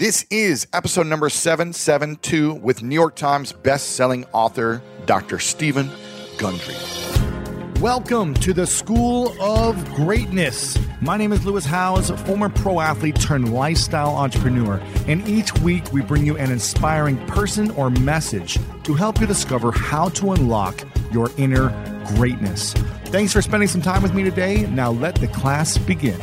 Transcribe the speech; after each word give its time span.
This 0.00 0.24
is 0.30 0.66
episode 0.72 1.08
number 1.08 1.28
772 1.28 2.54
with 2.54 2.82
New 2.82 2.94
York 2.94 3.16
Times 3.16 3.52
best-selling 3.52 4.24
author 4.32 4.80
Dr. 5.04 5.38
Steven 5.38 5.90
Gundry. 6.38 6.74
Welcome 7.82 8.32
to 8.36 8.54
the 8.54 8.66
School 8.66 9.38
of 9.42 9.76
Greatness. 9.92 10.78
My 11.02 11.18
name 11.18 11.34
is 11.34 11.44
Lewis 11.44 11.66
Howes, 11.66 12.08
former 12.22 12.48
pro 12.48 12.80
athlete 12.80 13.20
turned 13.20 13.52
lifestyle 13.52 14.16
entrepreneur, 14.16 14.80
and 15.06 15.28
each 15.28 15.52
week 15.58 15.92
we 15.92 16.00
bring 16.00 16.24
you 16.24 16.34
an 16.38 16.50
inspiring 16.50 17.18
person 17.26 17.70
or 17.72 17.90
message 17.90 18.58
to 18.84 18.94
help 18.94 19.20
you 19.20 19.26
discover 19.26 19.70
how 19.70 20.08
to 20.08 20.32
unlock 20.32 20.82
your 21.12 21.30
inner 21.36 21.68
greatness. 22.16 22.72
Thanks 23.08 23.34
for 23.34 23.42
spending 23.42 23.68
some 23.68 23.82
time 23.82 24.02
with 24.02 24.14
me 24.14 24.22
today. 24.22 24.66
Now 24.68 24.92
let 24.92 25.16
the 25.16 25.28
class 25.28 25.76
begin. 25.76 26.18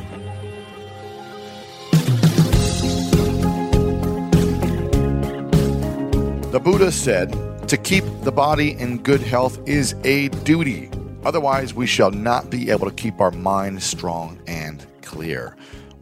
The 6.57 6.63
Buddha 6.63 6.91
said, 6.91 7.67
To 7.67 7.77
keep 7.77 8.03
the 8.23 8.31
body 8.31 8.71
in 8.71 9.03
good 9.03 9.21
health 9.21 9.59
is 9.67 9.93
a 10.03 10.29
duty. 10.43 10.89
Otherwise, 11.23 11.75
we 11.75 11.85
shall 11.85 12.09
not 12.09 12.49
be 12.49 12.71
able 12.71 12.89
to 12.89 12.95
keep 12.95 13.21
our 13.21 13.29
mind 13.29 13.83
strong 13.83 14.39
and 14.47 14.83
clear. 15.03 15.55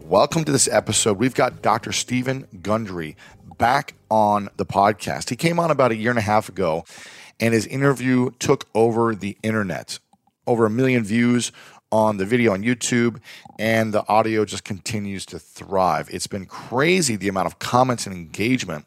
Welcome 0.04 0.46
to 0.46 0.54
this 0.54 0.70
episode. 0.70 1.18
We've 1.18 1.36
got 1.36 1.62
Dr. 1.62 1.92
Steven 1.92 2.48
Gundry 2.62 3.18
back 3.58 3.96
on 4.10 4.48
the 4.56 4.66
podcast. 4.66 5.30
He 5.30 5.36
came 5.36 5.60
on 5.60 5.72
about 5.72 5.92
a 5.92 5.98
year 5.98 6.12
and 6.12 6.20
a 6.20 6.22
half 6.22 6.48
ago, 6.48 6.86
and 7.38 7.54
his 7.54 7.68
interview 7.68 8.32
took 8.40 8.66
over 8.74 9.14
the 9.14 9.38
internet. 9.44 10.00
Over 10.48 10.68
a 10.68 10.70
million 10.70 11.04
views 11.04 11.52
on 11.92 12.16
the 12.16 12.26
video 12.26 12.54
on 12.54 12.64
YouTube, 12.64 13.20
and 13.60 13.94
the 13.94 14.08
audio 14.08 14.46
just 14.46 14.64
continues 14.64 15.26
to 15.26 15.38
thrive. 15.38 16.08
It's 16.14 16.28
been 16.28 16.46
crazy 16.46 17.18
the 17.18 17.28
amount 17.28 17.48
of 17.48 17.60
comments 17.60 18.08
and 18.08 18.16
engagement 18.16 18.86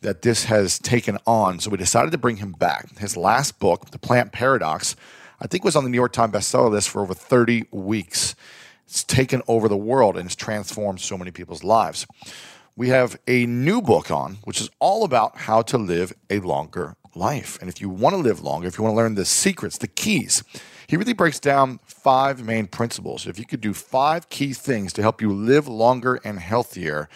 that 0.00 0.22
this 0.22 0.44
has 0.44 0.78
taken 0.78 1.18
on. 1.26 1.60
So 1.60 1.70
we 1.70 1.76
decided 1.76 2.12
to 2.12 2.18
bring 2.18 2.36
him 2.36 2.52
back. 2.52 2.98
His 2.98 3.16
last 3.16 3.58
book, 3.58 3.90
The 3.90 3.98
Plant 3.98 4.32
Paradox, 4.32 4.96
I 5.40 5.46
think 5.46 5.64
was 5.64 5.76
on 5.76 5.84
the 5.84 5.90
New 5.90 5.96
York 5.96 6.12
Times 6.12 6.32
bestseller 6.32 6.70
list 6.70 6.88
for 6.88 7.02
over 7.02 7.14
30 7.14 7.66
weeks. 7.70 8.34
It's 8.86 9.04
taken 9.04 9.42
over 9.48 9.68
the 9.68 9.76
world 9.76 10.16
and 10.16 10.26
it's 10.26 10.36
transformed 10.36 11.00
so 11.00 11.18
many 11.18 11.30
people's 11.30 11.62
lives. 11.62 12.06
We 12.76 12.88
have 12.88 13.18
a 13.26 13.44
new 13.46 13.82
book 13.82 14.10
on, 14.10 14.38
which 14.44 14.60
is 14.60 14.70
all 14.78 15.04
about 15.04 15.36
how 15.36 15.62
to 15.62 15.78
live 15.78 16.12
a 16.30 16.38
longer 16.40 16.94
life. 17.14 17.58
And 17.60 17.68
if 17.68 17.80
you 17.80 17.88
want 17.88 18.14
to 18.14 18.20
live 18.20 18.40
longer, 18.40 18.68
if 18.68 18.78
you 18.78 18.84
want 18.84 18.94
to 18.94 18.96
learn 18.96 19.14
the 19.14 19.24
secrets, 19.24 19.78
the 19.78 19.88
keys, 19.88 20.42
he 20.86 20.96
really 20.96 21.12
breaks 21.12 21.38
down 21.38 21.80
five 21.84 22.44
main 22.44 22.66
principles. 22.66 23.26
If 23.26 23.38
you 23.38 23.44
could 23.44 23.60
do 23.60 23.74
five 23.74 24.30
key 24.30 24.52
things 24.52 24.92
to 24.94 25.02
help 25.02 25.20
you 25.20 25.32
live 25.32 25.68
longer 25.68 26.20
and 26.24 26.38
healthier, 26.38 27.08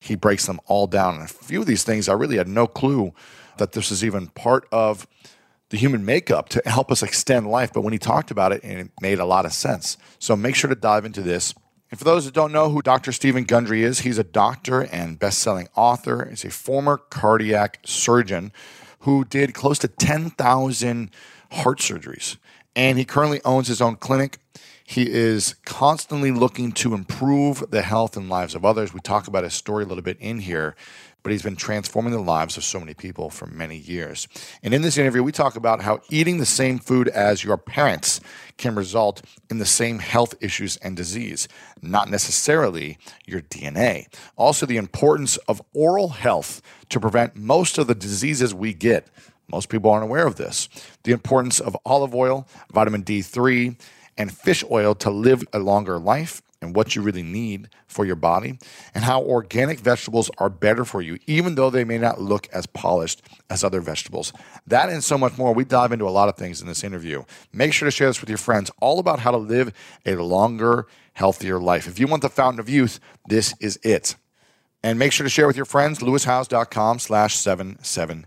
he 0.00 0.14
breaks 0.14 0.46
them 0.46 0.60
all 0.66 0.86
down. 0.86 1.14
And 1.14 1.24
a 1.24 1.28
few 1.28 1.60
of 1.60 1.66
these 1.66 1.84
things, 1.84 2.08
I 2.08 2.14
really 2.14 2.38
had 2.38 2.48
no 2.48 2.66
clue 2.66 3.12
that 3.58 3.72
this 3.72 3.90
is 3.90 4.02
even 4.02 4.28
part 4.28 4.66
of 4.72 5.06
the 5.68 5.76
human 5.76 6.04
makeup 6.04 6.48
to 6.48 6.62
help 6.64 6.90
us 6.90 7.02
extend 7.02 7.46
life. 7.46 7.72
But 7.72 7.82
when 7.82 7.92
he 7.92 7.98
talked 7.98 8.30
about 8.30 8.52
it, 8.52 8.62
and 8.64 8.78
it 8.80 8.90
made 9.00 9.18
a 9.20 9.24
lot 9.24 9.44
of 9.44 9.52
sense. 9.52 9.98
So 10.18 10.34
make 10.34 10.56
sure 10.56 10.68
to 10.68 10.74
dive 10.74 11.04
into 11.04 11.22
this. 11.22 11.54
And 11.90 11.98
for 11.98 12.04
those 12.04 12.24
that 12.24 12.34
don't 12.34 12.52
know 12.52 12.70
who 12.70 12.82
Dr. 12.82 13.12
Steven 13.12 13.44
Gundry 13.44 13.82
is, 13.82 14.00
he's 14.00 14.18
a 14.18 14.24
doctor 14.24 14.82
and 14.82 15.18
best-selling 15.18 15.68
author. 15.74 16.26
He's 16.30 16.44
a 16.44 16.50
former 16.50 16.96
cardiac 16.96 17.80
surgeon 17.84 18.52
who 19.00 19.24
did 19.24 19.54
close 19.54 19.78
to 19.80 19.88
10,000 19.88 21.10
heart 21.50 21.78
surgeries. 21.78 22.36
And 22.76 22.98
he 22.98 23.04
currently 23.04 23.40
owns 23.44 23.66
his 23.68 23.80
own 23.80 23.96
clinic 23.96 24.38
he 24.90 25.08
is 25.08 25.54
constantly 25.64 26.32
looking 26.32 26.72
to 26.72 26.94
improve 26.94 27.62
the 27.70 27.82
health 27.82 28.16
and 28.16 28.28
lives 28.28 28.56
of 28.56 28.64
others. 28.64 28.92
We 28.92 28.98
talk 28.98 29.28
about 29.28 29.44
his 29.44 29.54
story 29.54 29.84
a 29.84 29.86
little 29.86 30.02
bit 30.02 30.16
in 30.18 30.40
here, 30.40 30.74
but 31.22 31.30
he's 31.30 31.44
been 31.44 31.54
transforming 31.54 32.12
the 32.12 32.18
lives 32.18 32.56
of 32.56 32.64
so 32.64 32.80
many 32.80 32.94
people 32.94 33.30
for 33.30 33.46
many 33.46 33.76
years. 33.76 34.26
And 34.64 34.74
in 34.74 34.82
this 34.82 34.98
interview, 34.98 35.22
we 35.22 35.30
talk 35.30 35.54
about 35.54 35.82
how 35.82 36.00
eating 36.10 36.38
the 36.38 36.44
same 36.44 36.80
food 36.80 37.06
as 37.06 37.44
your 37.44 37.56
parents 37.56 38.20
can 38.56 38.74
result 38.74 39.22
in 39.48 39.58
the 39.58 39.64
same 39.64 40.00
health 40.00 40.34
issues 40.40 40.76
and 40.78 40.96
disease, 40.96 41.46
not 41.80 42.10
necessarily 42.10 42.98
your 43.24 43.42
DNA. 43.42 44.12
Also, 44.36 44.66
the 44.66 44.76
importance 44.76 45.36
of 45.46 45.62
oral 45.72 46.08
health 46.08 46.60
to 46.88 46.98
prevent 46.98 47.36
most 47.36 47.78
of 47.78 47.86
the 47.86 47.94
diseases 47.94 48.52
we 48.52 48.74
get. 48.74 49.06
Most 49.46 49.68
people 49.68 49.92
aren't 49.92 50.04
aware 50.04 50.26
of 50.26 50.34
this. 50.34 50.68
The 51.04 51.12
importance 51.12 51.60
of 51.60 51.76
olive 51.84 52.12
oil, 52.12 52.48
vitamin 52.72 53.04
D3, 53.04 53.76
and 54.20 54.30
fish 54.30 54.62
oil 54.70 54.94
to 54.94 55.08
live 55.08 55.42
a 55.54 55.58
longer 55.58 55.98
life 55.98 56.42
and 56.60 56.76
what 56.76 56.94
you 56.94 57.00
really 57.00 57.22
need 57.22 57.70
for 57.86 58.04
your 58.04 58.16
body, 58.16 58.58
and 58.94 59.02
how 59.02 59.22
organic 59.22 59.80
vegetables 59.80 60.30
are 60.36 60.50
better 60.50 60.84
for 60.84 61.00
you, 61.00 61.18
even 61.26 61.54
though 61.54 61.70
they 61.70 61.84
may 61.84 61.96
not 61.96 62.20
look 62.20 62.46
as 62.52 62.66
polished 62.66 63.22
as 63.48 63.64
other 63.64 63.80
vegetables. 63.80 64.34
That 64.66 64.90
and 64.90 65.02
so 65.02 65.16
much 65.16 65.38
more. 65.38 65.54
We 65.54 65.64
dive 65.64 65.90
into 65.90 66.06
a 66.06 66.10
lot 66.10 66.28
of 66.28 66.36
things 66.36 66.60
in 66.60 66.66
this 66.66 66.84
interview. 66.84 67.22
Make 67.50 67.72
sure 67.72 67.86
to 67.86 67.90
share 67.90 68.08
this 68.08 68.20
with 68.20 68.28
your 68.28 68.36
friends, 68.36 68.70
all 68.78 68.98
about 68.98 69.20
how 69.20 69.30
to 69.30 69.38
live 69.38 69.72
a 70.04 70.16
longer, 70.16 70.86
healthier 71.14 71.58
life. 71.58 71.88
If 71.88 71.98
you 71.98 72.06
want 72.06 72.20
the 72.20 72.28
fountain 72.28 72.60
of 72.60 72.68
youth, 72.68 73.00
this 73.26 73.54
is 73.58 73.78
it. 73.82 74.16
And 74.82 74.98
make 74.98 75.12
sure 75.12 75.24
to 75.24 75.30
share 75.30 75.46
with 75.46 75.56
your 75.56 75.64
friends, 75.64 76.00
lewishowes.com 76.00 76.98
slash 76.98 77.36
77 77.36 78.26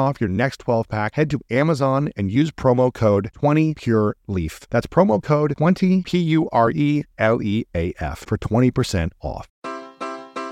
off 0.01 0.19
your 0.19 0.29
next 0.29 0.57
12 0.59 0.87
pack, 0.89 1.15
head 1.15 1.29
to 1.29 1.39
Amazon 1.49 2.11
and 2.17 2.31
use 2.31 2.51
promo 2.51 2.93
code 2.93 3.31
20PureLeaf. 3.35 4.67
That's 4.69 4.87
promo 4.87 5.21
code 5.23 5.55
20 5.57 6.03
P 6.03 6.17
U 6.19 6.49
R 6.51 6.71
E 6.71 7.03
L 7.17 7.41
E 7.41 7.65
A 7.75 7.93
F 7.99 8.25
for 8.27 8.37
20% 8.37 9.11
off. 9.21 9.47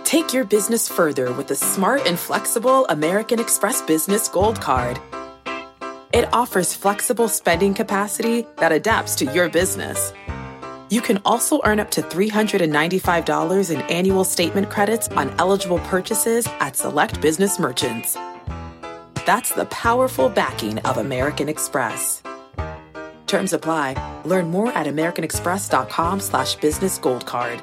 Take 0.06 0.34
your 0.34 0.44
business 0.44 0.88
further 0.88 1.32
with 1.34 1.48
the 1.48 1.56
smart 1.56 2.08
and 2.08 2.18
flexible 2.18 2.86
American 2.88 3.40
Express 3.40 3.82
Business 3.82 4.28
Gold 4.28 4.60
Card. 4.60 5.00
It 6.12 6.28
offers 6.34 6.74
flexible 6.74 7.28
spending 7.28 7.76
capacity 7.76 8.48
that 8.58 8.72
adapts 8.72 9.16
to 9.18 9.26
your 9.26 9.50
business. 9.50 10.12
You 10.90 11.02
can 11.02 11.20
also 11.24 11.62
earn 11.64 11.80
up 11.80 11.92
to 11.92 12.02
$395 12.02 13.70
in 13.70 13.82
annual 13.82 14.24
statement 14.24 14.72
credits 14.72 15.08
on 15.10 15.30
eligible 15.38 15.78
purchases 15.80 16.48
at 16.60 16.76
select 16.76 17.22
business 17.22 17.60
merchants. 17.60 18.18
That's 19.30 19.52
the 19.52 19.66
powerful 19.66 20.28
backing 20.28 20.80
of 20.80 20.98
American 20.98 21.50
Express. 21.50 22.24
Terms 23.28 23.54
apply. 23.54 23.94
Learn 24.26 24.50
more 24.50 24.72
at 24.72 24.88
americanexpress.com 24.88 26.20
slash 26.20 26.56
business 26.56 26.98
gold 26.98 27.28
card. 27.28 27.62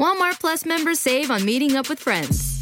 Walmart 0.00 0.40
Plus 0.40 0.66
members 0.66 0.98
save 0.98 1.30
on 1.30 1.44
meeting 1.44 1.76
up 1.76 1.88
with 1.88 2.00
friends. 2.00 2.61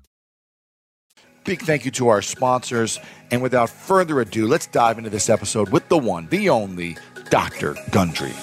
Big 1.43 1.59
thank 1.59 1.85
you 1.85 1.91
to 1.91 2.09
our 2.09 2.21
sponsors. 2.21 2.99
And 3.31 3.41
without 3.41 3.69
further 3.69 4.21
ado, 4.21 4.47
let's 4.47 4.67
dive 4.67 4.99
into 4.99 5.09
this 5.09 5.27
episode 5.27 5.69
with 5.69 5.87
the 5.89 5.97
one, 5.97 6.27
the 6.27 6.49
only, 6.49 6.97
Dr. 7.31 7.75
Gundry. 7.89 8.33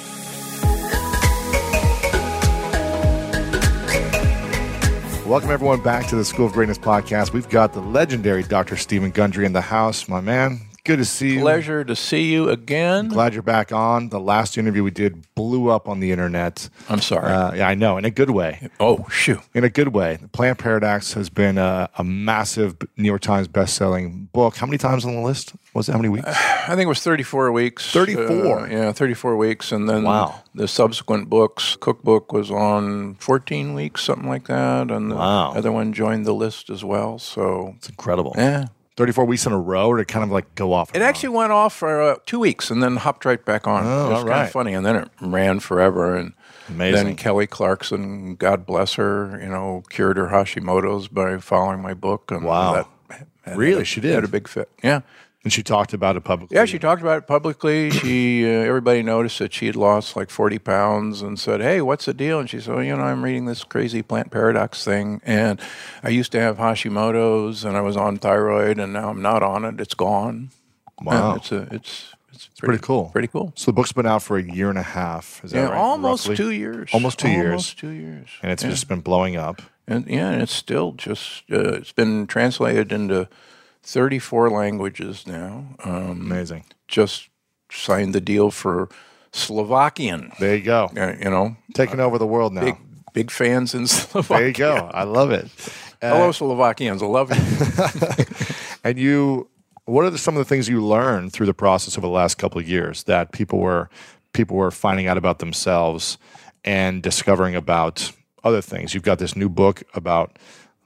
Welcome, 5.25 5.50
everyone, 5.50 5.83
back 5.83 6.09
to 6.09 6.17
the 6.17 6.25
School 6.25 6.47
of 6.47 6.55
Greatness 6.55 6.79
podcast. 6.79 7.33
We've 7.33 7.49
got 7.49 7.73
the 7.73 7.81
legendary 7.81 8.43
Dr. 8.43 8.77
Steven 8.77 9.11
Gundry 9.11 9.45
in 9.47 9.53
the 9.53 9.61
house. 9.61 10.09
My 10.09 10.21
man, 10.21 10.59
Good 10.88 11.00
to 11.00 11.05
see 11.05 11.35
you. 11.35 11.40
Pleasure 11.40 11.85
to 11.85 11.94
see 11.94 12.32
you 12.32 12.49
again. 12.49 13.08
Glad 13.08 13.35
you're 13.35 13.43
back 13.43 13.73
on. 13.73 14.08
The 14.08 14.19
last 14.19 14.56
interview 14.56 14.82
we 14.82 14.90
did 14.90 15.23
blew 15.35 15.69
up 15.69 15.87
on 15.87 16.00
the 16.00 16.11
internet. 16.12 16.70
I'm 16.88 17.02
sorry. 17.02 17.31
Uh, 17.31 17.52
yeah, 17.52 17.69
I 17.69 17.75
know, 17.75 17.99
in 17.99 18.06
a 18.06 18.11
good 18.11 18.31
way. 18.31 18.70
oh, 18.81 19.06
shoot. 19.11 19.40
In 19.52 19.64
a 19.64 19.69
good 19.69 19.88
way. 19.88 20.17
The 20.17 20.29
Plant 20.29 20.56
Paradox 20.58 21.12
has 21.12 21.29
been 21.29 21.58
a, 21.58 21.90
a 21.99 22.05
massive 22.05 22.75
New 22.96 23.05
York 23.06 23.20
Times 23.20 23.49
best-selling 23.49 24.31
book. 24.32 24.56
How 24.56 24.64
many 24.64 24.79
times 24.79 25.05
on 25.05 25.14
the 25.14 25.20
list? 25.20 25.52
Was 25.75 25.90
it 25.90 25.93
how 25.93 25.99
many 25.99 26.08
weeks? 26.08 26.26
I 26.26 26.69
think 26.69 26.81
it 26.81 26.87
was 26.87 27.02
34 27.02 27.52
weeks. 27.52 27.93
34? 27.93 28.25
Uh, 28.61 28.67
yeah, 28.69 28.90
34 28.93 29.37
weeks. 29.37 29.70
And 29.70 29.90
then 29.90 30.05
Wow. 30.05 30.40
the 30.55 30.67
subsequent 30.67 31.29
books, 31.29 31.76
cookbook 31.79 32.32
was 32.32 32.50
on 32.50 33.17
14 33.17 33.75
weeks, 33.75 34.05
something 34.05 34.26
like 34.26 34.46
that. 34.46 34.90
And 34.90 35.11
the 35.11 35.17
Wow. 35.17 35.52
other 35.52 35.70
one 35.70 35.93
joined 35.93 36.25
the 36.25 36.32
list 36.32 36.70
as 36.70 36.82
well. 36.82 37.19
So, 37.19 37.75
It's 37.76 37.90
incredible. 37.90 38.32
yeah. 38.38 38.69
34 38.99 39.25
weeks 39.27 39.47
in 39.47 39.53
a 39.53 39.59
row, 39.59 39.87
or 39.89 39.97
to 39.99 40.05
kind 40.05 40.25
of 40.25 40.31
like 40.31 40.53
go 40.56 40.73
off. 40.73 40.95
It 40.95 41.03
actually 41.03 41.29
went 41.31 41.53
off 41.53 41.73
for 41.73 42.03
uh, 42.03 42.17
two 42.27 42.41
weeks 42.41 42.69
and 42.71 42.83
then 42.83 42.97
hopped 42.97 43.25
right 43.25 43.43
back 43.45 43.67
on. 43.69 43.87
Oh, 43.87 44.06
it 44.06 44.09
was 44.11 44.19
kind 44.19 44.29
right. 44.29 44.43
of 44.47 44.50
funny. 44.50 44.75
And 44.75 44.85
then 44.85 44.97
it 44.97 45.09
ran 45.21 45.61
forever. 45.61 46.17
And 46.17 46.33
Amazing. 46.69 47.06
then 47.06 47.17
Kelly 47.17 47.47
Clarkson, 47.47 48.35
God 48.35 48.67
bless 48.67 48.95
her, 48.95 49.39
you 49.41 49.49
know, 49.49 49.85
cured 49.89 50.17
her 50.17 50.27
Hashimoto's 50.27 51.06
by 51.06 51.39
following 51.39 51.81
my 51.81 51.95
book. 51.95 52.31
And 52.33 52.45
Wow. 52.45 52.89
that 53.09 53.56
Really? 53.56 53.85
She 53.85 54.00
did? 54.00 54.15
Had 54.15 54.25
a 54.25 54.29
big 54.29 54.49
fit. 54.49 54.69
Yeah. 54.83 55.00
And 55.44 55.52
she 55.52 55.62
talked 55.62 55.93
about 55.93 56.17
it 56.17 56.25
publicly. 56.25 56.56
Yeah, 56.56 56.64
she 56.64 56.79
talked 56.79 57.00
about 57.00 57.19
it 57.19 57.26
publicly. 57.26 57.90
She, 57.90 58.44
uh, 58.44 58.49
everybody 58.49 59.02
noticed 59.02 59.38
that 59.38 59.52
she 59.52 59.67
had 59.67 59.76
lost 59.76 60.17
like 60.17 60.31
forty 60.31 60.58
pounds, 60.58 61.23
and 61.23 61.38
said, 61.38 61.61
"Hey, 61.61 61.81
what's 61.81 62.05
the 62.06 62.14
deal?" 62.14 62.40
And 62.40 62.50
she 62.50 62.61
said, 62.61 62.75
well, 62.75 62.85
"You 62.85 62.96
know, 62.96 63.02
I'm 63.05 63.23
reading 63.25 63.46
this 63.46 63.64
crazy 63.64 64.02
plant 64.02 64.31
paradox 64.31 64.85
thing, 64.85 65.20
and 65.25 65.61
I 66.02 66.08
used 66.08 66.32
to 66.32 66.40
have 66.40 66.58
Hashimoto's, 66.58 67.64
and 67.64 67.76
I 67.76 67.81
was 67.81 67.96
on 67.96 68.19
thyroid, 68.19 68.79
and 68.79 68.93
now 68.93 69.11
I'm 69.11 69.23
not 69.23 69.43
on 69.43 69.64
it. 69.64 69.81
It's 69.81 69.94
gone. 69.94 70.50
Wow. 71.02 71.32
And 71.32 71.40
it's 71.40 71.52
a, 71.52 71.69
it's 71.70 72.14
it's 72.32 72.49
pretty 72.61 72.82
cool. 72.82 73.06
Pretty 73.12 73.29
cool. 73.29 73.52
So 73.56 73.67
the 73.70 73.73
book's 73.75 73.93
been 73.93 74.06
out 74.06 74.23
for 74.23 74.37
a 74.38 74.43
year 74.43 74.69
and 74.70 74.79
a 74.79 74.82
half. 74.82 75.40
Is 75.44 75.52
that 75.52 75.58
Yeah, 75.58 75.64
right? 75.70 75.76
almost 75.79 76.26
Roughly? 76.29 76.37
two 76.37 76.50
years. 76.50 76.90
Almost 76.93 77.19
two 77.19 77.29
years. 77.31 77.46
Almost 77.50 77.79
two 77.79 77.90
years. 77.90 78.29
And 78.43 78.52
it's 78.52 78.62
Yeah. 78.64 78.70
just 78.70 78.88
been 78.88 79.00
blowing 79.00 79.37
up. 79.37 79.62
And 79.87 80.06
yeah, 80.08 80.31
and 80.31 80.43
it's 80.43 80.52
still 80.52 80.93
just 80.93 81.44
uh, 81.50 81.75
it's 81.75 81.93
been 81.93 82.26
translated 82.26 82.93
into 82.93 83.29
34 83.82 84.50
languages 84.50 85.26
now. 85.26 85.64
Um, 85.84 86.20
Amazing. 86.20 86.64
just 86.88 87.28
signed 87.70 88.14
the 88.14 88.20
deal 88.20 88.50
for 88.50 88.88
Slovakian. 89.32 90.32
There 90.38 90.56
you 90.56 90.62
go. 90.64 90.90
Uh, 90.96 91.14
you 91.19 91.30
know, 91.30 91.56
Taking 91.75 92.00
over 92.00 92.19
the 92.19 92.26
world 92.26 92.52
now. 92.52 92.64
big 92.64 92.76
big 93.14 93.30
fans 93.30 93.75
in 93.75 93.86
Slovakia. 93.88 94.36
There 94.38 94.46
you 94.48 94.52
go. 94.54 94.90
I 94.92 95.04
love 95.04 95.30
it. 95.30 95.46
Uh, 96.00 96.10
Hello, 96.14 96.32
Slovakians. 96.32 97.02
I 97.02 97.06
love 97.06 97.30
you. 97.30 98.25
And 98.84 98.96
you, 98.98 99.48
what 99.86 100.04
are 100.04 100.10
the, 100.10 100.19
some 100.19 100.36
of 100.36 100.38
the 100.38 100.44
things 100.48 100.69
you 100.69 100.80
learned 100.84 101.32
through 101.32 101.46
the 101.46 101.52
process 101.54 101.98
over 101.98 102.06
the 102.06 102.12
last 102.12 102.36
couple 102.38 102.60
of 102.60 102.69
years 102.69 103.02
that 103.04 103.32
people 103.32 103.58
were 103.58 103.90
people 104.32 104.56
were 104.56 104.70
finding 104.70 105.08
out 105.08 105.19
about 105.19 105.40
themselves 105.40 106.16
and 106.64 107.02
discovering 107.02 107.56
about 107.56 108.12
other 108.44 108.60
things? 108.62 108.94
You've 108.94 109.02
got 109.02 109.19
this 109.19 109.34
new 109.34 109.48
book 109.48 109.82
about 109.94 110.38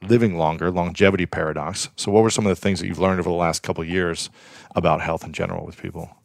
living 0.03 0.37
longer, 0.37 0.71
longevity 0.71 1.27
paradox. 1.27 1.89
So, 1.97 2.11
what 2.13 2.23
were 2.23 2.31
some 2.31 2.47
of 2.47 2.51
the 2.51 2.61
things 2.61 2.81
that 2.81 2.87
you've 2.87 2.99
learned 2.99 3.21
over 3.21 3.29
the 3.29 3.35
last 3.35 3.63
couple 3.63 3.83
of 3.83 3.89
years 3.89 4.31
about 4.75 5.01
health 5.01 5.25
in 5.25 5.33
general 5.33 5.65
with 5.65 5.81
people? 5.81 6.17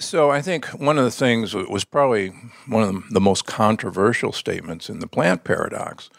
so 0.00 0.30
I 0.30 0.42
think 0.42 0.66
one 0.66 0.98
of 0.98 1.04
the 1.04 1.10
things 1.10 1.52
that 1.52 1.70
was 1.70 1.84
probably 1.84 2.28
one 2.66 2.82
of 2.82 2.94
the, 2.94 3.02
the 3.12 3.20
most 3.20 3.46
controversial 3.46 4.32
statements 4.32 4.88
in 4.88 4.98
the 4.98 5.06
plant 5.06 5.44
paradox 5.44 6.10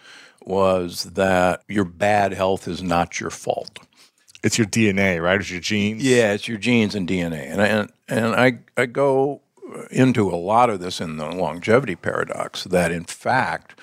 was 0.46 1.04
that 1.14 1.64
your 1.68 1.86
bad 1.86 2.34
health 2.34 2.68
is 2.68 2.82
not 2.82 3.20
your 3.20 3.30
fault. 3.30 3.80
It's 4.44 4.58
your 4.58 4.68
DNA, 4.68 5.22
right? 5.22 5.40
It's 5.40 5.50
your 5.50 5.60
genes. 5.60 6.04
Yeah, 6.04 6.34
it's 6.34 6.48
your 6.48 6.58
genes 6.58 6.94
and 6.94 7.08
DNA, 7.08 7.52
and 7.52 7.62
I, 7.62 7.68
and 7.68 7.92
and 8.08 8.36
I 8.36 8.60
I 8.78 8.86
go 8.86 9.42
into 9.90 10.30
a 10.30 10.38
lot 10.38 10.70
of 10.70 10.80
this 10.80 11.02
in 11.02 11.18
the 11.18 11.26
longevity 11.26 11.96
paradox. 11.96 12.64
That 12.66 12.92
in 12.92 13.06
fact, 13.06 13.75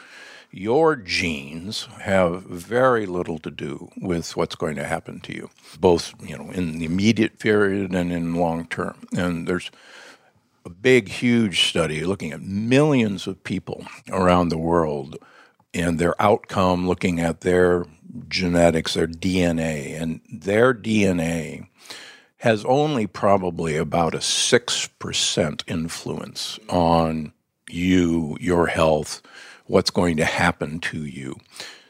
your 0.52 0.96
genes 0.96 1.88
have 2.00 2.43
very 2.43 3.06
little 3.06 3.38
to 3.38 3.50
do 3.50 3.90
with 3.96 4.37
what's 4.37 4.54
going 4.54 4.76
to 4.76 4.84
happen 4.84 5.19
to 5.20 5.34
you, 5.34 5.50
both 5.81 6.14
you 6.22 6.37
know 6.37 6.50
in 6.50 6.78
the 6.78 6.84
immediate 6.84 7.38
period 7.38 7.94
and 7.94 8.12
in 8.12 8.34
long 8.34 8.66
term. 8.66 9.06
And 9.16 9.49
there's 9.49 9.70
a 10.64 10.70
big, 10.70 11.08
huge 11.08 11.69
study 11.69 12.04
looking 12.04 12.32
at 12.32 12.43
millions 12.43 13.26
of 13.26 13.43
people 13.43 13.84
around 14.10 14.50
the 14.50 14.58
world 14.58 15.16
and 15.75 15.99
their 15.99 16.20
outcome, 16.20 16.87
looking 16.87 17.19
at 17.19 17.40
their 17.40 17.87
genetics, 18.28 18.94
their 18.94 19.06
DNA, 19.06 20.00
and 20.00 20.20
their 20.31 20.75
DNA 20.75 21.66
has 22.38 22.64
only 22.64 23.06
probably 23.06 23.76
about 23.76 24.14
a 24.14 24.19
6% 24.19 25.62
influence 25.66 26.58
on 26.69 27.32
you, 27.70 28.37
your 28.40 28.66
health, 28.66 29.22
what's 29.73 29.91
going 29.91 30.19
to 30.19 30.25
happen 30.25 30.79
to 30.79 31.07
you. 31.07 31.35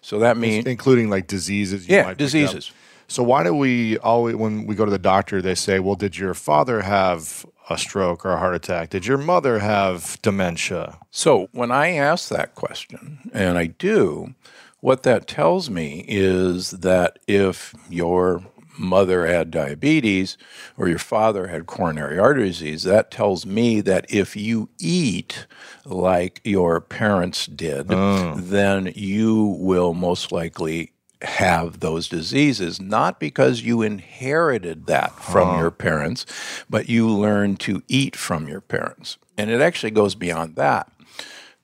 So 0.02 0.20
that 0.20 0.37
means, 0.37 0.67
including 0.67 1.11
like 1.11 1.26
diseases. 1.26 1.88
you 1.88 1.96
yeah, 1.96 2.02
might 2.02 2.11
pick 2.11 2.12
up. 2.12 2.19
diseases. 2.19 2.73
So 3.08 3.25
why 3.25 3.43
do 3.43 3.52
we 3.52 3.99
always, 3.99 4.37
when 4.37 4.67
we 4.67 4.76
go 4.76 4.84
to 4.84 4.90
the 4.90 5.00
doctor, 5.00 5.43
they 5.43 5.56
say, 5.56 5.81
"Well, 5.81 5.96
did 5.96 6.17
your 6.17 6.32
father 6.32 6.82
have 6.82 7.44
a 7.69 7.76
stroke 7.76 8.25
or 8.25 8.31
a 8.31 8.38
heart 8.38 8.55
attack? 8.55 8.90
Did 8.90 9.05
your 9.05 9.19
mother 9.19 9.58
have 9.58 10.17
dementia?" 10.23 10.99
So 11.11 11.49
when 11.50 11.73
I 11.73 11.94
ask 11.94 12.29
that 12.29 12.55
question, 12.55 13.31
and 13.34 13.58
I 13.58 13.67
do, 13.67 14.34
what 14.81 15.02
that 15.02 15.26
tells 15.26 15.69
me 15.69 16.05
is 16.06 16.70
that 16.70 17.19
if 17.26 17.75
your 17.90 18.44
mother 18.78 19.26
had 19.26 19.50
diabetes 19.50 20.36
or 20.76 20.88
your 20.88 20.98
father 20.98 21.48
had 21.48 21.66
coronary 21.66 22.19
artery 22.19 22.48
disease, 22.48 22.82
that 22.84 23.10
tells 23.10 23.44
me 23.46 23.80
that 23.80 24.06
if 24.08 24.36
you 24.36 24.69
eat 24.78 25.46
like 25.84 26.40
your 26.44 26.80
parents 26.80 27.46
did, 27.46 27.92
oh. 27.92 28.34
then 28.36 28.92
you 28.94 29.56
will 29.58 29.94
most 29.94 30.32
likely 30.32 30.92
have 31.22 31.80
those 31.80 32.08
diseases, 32.08 32.80
not 32.80 33.20
because 33.20 33.62
you 33.62 33.82
inherited 33.82 34.86
that 34.86 35.12
from 35.12 35.58
your 35.58 35.70
parents, 35.70 36.26
but 36.69 36.88
you 36.88 37.08
learned 37.08 37.60
to 37.60 37.82
eat 37.88 38.16
from 38.16 38.48
your 38.48 38.60
parents. 38.60 39.19
And 39.38 39.50
it 39.50 39.60
actually 39.60 39.92
goes 39.92 40.14
beyond 40.14 40.56
that. 40.56 40.90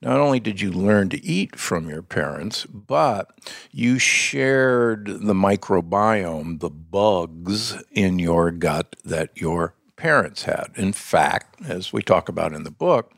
Not 0.00 0.20
only 0.20 0.38
did 0.38 0.60
you 0.60 0.70
learn 0.70 1.08
to 1.08 1.24
eat 1.24 1.56
from 1.56 1.88
your 1.88 2.02
parents, 2.02 2.66
but 2.66 3.30
you 3.72 3.98
shared 3.98 5.06
the 5.06 5.34
microbiome, 5.34 6.60
the 6.60 6.70
bugs 6.70 7.82
in 7.90 8.18
your 8.20 8.52
gut 8.52 8.94
that 9.04 9.30
your 9.34 9.74
parents 9.96 10.44
had. 10.44 10.70
In 10.76 10.92
fact, 10.92 11.60
as 11.66 11.92
we 11.92 12.02
talk 12.02 12.28
about 12.28 12.52
in 12.52 12.62
the 12.62 12.70
book, 12.70 13.12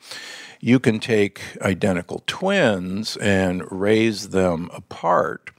you 0.60 0.80
can 0.80 1.00
take 1.00 1.42
identical 1.60 2.22
twins 2.26 3.16
and 3.18 3.70
raise 3.70 4.30
them 4.30 4.70
apart 4.72 5.50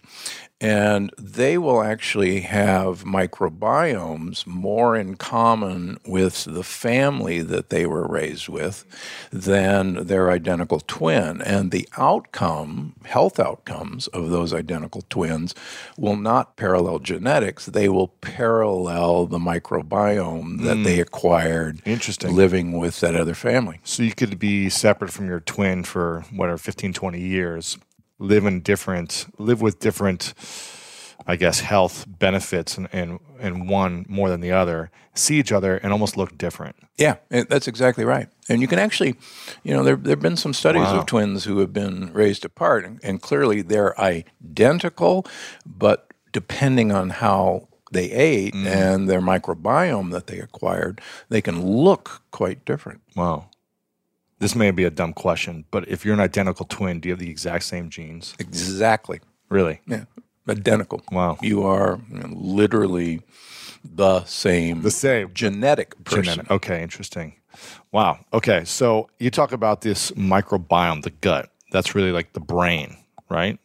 and 0.62 1.12
they 1.18 1.58
will 1.58 1.82
actually 1.82 2.42
have 2.42 3.04
microbiomes 3.04 4.46
more 4.46 4.96
in 4.96 5.16
common 5.16 5.98
with 6.06 6.46
the 6.46 6.64
family 6.64 7.42
that 7.42 7.70
they 7.70 7.88
were 7.88 8.08
raised 8.08 8.48
with 8.48 8.86
than 9.32 10.06
their 10.06 10.30
identical 10.30 10.80
twin. 10.80 11.42
And 11.42 11.72
the 11.72 11.90
outcome, 11.98 12.94
health 13.06 13.40
outcomes 13.40 14.06
of 14.08 14.30
those 14.30 14.54
identical 14.54 15.04
twins 15.10 15.56
will 15.98 16.16
not 16.16 16.56
parallel 16.58 17.00
genetics, 17.00 17.66
they 17.66 17.90
will 17.90 18.10
parallel 18.10 19.26
the 19.26 19.40
microbiome 19.40 20.62
that 20.62 20.84
they 20.84 20.98
hmm. 20.98 21.02
acquired 21.02 21.82
Interesting. 21.86 22.36
living 22.36 22.78
with 22.78 23.00
that 23.00 23.16
other 23.16 23.34
family. 23.34 23.80
So 23.84 24.04
you 24.04 24.14
could 24.14 24.38
be 24.38 24.70
separate 24.70 25.12
from 25.12 25.28
your 25.28 25.40
twin 25.40 25.84
for 25.84 26.24
whatever 26.32 26.60
15, 26.60 26.94
20 26.94 27.20
years, 27.20 27.80
live 28.22 28.46
in 28.46 28.62
different, 28.62 29.26
live 29.38 29.62
with 29.62 29.80
different, 29.80 30.34
I 31.28 31.36
guess, 31.36 31.60
health 31.62 32.06
benefits, 32.08 32.78
and 32.78 32.88
and, 32.94 33.20
and 33.40 33.68
one 33.70 34.06
more 34.08 34.30
than 34.30 34.42
the 34.42 34.52
other, 34.52 34.90
see 35.14 35.40
each 35.40 35.52
other 35.52 35.78
and 35.78 35.92
almost 35.92 36.16
look 36.18 36.38
different. 36.38 36.76
Yeah, 36.98 37.16
eh, 37.32 37.46
that's 37.50 37.68
exactly 37.68 38.06
right. 38.06 38.28
And 38.50 38.62
you 38.62 38.68
can 38.68 38.80
actually, 38.80 39.16
you 39.64 39.74
know, 39.74 39.84
there 39.84 39.96
there 39.96 40.12
have 40.16 40.22
been 40.22 40.38
some 40.38 40.54
studies 40.54 40.84
Wow. 40.92 41.00
of 41.00 41.06
twins 41.06 41.46
who 41.46 41.60
have 41.60 41.74
been 41.74 42.14
raised 42.14 42.46
apart, 42.46 42.86
and, 42.86 43.00
and 43.04 43.22
clearly 43.22 43.62
they're 43.64 44.00
identical, 44.00 45.26
but 45.66 46.08
depending 46.32 46.92
on 46.92 47.10
how 47.10 47.68
they 47.92 48.10
ate 48.12 48.54
Mm. 48.54 48.66
and 48.68 49.10
their 49.10 49.20
microbiome 49.22 50.12
that 50.12 50.28
they 50.28 50.40
acquired, 50.40 51.02
they 51.30 51.42
can 51.42 51.62
look 51.66 52.22
quite 52.32 52.64
different. 52.66 53.02
Wow. 53.18 53.48
This 54.42 54.56
may 54.56 54.72
be 54.72 54.84
a 54.86 54.90
dumb 54.90 55.14
question, 55.14 55.66
but 55.70 55.88
if 55.88 56.04
you're 56.04 56.16
an 56.16 56.20
identical 56.20 56.66
twin, 56.66 57.00
do 57.00 57.08
you 57.08 57.14
have 57.14 57.20
the 57.20 57.30
exact 57.30 57.64
same 57.64 57.92
genes? 57.92 58.34
Exactly. 58.40 59.20
Really? 59.50 59.82
Yeah. 59.86 60.06
Identical. 60.50 61.04
Wow. 61.12 61.38
You 61.44 61.62
are 61.64 62.00
literally 62.28 63.22
the 63.86 64.24
same 64.26 64.82
The 64.82 64.90
same. 64.90 65.30
genetic 65.36 66.04
person. 66.06 66.24
Genetic. 66.24 66.50
Okay, 66.52 66.82
interesting. 66.82 67.36
Wow. 67.92 68.18
Okay, 68.34 68.66
so 68.66 69.10
you 69.20 69.30
talk 69.30 69.52
about 69.52 69.82
this 69.82 70.10
microbiome, 70.12 71.04
the 71.04 71.12
gut. 71.12 71.52
That's 71.72 71.94
really 71.94 72.12
like 72.12 72.34
the 72.34 72.40
brain, 72.40 72.98
right? 73.30 73.60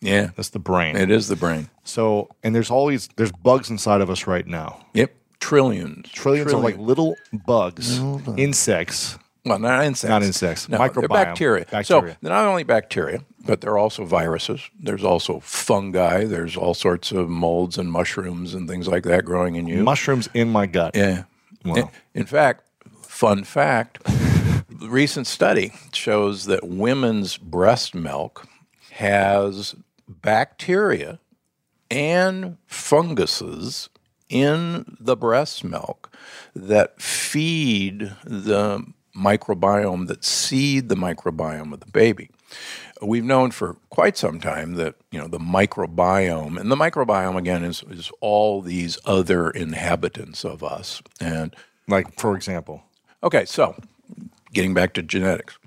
Yeah. 0.00 0.30
That's 0.34 0.48
the 0.48 0.58
brain. 0.58 0.96
It 0.96 1.10
is 1.10 1.28
the 1.28 1.36
brain. 1.36 1.68
So, 1.84 2.28
and 2.42 2.54
there's 2.54 2.70
always 2.70 3.08
there's 3.16 3.32
bugs 3.32 3.68
inside 3.68 4.00
of 4.00 4.08
us 4.08 4.26
right 4.26 4.46
now. 4.46 4.86
Yep. 4.94 5.12
trillions. 5.40 6.08
Trillions 6.10 6.52
of 6.54 6.60
like 6.62 6.78
little 6.78 7.16
bugs, 7.46 8.00
insects. 8.38 9.18
Well, 9.44 9.58
not 9.58 9.84
insects. 9.84 10.08
Not 10.10 10.22
insects. 10.22 10.68
No, 10.68 10.78
they're 10.78 10.88
Microbiome. 10.88 11.08
bacteria. 11.08 11.84
So 11.84 12.00
they're 12.00 12.16
not 12.22 12.44
only 12.46 12.62
bacteria, 12.62 13.24
but 13.44 13.60
they're 13.60 13.78
also 13.78 14.04
viruses. 14.04 14.60
There's 14.78 15.02
also 15.02 15.40
fungi. 15.40 16.24
There's 16.24 16.56
all 16.56 16.74
sorts 16.74 17.10
of 17.10 17.28
molds 17.28 17.76
and 17.76 17.90
mushrooms 17.90 18.54
and 18.54 18.68
things 18.68 18.86
like 18.86 19.02
that 19.04 19.24
growing 19.24 19.56
in 19.56 19.66
you. 19.66 19.82
Mushrooms 19.82 20.28
in 20.32 20.50
my 20.50 20.66
gut. 20.66 20.94
Yeah. 20.94 21.24
Wow. 21.64 21.74
In, 21.74 21.88
in 22.14 22.26
fact, 22.26 22.66
fun 23.02 23.42
fact, 23.42 23.98
recent 24.80 25.26
study 25.26 25.72
shows 25.92 26.44
that 26.46 26.66
women's 26.68 27.36
breast 27.36 27.94
milk 27.96 28.46
has 28.92 29.74
bacteria 30.08 31.18
and 31.90 32.58
funguses 32.66 33.88
in 34.28 34.96
the 34.98 35.16
breast 35.16 35.62
milk 35.64 36.14
that 36.54 37.00
feed 37.02 38.12
the 38.24 38.84
microbiome 39.16 40.06
that 40.08 40.24
seed 40.24 40.88
the 40.88 40.94
microbiome 40.94 41.72
of 41.72 41.80
the 41.80 41.90
baby. 41.90 42.30
We've 43.00 43.24
known 43.24 43.50
for 43.50 43.76
quite 43.90 44.16
some 44.16 44.40
time 44.40 44.74
that 44.74 44.94
you 45.10 45.18
know 45.18 45.26
the 45.28 45.38
microbiome, 45.38 46.58
and 46.60 46.70
the 46.70 46.76
microbiome 46.76 47.36
again 47.36 47.64
is, 47.64 47.82
is 47.90 48.10
all 48.20 48.62
these 48.62 48.98
other 49.04 49.50
inhabitants 49.50 50.44
of 50.44 50.62
us. 50.62 51.02
And 51.20 51.54
Like, 51.88 52.18
for 52.18 52.36
example, 52.36 52.82
okay, 53.22 53.44
so 53.44 53.74
getting 54.52 54.74
back 54.74 54.94
to 54.94 55.02
genetics, 55.02 55.58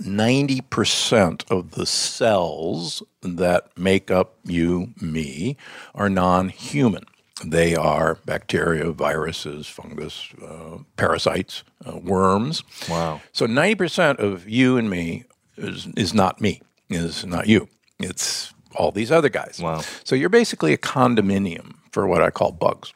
ninety 0.00 0.60
percent 0.60 1.44
of 1.50 1.72
the 1.72 1.86
cells 1.86 3.02
that 3.22 3.76
make 3.76 4.10
up 4.10 4.36
you, 4.44 4.92
me, 5.00 5.56
are 5.94 6.10
non-human. 6.10 7.04
They 7.44 7.76
are 7.76 8.18
bacteria, 8.26 8.90
viruses, 8.90 9.66
fungus, 9.68 10.28
uh, 10.42 10.78
parasites, 10.96 11.62
uh, 11.86 11.98
worms. 11.98 12.64
Wow. 12.88 13.20
So 13.32 13.46
ninety 13.46 13.76
percent 13.76 14.18
of 14.18 14.48
you 14.48 14.76
and 14.76 14.90
me 14.90 15.24
is 15.56 15.86
is 15.96 16.12
not 16.12 16.40
me. 16.40 16.62
Is 16.90 17.24
not 17.24 17.46
you. 17.46 17.68
It's 18.00 18.52
all 18.74 18.90
these 18.90 19.12
other 19.12 19.28
guys. 19.28 19.60
Wow. 19.62 19.82
So 20.04 20.14
you're 20.16 20.28
basically 20.28 20.72
a 20.72 20.78
condominium 20.78 21.74
for 21.92 22.06
what 22.06 22.22
I 22.22 22.30
call 22.30 22.52
bugs. 22.52 22.92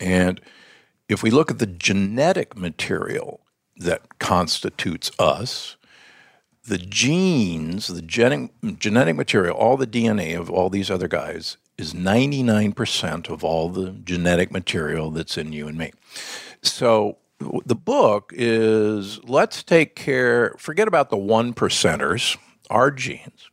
And 0.00 0.40
if 1.08 1.22
we 1.22 1.30
look 1.30 1.50
at 1.50 1.58
the 1.58 1.66
genetic 1.66 2.56
material 2.56 3.40
that 3.76 4.18
constitutes 4.18 5.10
us, 5.18 5.76
the 6.66 6.78
genes, 6.78 7.86
the 7.86 8.02
genetic, 8.02 8.50
genetic 8.78 9.16
material, 9.16 9.56
all 9.56 9.76
the 9.76 9.86
DNA 9.86 10.38
of 10.38 10.50
all 10.50 10.68
these 10.68 10.90
other 10.90 11.08
guys 11.08 11.56
is 11.78 11.92
99% 11.92 13.28
of 13.28 13.44
all 13.44 13.68
the 13.68 13.90
genetic 13.90 14.50
material 14.50 15.10
that's 15.10 15.36
in 15.36 15.52
you 15.52 15.68
and 15.68 15.76
me. 15.76 15.92
So 16.62 17.18
the 17.40 17.74
book 17.74 18.32
is 18.34 19.22
let's 19.24 19.62
take 19.62 19.94
care, 19.94 20.54
forget 20.58 20.88
about 20.88 21.10
the 21.10 21.16
one 21.16 21.52
percenters, 21.54 22.36
our 22.70 22.90
genes. 22.90 23.50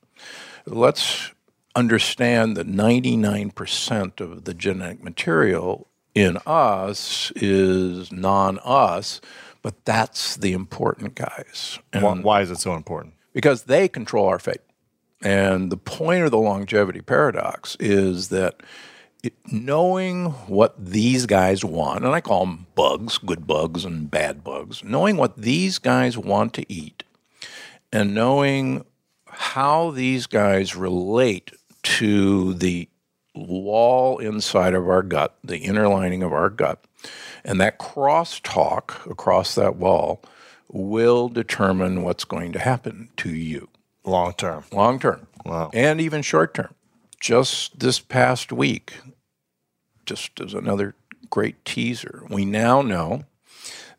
Let's 0.65 1.31
understand 1.75 2.55
that 2.55 2.67
99% 2.67 4.21
of 4.21 4.45
the 4.45 4.53
genetic 4.53 5.03
material 5.03 5.87
in 6.15 6.37
us 6.45 7.31
is 7.35 8.11
non 8.11 8.59
us, 8.63 9.19
but 9.61 9.83
that's 9.83 10.37
the 10.37 10.53
important 10.53 11.15
guys. 11.15 11.79
Why, 11.91 12.13
why 12.19 12.41
is 12.41 12.51
it 12.51 12.59
so 12.59 12.75
important? 12.75 13.15
because 13.33 13.63
they 13.63 13.87
control 13.87 14.27
our 14.27 14.39
fate. 14.39 14.61
And 15.23 15.71
the 15.71 15.77
point 15.77 16.25
of 16.25 16.31
the 16.31 16.37
longevity 16.37 17.01
paradox 17.01 17.77
is 17.79 18.27
that 18.27 18.61
it, 19.23 19.33
knowing 19.49 20.31
what 20.47 20.75
these 20.77 21.25
guys 21.25 21.63
want, 21.63 22.03
and 22.03 22.13
I 22.13 22.19
call 22.19 22.45
them 22.45 22.67
bugs, 22.75 23.17
good 23.17 23.47
bugs 23.47 23.85
and 23.85 24.11
bad 24.11 24.43
bugs, 24.43 24.83
knowing 24.83 25.15
what 25.15 25.37
these 25.37 25.79
guys 25.79 26.17
want 26.17 26.53
to 26.55 26.71
eat 26.71 27.03
and 27.93 28.13
knowing 28.13 28.83
how 29.27 29.91
these 29.91 30.27
guys 30.27 30.75
relate 30.75 31.53
to 31.83 32.53
the 32.55 32.89
wall 33.33 34.17
inside 34.17 34.73
of 34.73 34.89
our 34.89 35.01
gut, 35.01 35.37
the 35.41 35.59
inner 35.59 35.87
lining 35.87 36.21
of 36.21 36.33
our 36.33 36.49
gut, 36.49 36.83
and 37.45 37.61
that 37.61 37.79
crosstalk 37.79 39.09
across 39.09 39.55
that 39.55 39.77
wall 39.77 40.21
will 40.67 41.29
determine 41.29 42.03
what's 42.03 42.25
going 42.25 42.51
to 42.51 42.59
happen 42.59 43.09
to 43.15 43.29
you 43.29 43.69
Long 44.05 44.33
term. 44.33 44.63
long 44.71 44.99
term 44.99 45.27
Wow. 45.45 45.71
and 45.73 45.99
even 46.01 46.21
short 46.21 46.53
term. 46.53 46.73
Just 47.19 47.79
this 47.79 47.99
past 47.99 48.51
week, 48.51 48.93
just 50.05 50.39
as 50.41 50.53
another 50.53 50.95
great 51.29 51.63
teaser, 51.63 52.23
we 52.29 52.43
now 52.45 52.81
know 52.81 53.23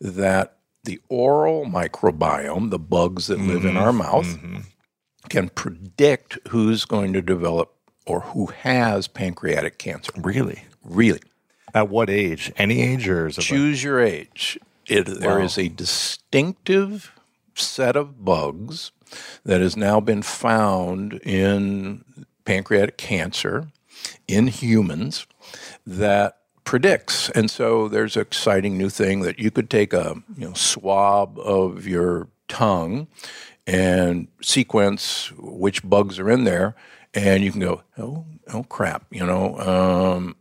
that 0.01 0.59
the 0.85 1.01
oral 1.09 1.65
microbiome, 1.65 2.71
the 2.71 2.79
bugs 2.79 3.27
that 3.29 3.39
live 3.39 3.65
in 3.65 3.71
mm-hmm. 3.71 3.79
our 3.79 3.93
mouth, 3.93 4.27
mm-hmm. 4.27 4.59
can 5.31 5.49
predict 5.49 6.39
who's 6.49 6.85
going 6.85 7.15
to 7.15 7.23
develop 7.23 7.75
or 8.07 8.21
who 8.21 8.47
has 8.47 9.09
pancreatic 9.09 9.79
cancer. 9.79 10.13
Really? 10.17 10.65
Really. 10.83 11.23
At 11.73 11.89
what 11.89 12.11
age? 12.11 12.53
Any 12.57 12.83
age 12.83 13.09
or 13.09 13.27
is 13.27 13.39
it 13.39 13.41
like- 13.41 13.47
Choose 13.47 13.83
your 13.83 14.01
age. 14.01 14.59
It, 14.87 15.07
There 15.07 15.41
is 15.41 15.57
a 15.57 15.69
distinctive 15.69 17.13
set 17.55 17.97
of 17.97 18.23
bugs 18.23 18.93
that 19.45 19.61
has 19.61 19.77
now 19.77 20.01
been 20.01 20.23
found 20.23 21.15
in 21.23 22.05
pancreatic 22.45 22.97
cancer 22.97 23.69
in 24.29 24.49
humans 24.49 25.27
that 25.87 26.39
predicts. 26.65 27.31
And 27.31 27.51
so 27.51 27.89
there's 27.89 28.17
an 28.17 28.23
exciting 28.23 28.77
new 28.79 28.91
thing 28.91 29.21
that 29.21 29.39
you 29.39 29.51
could 29.51 29.71
take 29.71 29.93
a 29.93 30.17
you 30.37 30.49
know, 30.49 30.55
swab 30.55 31.39
of 31.39 31.87
your 31.87 32.29
tongue 32.49 33.07
and 33.67 34.29
sequence 34.43 35.33
which 35.39 35.83
bugs 35.89 36.19
are 36.19 36.31
in 36.31 36.45
there, 36.45 36.75
and 37.15 37.43
you 37.43 37.51
can 37.51 37.61
go, 37.61 37.83
oh, 37.99 38.25
oh 38.53 38.65
crap, 38.65 39.07
you 39.11 39.25
know, 39.25 39.59
um, 39.59 40.37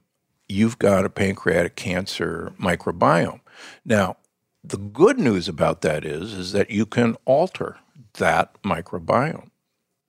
you've 0.49 0.77
got 0.79 1.05
a 1.05 1.09
pancreatic 1.09 1.75
cancer 1.75 2.51
microbiome. 2.59 3.39
Now, 3.85 4.17
the 4.63 4.77
good 4.77 5.19
news 5.19 5.47
about 5.47 5.81
that 5.81 6.05
is, 6.05 6.33
is 6.33 6.51
that 6.53 6.69
you 6.69 6.85
can 6.85 7.15
alter 7.25 7.77
that 8.15 8.61
microbiome. 8.63 9.49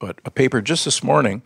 But 0.00 0.20
a 0.24 0.30
paper 0.30 0.60
just 0.60 0.84
this 0.84 1.02
morning, 1.02 1.42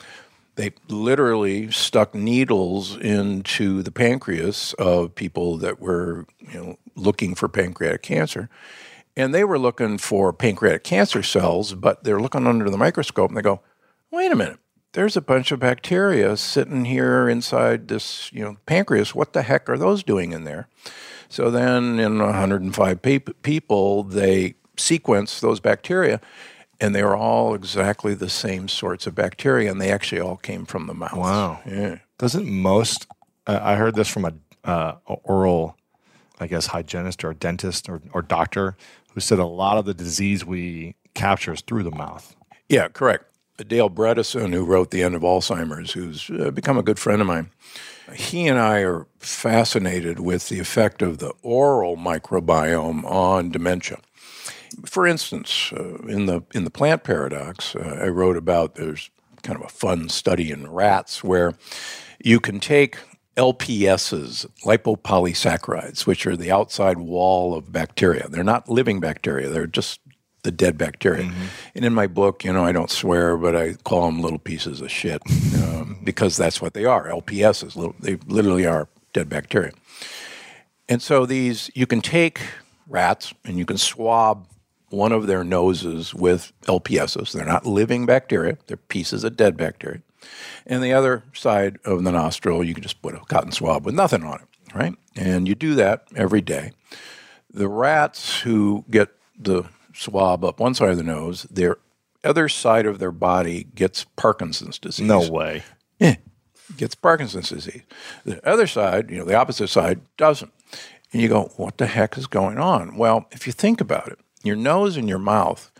they 0.56 0.72
literally 0.88 1.70
stuck 1.70 2.14
needles 2.14 2.96
into 2.96 3.82
the 3.82 3.92
pancreas 3.92 4.74
of 4.74 5.14
people 5.14 5.56
that 5.58 5.80
were, 5.80 6.26
you 6.40 6.58
know, 6.60 6.78
looking 6.96 7.34
for 7.34 7.48
pancreatic 7.48 8.02
cancer. 8.02 8.48
And 9.16 9.34
they 9.34 9.44
were 9.44 9.58
looking 9.58 9.98
for 9.98 10.32
pancreatic 10.32 10.84
cancer 10.84 11.22
cells, 11.22 11.74
but 11.74 12.04
they're 12.04 12.20
looking 12.20 12.46
under 12.46 12.68
the 12.70 12.76
microscope 12.76 13.30
and 13.30 13.36
they 13.36 13.42
go, 13.42 13.60
wait 14.10 14.32
a 14.32 14.36
minute, 14.36 14.58
there's 14.92 15.16
a 15.16 15.20
bunch 15.20 15.52
of 15.52 15.60
bacteria 15.60 16.36
sitting 16.36 16.86
here 16.86 17.28
inside 17.28 17.88
this, 17.88 18.32
you 18.32 18.42
know, 18.42 18.56
pancreas. 18.66 19.14
What 19.14 19.32
the 19.32 19.42
heck 19.42 19.68
are 19.68 19.78
those 19.78 20.02
doing 20.02 20.32
in 20.32 20.44
there? 20.44 20.68
So 21.28 21.50
then 21.50 21.98
in 21.98 22.18
105 22.18 23.02
peop 23.02 23.42
people, 23.42 24.02
they 24.02 24.54
sequence 24.78 25.40
those 25.40 25.60
bacteria 25.60 26.20
and 26.80 26.94
they 26.94 27.02
were 27.02 27.16
all 27.16 27.54
exactly 27.54 28.14
the 28.14 28.28
same 28.28 28.68
sorts 28.68 29.06
of 29.06 29.14
bacteria 29.14 29.70
and 29.70 29.80
they 29.80 29.90
actually 29.90 30.20
all 30.20 30.36
came 30.36 30.64
from 30.64 30.86
the 30.86 30.94
mouth. 30.94 31.16
Wow. 31.16 31.60
Yeah. 31.66 31.98
Doesn't 32.18 32.48
most? 32.48 33.06
Uh, 33.46 33.58
I 33.62 33.74
heard 33.76 33.94
this 33.94 34.08
from 34.08 34.24
a 34.24 34.32
uh, 34.64 34.96
oral, 35.06 35.76
I 36.40 36.46
guess, 36.46 36.66
hygienist 36.66 37.24
or 37.24 37.34
dentist 37.34 37.88
or, 37.88 38.00
or 38.12 38.22
doctor 38.22 38.76
who 39.12 39.20
said 39.20 39.38
a 39.38 39.46
lot 39.46 39.78
of 39.78 39.84
the 39.84 39.94
disease 39.94 40.44
we 40.44 40.94
capture 41.14 41.52
is 41.52 41.60
through 41.62 41.82
the 41.82 41.90
mouth. 41.90 42.36
Yeah, 42.68 42.88
correct. 42.88 43.24
Dale 43.66 43.90
Bredesen, 43.90 44.52
who 44.52 44.64
wrote 44.64 44.92
The 44.92 45.02
End 45.02 45.16
of 45.16 45.22
Alzheimer's, 45.22 45.92
who's 45.92 46.30
uh, 46.30 46.52
become 46.52 46.78
a 46.78 46.82
good 46.82 46.98
friend 46.98 47.20
of 47.20 47.26
mine, 47.26 47.50
he 48.14 48.46
and 48.46 48.58
I 48.58 48.80
are 48.80 49.06
fascinated 49.18 50.20
with 50.20 50.48
the 50.48 50.60
effect 50.60 51.02
of 51.02 51.18
the 51.18 51.32
oral 51.42 51.96
microbiome 51.96 53.04
on 53.04 53.50
dementia. 53.50 53.98
For 54.86 55.06
instance, 55.06 55.72
uh, 55.72 55.98
in 56.06 56.26
the 56.26 56.42
in 56.54 56.64
the 56.64 56.70
plant 56.70 57.04
paradox, 57.04 57.74
uh, 57.74 58.00
I 58.02 58.08
wrote 58.08 58.36
about 58.36 58.74
there's 58.74 59.10
kind 59.42 59.58
of 59.58 59.64
a 59.64 59.68
fun 59.68 60.08
study 60.08 60.50
in 60.50 60.70
rats 60.70 61.22
where 61.22 61.54
you 62.22 62.40
can 62.40 62.60
take 62.60 62.98
LPSs, 63.36 64.46
lipopolysaccharides, 64.64 66.06
which 66.06 66.26
are 66.26 66.36
the 66.36 66.50
outside 66.50 66.98
wall 66.98 67.54
of 67.54 67.72
bacteria. 67.72 68.28
They're 68.28 68.44
not 68.44 68.68
living 68.68 69.00
bacteria; 69.00 69.48
they're 69.48 69.66
just 69.66 70.00
the 70.42 70.52
dead 70.52 70.78
bacteria. 70.78 71.30
And 71.74 71.84
in 71.84 71.92
my 71.92 72.06
book, 72.06 72.44
you 72.44 72.52
know, 72.52 72.64
I 72.64 72.72
don't 72.72 72.90
swear, 72.90 73.36
but 73.36 73.56
I 73.56 73.74
call 73.84 74.06
them 74.06 74.20
little 74.20 74.38
pieces 74.38 74.80
of 74.80 74.90
shit 74.90 75.20
um, 75.62 75.98
because 76.04 76.36
that's 76.36 76.62
what 76.62 76.74
they 76.74 76.84
are. 76.84 77.08
LPSs, 77.08 77.76
little, 77.76 77.94
they 77.98 78.16
literally 78.26 78.64
are 78.66 78.88
dead 79.12 79.28
bacteria. 79.28 79.72
And 80.88 81.02
so 81.02 81.26
these, 81.26 81.70
you 81.74 81.86
can 81.86 82.00
take 82.00 82.40
rats 82.86 83.34
and 83.44 83.58
you 83.58 83.66
can 83.66 83.76
swab 83.76 84.46
one 84.90 85.12
of 85.12 85.26
their 85.26 85.44
noses 85.44 86.14
with 86.14 86.52
LPSs. 86.62 87.32
They're 87.32 87.44
not 87.44 87.66
living 87.66 88.06
bacteria; 88.06 88.58
they're 88.66 88.76
pieces 88.76 89.24
of 89.24 89.36
dead 89.36 89.56
bacteria. 89.56 90.02
And 90.66 90.82
the 90.82 90.92
other 90.92 91.24
side 91.32 91.78
of 91.84 92.04
the 92.04 92.12
nostril, 92.12 92.64
you 92.64 92.74
can 92.74 92.82
just 92.82 93.02
put 93.02 93.14
a 93.14 93.20
cotton 93.20 93.52
swab 93.52 93.84
with 93.84 93.94
nothing 93.94 94.24
on 94.24 94.40
it, 94.40 94.74
right? 94.74 94.94
And 95.16 95.46
you 95.46 95.54
do 95.54 95.74
that 95.76 96.04
every 96.16 96.40
day. 96.40 96.72
The 97.50 97.68
rats 97.68 98.40
who 98.40 98.84
get 98.90 99.10
the 99.38 99.64
swab 99.94 100.44
up 100.44 100.60
one 100.60 100.74
side 100.74 100.90
of 100.90 100.96
the 100.96 101.02
nose, 101.02 101.44
their 101.44 101.78
other 102.24 102.48
side 102.48 102.86
of 102.86 102.98
their 102.98 103.12
body 103.12 103.64
gets 103.74 104.04
Parkinson's 104.16 104.78
disease. 104.78 105.06
No 105.06 105.28
way. 105.28 105.62
Yeah, 105.98 106.16
gets 106.76 106.94
Parkinson's 106.94 107.48
disease. 107.48 107.82
The 108.24 108.46
other 108.46 108.66
side, 108.66 109.10
you 109.10 109.18
know, 109.18 109.24
the 109.24 109.36
opposite 109.36 109.68
side 109.68 110.00
doesn't. 110.16 110.52
And 111.12 111.22
you 111.22 111.28
go, 111.28 111.52
what 111.56 111.78
the 111.78 111.86
heck 111.86 112.18
is 112.18 112.26
going 112.26 112.58
on? 112.58 112.96
Well, 112.96 113.26
if 113.32 113.46
you 113.46 113.52
think 113.52 113.80
about 113.80 114.08
it, 114.08 114.18
your 114.42 114.56
nose 114.56 114.96
and 114.96 115.08
your 115.08 115.18
mouth 115.18 115.70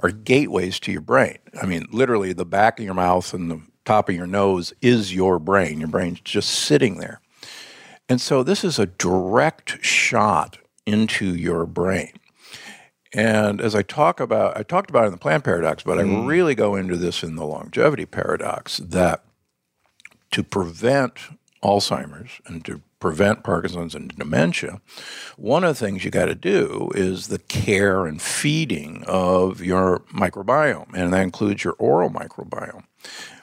are 0.00 0.10
gateways 0.10 0.78
to 0.80 0.92
your 0.92 1.00
brain. 1.00 1.38
I 1.60 1.66
mean, 1.66 1.86
literally, 1.90 2.32
the 2.32 2.44
back 2.44 2.78
of 2.78 2.84
your 2.84 2.94
mouth 2.94 3.32
and 3.32 3.50
the 3.50 3.60
top 3.84 4.08
of 4.08 4.14
your 4.14 4.26
nose 4.26 4.72
is 4.82 5.14
your 5.14 5.38
brain. 5.38 5.78
Your 5.78 5.88
brain's 5.88 6.20
just 6.20 6.50
sitting 6.50 6.98
there. 6.98 7.20
And 8.08 8.20
so 8.20 8.42
this 8.42 8.62
is 8.62 8.78
a 8.78 8.86
direct 8.86 9.84
shot 9.84 10.58
into 10.84 11.34
your 11.34 11.66
brain. 11.66 12.12
And 13.12 13.60
as 13.60 13.74
I 13.74 13.82
talk 13.82 14.20
about, 14.20 14.56
I 14.56 14.62
talked 14.62 14.90
about 14.90 15.04
it 15.04 15.06
in 15.06 15.12
the 15.12 15.18
plant 15.18 15.44
paradox, 15.44 15.82
but 15.82 15.98
I 15.98 16.02
hmm. 16.02 16.26
really 16.26 16.54
go 16.54 16.74
into 16.74 16.96
this 16.96 17.22
in 17.22 17.36
the 17.36 17.46
longevity 17.46 18.06
paradox 18.06 18.76
that 18.78 19.24
to 20.32 20.42
prevent 20.42 21.18
Alzheimer's 21.66 22.40
and 22.46 22.64
to 22.64 22.80
prevent 23.00 23.44
Parkinson's 23.44 23.94
and 23.94 24.08
dementia, 24.16 24.80
one 25.36 25.64
of 25.64 25.70
the 25.70 25.86
things 25.86 26.04
you 26.04 26.10
got 26.10 26.26
to 26.26 26.34
do 26.34 26.90
is 26.94 27.28
the 27.28 27.38
care 27.38 28.06
and 28.06 28.22
feeding 28.22 29.04
of 29.06 29.60
your 29.60 30.00
microbiome, 30.12 30.94
and 30.94 31.12
that 31.12 31.22
includes 31.22 31.64
your 31.64 31.74
oral 31.78 32.10
microbiome, 32.10 32.84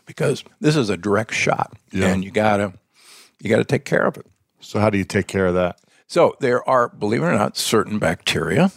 because 0.06 0.44
this 0.60 0.76
is 0.76 0.90
a 0.90 0.98
direct 0.98 1.34
shot, 1.34 1.74
and 1.94 2.24
you 2.24 2.32
gotta 2.32 2.74
you 3.44 3.50
got 3.50 3.58
to 3.58 3.66
take 3.66 3.86
care 3.86 4.06
of 4.06 4.18
it. 4.18 4.26
So 4.62 4.80
how 4.80 4.90
do 4.90 4.98
you 4.98 5.04
take 5.04 5.28
care 5.28 5.48
of 5.48 5.56
that? 5.56 5.80
So 6.08 6.36
there 6.40 6.68
are, 6.68 6.88
believe 6.88 7.22
it 7.22 7.26
or 7.26 7.34
not, 7.34 7.58
certain 7.58 8.00
bacteria. 8.00 8.72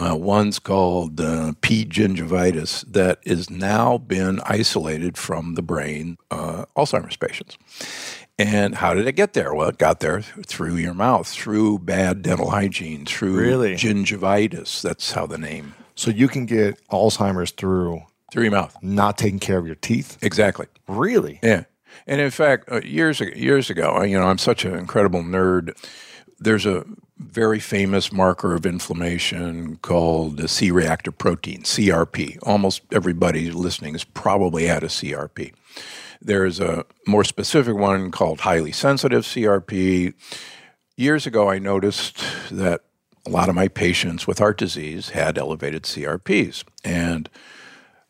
Uh, 0.00 0.16
one's 0.16 0.58
called 0.58 1.20
uh, 1.20 1.52
P. 1.60 1.84
gingivalis 1.84 2.84
that 2.90 3.18
is 3.24 3.50
now 3.50 3.98
been 3.98 4.40
isolated 4.44 5.16
from 5.16 5.54
the 5.54 5.62
brain 5.62 6.16
uh, 6.30 6.64
Alzheimer's 6.76 7.16
patients. 7.16 7.56
And 8.38 8.74
how 8.74 8.92
did 8.92 9.06
it 9.06 9.12
get 9.12 9.32
there? 9.32 9.54
Well, 9.54 9.68
it 9.70 9.78
got 9.78 10.00
there 10.00 10.20
through 10.20 10.76
your 10.76 10.92
mouth, 10.92 11.26
through 11.26 11.78
bad 11.80 12.20
dental 12.22 12.50
hygiene, 12.50 13.06
through 13.06 13.34
Really? 13.36 13.74
gingivitis. 13.76 14.82
That's 14.82 15.12
how 15.12 15.26
the 15.26 15.38
name 15.38 15.74
So 15.94 16.10
you 16.10 16.28
can 16.28 16.44
get 16.44 16.78
Alzheimer's 16.88 17.50
through 17.52 18.02
through 18.30 18.42
your 18.42 18.52
mouth. 18.52 18.76
not 18.82 19.16
taking 19.16 19.38
care 19.38 19.56
of 19.56 19.66
your 19.66 19.76
teeth. 19.76 20.18
Exactly. 20.20 20.66
Really? 20.86 21.40
Yeah, 21.42 21.64
and 22.06 22.20
in 22.20 22.30
fact, 22.30 22.70
uh, 22.70 22.82
years 22.82 23.20
ago, 23.22 23.32
years 23.34 23.70
ago, 23.70 24.02
you 24.02 24.18
know, 24.18 24.26
I'm 24.26 24.36
such 24.38 24.66
an 24.66 24.74
incredible 24.74 25.22
nerd. 25.22 25.72
There's 26.38 26.66
a 26.66 26.84
very 27.18 27.58
famous 27.60 28.12
marker 28.12 28.54
of 28.54 28.66
inflammation 28.66 29.76
called 29.76 30.36
the 30.36 30.48
C-reactive 30.48 31.16
protein 31.16 31.62
(CRP). 31.62 32.36
Almost 32.42 32.82
everybody 32.92 33.50
listening 33.50 33.94
has 33.94 34.04
probably 34.04 34.66
had 34.66 34.82
a 34.84 34.88
CRP. 34.88 35.52
There's 36.20 36.60
a 36.60 36.84
more 37.06 37.24
specific 37.24 37.74
one 37.74 38.10
called 38.10 38.40
highly 38.40 38.72
sensitive 38.72 39.24
CRP. 39.24 40.14
Years 40.96 41.26
ago, 41.26 41.50
I 41.50 41.58
noticed 41.58 42.22
that 42.50 42.82
a 43.26 43.30
lot 43.30 43.48
of 43.48 43.54
my 43.54 43.68
patients 43.68 44.26
with 44.26 44.38
heart 44.38 44.58
disease 44.58 45.10
had 45.10 45.36
elevated 45.36 45.82
CRPs, 45.82 46.64
and 46.84 47.28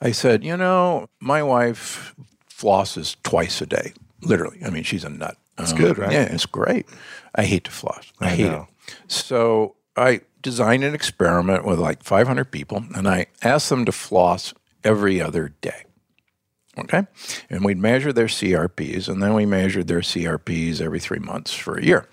I 0.01 0.13
said, 0.13 0.45
you 0.45 0.57
know, 0.57 1.09
my 1.21 1.43
wife 1.43 2.15
flosses 2.51 3.17
twice 3.23 3.61
a 3.61 3.67
day, 3.67 3.93
literally. 4.23 4.61
I 4.65 4.71
mean, 4.71 4.83
she's 4.83 5.05
a 5.05 5.09
nut. 5.09 5.37
It's 5.59 5.73
good, 5.73 5.97
right? 5.97 6.13
Yeah, 6.13 6.25
it's 6.25 6.45
great. 6.45 6.87
I 7.35 7.45
hate 7.45 7.65
to 7.65 7.71
floss. 7.71 8.13
I, 8.21 8.29
hate 8.29 8.45
know. 8.45 8.69
it. 8.89 8.95
So 9.11 9.77
I 9.97 10.21
designed 10.43 10.85
an 10.85 10.95
experiment 10.95 11.65
with 11.65 11.79
like 11.79 12.03
500 12.03 12.51
people, 12.51 12.85
and 12.95 13.09
I 13.09 13.27
asked 13.43 13.71
them 13.71 13.87
to 13.87 13.93
floss 13.93 14.53
every 14.85 15.21
other 15.21 15.55
day. 15.61 15.86
Okay. 16.79 17.07
And 17.49 17.65
we'd 17.65 17.79
measure 17.79 18.13
their 18.13 18.27
CRPs, 18.27 19.09
and 19.09 19.23
then 19.23 19.35
we 19.35 19.47
measured 19.47 19.87
their 19.87 20.01
CRPs 20.01 20.81
every 20.81 21.01
three 21.01 21.19
months 21.19 21.55
for 21.55 21.79
a 21.79 21.85
year. 21.85 22.09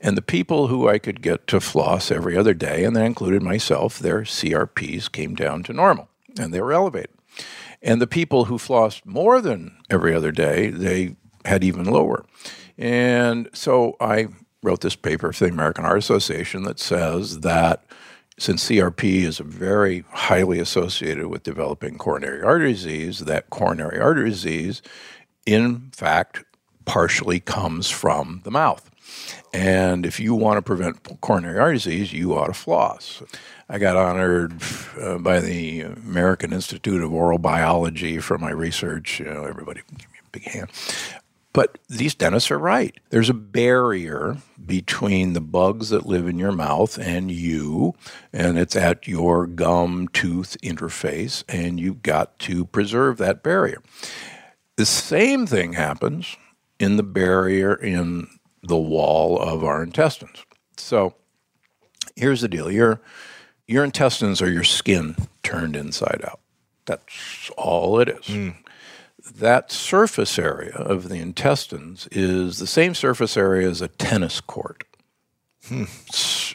And 0.00 0.16
the 0.16 0.22
people 0.22 0.68
who 0.68 0.88
I 0.88 0.98
could 0.98 1.20
get 1.20 1.46
to 1.48 1.60
floss 1.60 2.10
every 2.10 2.36
other 2.36 2.54
day, 2.54 2.84
and 2.84 2.96
that 2.96 3.04
included 3.04 3.42
myself, 3.42 3.98
their 3.98 4.22
CRPs 4.22 5.12
came 5.12 5.34
down 5.34 5.62
to 5.64 5.74
normal 5.74 6.08
and 6.38 6.54
they 6.54 6.60
were 6.60 6.72
elevated. 6.72 7.10
And 7.82 8.00
the 8.00 8.06
people 8.06 8.46
who 8.46 8.56
flossed 8.56 9.04
more 9.04 9.40
than 9.40 9.76
every 9.90 10.14
other 10.14 10.32
day, 10.32 10.70
they 10.70 11.16
had 11.44 11.64
even 11.64 11.84
lower. 11.84 12.24
And 12.78 13.48
so 13.52 13.96
I 14.00 14.28
wrote 14.62 14.80
this 14.80 14.96
paper 14.96 15.32
for 15.32 15.44
the 15.44 15.50
American 15.50 15.84
Heart 15.84 15.98
Association 15.98 16.62
that 16.64 16.78
says 16.78 17.40
that 17.40 17.84
since 18.40 18.70
CRP 18.70 19.22
is 19.22 19.36
very 19.38 20.02
highly 20.12 20.60
associated 20.60 21.26
with 21.26 21.42
developing 21.42 21.98
coronary 21.98 22.42
artery 22.42 22.72
disease, 22.72 23.18
that 23.20 23.50
coronary 23.50 24.00
artery 24.00 24.30
disease, 24.30 24.80
in 25.44 25.90
fact, 25.90 26.44
partially 26.86 27.38
comes 27.38 27.90
from 27.90 28.40
the 28.44 28.50
mouth. 28.50 28.90
And 29.52 30.06
if 30.06 30.18
you 30.18 30.34
want 30.34 30.56
to 30.56 30.62
prevent 30.62 31.20
coronary 31.20 31.58
artery 31.58 31.76
disease, 31.76 32.14
you 32.14 32.34
ought 32.34 32.46
to 32.46 32.54
floss. 32.54 33.22
I 33.68 33.78
got 33.78 33.96
honored 33.96 34.54
uh, 34.98 35.18
by 35.18 35.40
the 35.40 35.82
American 35.82 36.54
Institute 36.54 37.02
of 37.02 37.12
Oral 37.12 37.38
Biology 37.38 38.20
for 38.20 38.38
my 38.38 38.50
research. 38.50 39.20
You 39.20 39.26
know, 39.26 39.44
everybody 39.44 39.82
give 39.98 40.08
me 40.10 40.18
a 40.18 40.30
big 40.32 40.44
hand. 40.44 40.70
But 41.52 41.78
these 41.88 42.14
dentists 42.14 42.50
are 42.50 42.58
right. 42.58 42.96
There's 43.10 43.28
a 43.28 43.34
barrier 43.34 44.36
between 44.64 45.32
the 45.32 45.40
bugs 45.40 45.88
that 45.88 46.06
live 46.06 46.28
in 46.28 46.38
your 46.38 46.52
mouth 46.52 46.96
and 46.96 47.30
you, 47.30 47.94
and 48.32 48.56
it's 48.56 48.76
at 48.76 49.08
your 49.08 49.46
gum 49.46 50.08
tooth 50.12 50.56
interface, 50.62 51.42
and 51.48 51.80
you've 51.80 52.02
got 52.02 52.38
to 52.40 52.66
preserve 52.66 53.18
that 53.18 53.42
barrier. 53.42 53.82
The 54.76 54.86
same 54.86 55.46
thing 55.46 55.72
happens 55.72 56.36
in 56.78 56.96
the 56.96 57.02
barrier 57.02 57.74
in 57.74 58.28
the 58.62 58.78
wall 58.78 59.38
of 59.38 59.64
our 59.64 59.82
intestines. 59.82 60.44
So 60.76 61.14
here's 62.14 62.42
the 62.42 62.48
deal 62.48 62.70
your, 62.70 63.00
your 63.66 63.82
intestines 63.82 64.40
are 64.40 64.50
your 64.50 64.64
skin 64.64 65.16
turned 65.42 65.74
inside 65.74 66.22
out. 66.24 66.40
That's 66.86 67.50
all 67.56 67.98
it 67.98 68.08
is 68.08 68.26
hmm. 68.26 68.50
That 69.38 69.70
surface 69.72 70.38
area 70.38 70.72
of 70.74 71.08
the 71.08 71.16
intestines 71.16 72.08
is 72.12 72.58
the 72.58 72.66
same 72.66 72.94
surface 72.94 73.36
area 73.36 73.68
as 73.68 73.80
a 73.80 73.88
tennis 73.88 74.40
court. 74.40 74.84
That's 75.68 76.54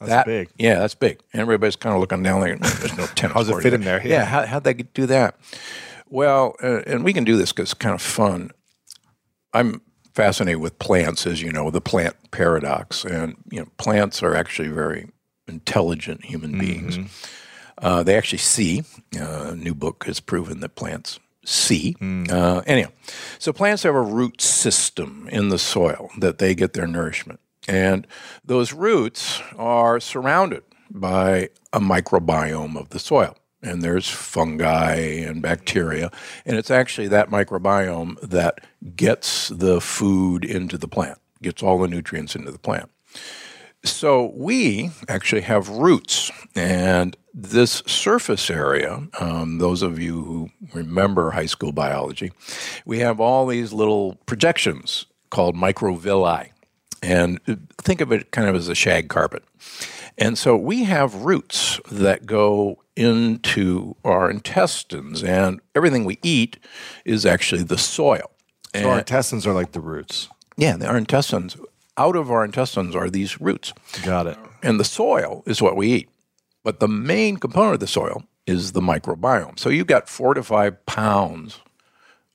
That's 0.00 0.26
big. 0.26 0.48
Yeah, 0.58 0.78
that's 0.78 0.94
big. 0.94 1.20
And 1.32 1.40
everybody's 1.42 1.76
kind 1.76 1.94
of 1.94 2.00
looking 2.00 2.22
down 2.22 2.40
like, 2.40 2.60
there's 2.60 2.96
no 2.96 3.06
tennis 3.14 3.34
How's 3.34 3.48
it 3.48 3.54
fit 3.56 3.64
here." 3.64 3.74
in 3.74 3.80
there? 3.82 4.00
Yeah, 4.02 4.08
Yeah. 4.08 4.24
how, 4.26 4.46
how'd 4.46 4.64
they 4.64 4.74
do 4.74 5.06
that? 5.06 5.36
Well, 6.08 6.54
uh, 6.62 6.82
and 6.86 7.04
we 7.04 7.12
can 7.12 7.24
do 7.24 7.36
this 7.36 7.52
because 7.52 7.70
it's 7.72 7.74
kind 7.74 7.94
of 7.94 8.00
fun. 8.02 8.50
I'm 9.52 9.80
fascinated 10.14 10.60
with 10.60 10.78
plants, 10.78 11.26
as 11.26 11.42
you 11.42 11.50
know, 11.52 11.70
the 11.70 11.80
plant 11.80 12.16
paradox. 12.30 13.04
And, 13.04 13.36
you 13.50 13.60
know, 13.60 13.68
plants 13.76 14.22
are 14.22 14.34
actually 14.34 14.68
very 14.68 15.08
intelligent 15.48 16.24
human 16.24 16.58
beings. 16.58 16.98
Uh, 17.78 18.02
they 18.02 18.16
actually 18.16 18.38
see. 18.38 18.84
Uh, 19.18 19.50
a 19.52 19.56
new 19.56 19.74
book 19.74 20.04
has 20.04 20.20
proven 20.20 20.60
that 20.60 20.74
plants 20.76 21.18
see. 21.48 21.96
Uh, 22.00 22.62
anyhow, 22.66 22.90
so 23.38 23.52
plants 23.52 23.82
have 23.82 23.94
a 23.94 24.02
root 24.02 24.40
system 24.40 25.28
in 25.32 25.48
the 25.48 25.58
soil 25.58 26.10
that 26.18 26.38
they 26.38 26.54
get 26.54 26.74
their 26.74 26.86
nourishment. 26.86 27.40
And 27.66 28.06
those 28.44 28.72
roots 28.72 29.42
are 29.56 30.00
surrounded 30.00 30.62
by 30.90 31.50
a 31.72 31.80
microbiome 31.80 32.78
of 32.78 32.90
the 32.90 32.98
soil. 32.98 33.36
And 33.60 33.82
there's 33.82 34.08
fungi 34.08 34.94
and 34.94 35.42
bacteria. 35.42 36.10
And 36.46 36.56
it's 36.56 36.70
actually 36.70 37.08
that 37.08 37.28
microbiome 37.28 38.20
that 38.20 38.60
gets 38.94 39.48
the 39.48 39.80
food 39.80 40.44
into 40.44 40.78
the 40.78 40.88
plant, 40.88 41.18
gets 41.42 41.62
all 41.62 41.78
the 41.78 41.88
nutrients 41.88 42.36
into 42.36 42.52
the 42.52 42.58
plant. 42.58 42.90
So 43.84 44.32
we 44.34 44.90
actually 45.08 45.42
have 45.42 45.68
roots, 45.68 46.32
and 46.56 47.16
this 47.42 47.82
surface 47.86 48.50
area, 48.50 49.06
um, 49.20 49.58
those 49.58 49.82
of 49.82 49.98
you 49.98 50.24
who 50.24 50.50
remember 50.74 51.30
high 51.30 51.46
school 51.46 51.72
biology, 51.72 52.32
we 52.84 52.98
have 52.98 53.20
all 53.20 53.46
these 53.46 53.72
little 53.72 54.16
projections 54.26 55.06
called 55.30 55.54
microvilli. 55.54 56.50
And 57.00 57.38
think 57.80 58.00
of 58.00 58.10
it 58.10 58.32
kind 58.32 58.48
of 58.48 58.56
as 58.56 58.68
a 58.68 58.74
shag 58.74 59.08
carpet. 59.08 59.44
And 60.16 60.36
so 60.36 60.56
we 60.56 60.82
have 60.84 61.14
roots 61.14 61.78
that 61.92 62.26
go 62.26 62.82
into 62.96 63.94
our 64.04 64.28
intestines, 64.28 65.22
and 65.22 65.60
everything 65.76 66.04
we 66.04 66.18
eat 66.24 66.58
is 67.04 67.24
actually 67.24 67.62
the 67.62 67.78
soil. 67.78 68.32
So 68.74 68.90
our 68.90 68.98
intestines 68.98 69.46
are 69.46 69.54
like 69.54 69.72
the 69.72 69.80
roots. 69.80 70.28
Yeah, 70.56 70.76
our 70.84 70.96
intestines, 70.96 71.56
out 71.96 72.16
of 72.16 72.32
our 72.32 72.44
intestines 72.44 72.96
are 72.96 73.08
these 73.08 73.40
roots. 73.40 73.72
Got 74.02 74.26
it. 74.26 74.36
And 74.60 74.80
the 74.80 74.84
soil 74.84 75.44
is 75.46 75.62
what 75.62 75.76
we 75.76 75.92
eat. 75.92 76.08
But 76.64 76.80
the 76.80 76.88
main 76.88 77.36
component 77.38 77.74
of 77.74 77.80
the 77.80 77.86
soil 77.86 78.24
is 78.46 78.72
the 78.72 78.80
microbiome. 78.80 79.58
So 79.58 79.68
you've 79.68 79.86
got 79.86 80.08
four 80.08 80.34
to 80.34 80.42
five 80.42 80.84
pounds 80.86 81.60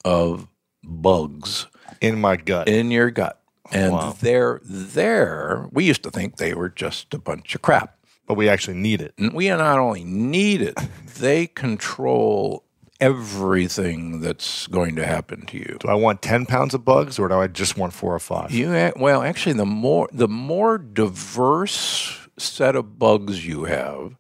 of 0.06 0.48
bugs 0.84 1.68
In 2.02 2.20
my 2.22 2.36
gut. 2.38 2.68
in 2.68 2.92
your 2.92 3.12
gut. 3.12 3.40
And 3.72 3.94
Wow. 3.94 4.16
they're 4.20 4.60
there. 4.64 5.68
We 5.72 5.86
used 5.86 6.04
to 6.04 6.12
think 6.12 6.38
they 6.38 6.54
were 6.54 6.70
just 6.70 7.14
a 7.14 7.18
bunch 7.18 7.56
of 7.56 7.62
crap. 7.62 7.98
But 8.28 8.36
we 8.36 8.48
actually 8.48 8.78
need 8.78 9.02
it. 9.02 9.14
And 9.18 9.34
we 9.34 9.50
not 9.50 9.80
only 9.80 10.04
need 10.04 10.62
it, 10.62 10.78
they 11.20 11.48
control 11.48 12.64
everything 13.00 14.22
that's 14.22 14.68
going 14.68 14.96
to 14.96 15.06
happen 15.06 15.46
to 15.48 15.58
you. 15.58 15.78
Do 15.80 15.88
I 15.90 15.94
want 15.94 16.22
10 16.22 16.46
pounds 16.46 16.74
of 16.74 16.86
bugs 16.86 17.20
or 17.20 17.28
do 17.28 17.36
I 17.36 17.48
just 17.48 17.78
want 17.78 17.92
four 17.94 18.16
or 18.16 18.20
five? 18.20 18.52
You 18.52 18.92
well, 18.96 19.22
actually, 19.24 19.54
the 19.54 19.66
more 19.66 20.08
the 20.14 20.28
more 20.30 20.78
diverse 20.78 22.23
set 22.38 22.76
of 22.76 22.98
bugs 23.00 23.46
you 23.46 23.66
have, 23.66 24.16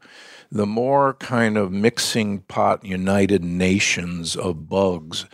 the 0.52 0.66
more 0.68 1.16
kind 1.16 1.58
of 1.58 1.72
mixing 1.72 2.40
pot 2.42 2.86
United 2.86 3.44
Nations 3.44 4.36
of 4.36 4.70
bugs, 4.70 5.26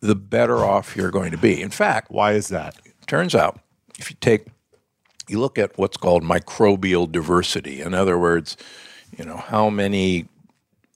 the 0.00 0.14
better 0.14 0.64
off 0.64 0.96
you're 0.96 1.10
going 1.10 1.32
to 1.32 1.38
be. 1.38 1.60
In 1.60 1.70
fact, 1.70 2.10
Why 2.10 2.32
is 2.32 2.48
that? 2.48 2.76
turns 3.06 3.34
out 3.34 3.58
if 3.98 4.10
you 4.10 4.16
take 4.20 4.46
you 5.28 5.38
look 5.38 5.58
at 5.58 5.76
what's 5.76 5.96
called 5.96 6.22
microbial 6.22 7.10
diversity 7.10 7.80
in 7.80 7.92
other 7.92 8.18
words 8.18 8.56
you 9.18 9.24
know 9.24 9.36
how 9.36 9.68
many 9.68 10.26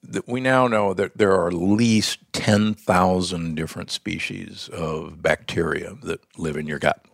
that 0.08 0.28
we 0.28 0.40
now 0.40 0.68
know 0.68 0.94
that 0.94 1.18
there 1.18 1.32
are 1.32 1.48
at 1.48 1.54
least 1.54 2.20
10,000 2.32 3.54
different 3.54 3.90
species 3.90 4.68
of 4.72 5.20
bacteria 5.20 5.96
that 6.02 6.20
live 6.38 6.56
in 6.56 6.66
your 6.66 6.78
gut. 6.78 7.04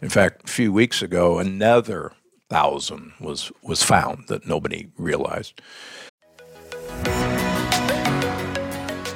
In 0.00 0.08
fact, 0.08 0.48
a 0.48 0.52
few 0.52 0.72
weeks 0.72 1.02
ago 1.02 1.38
another 1.38 2.12
1000 2.48 3.12
was 3.20 3.50
was 3.62 3.82
found 3.82 4.28
that 4.28 4.46
nobody 4.46 4.88
realized. 4.96 5.60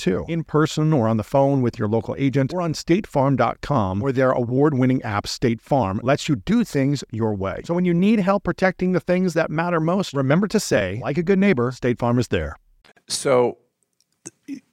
too. 0.00 0.24
In 0.28 0.42
person 0.42 0.92
or 0.92 1.06
on 1.06 1.16
the 1.16 1.22
phone 1.22 1.62
with 1.62 1.78
your 1.78 1.88
local 1.88 2.16
agent 2.18 2.52
or 2.52 2.60
on 2.60 2.72
statefarm.com 2.72 4.00
where 4.00 4.12
their 4.12 4.32
award-winning 4.32 5.02
app 5.02 5.26
State 5.26 5.60
Farm 5.60 6.00
lets 6.02 6.28
you 6.28 6.36
do 6.36 6.64
things 6.64 7.04
your 7.12 7.34
way. 7.34 7.60
So 7.64 7.74
when 7.74 7.84
you 7.84 7.94
need 7.94 8.18
help 8.18 8.44
protecting 8.44 8.92
the 8.92 9.00
things 9.00 9.34
that 9.34 9.50
matter 9.50 9.80
most, 9.80 10.14
remember 10.14 10.48
to 10.48 10.58
say, 10.58 11.00
like 11.02 11.18
a 11.18 11.22
good 11.22 11.38
neighbor, 11.38 11.70
State 11.70 11.98
Farm 11.98 12.18
is 12.18 12.28
there. 12.28 12.56
So 13.08 13.58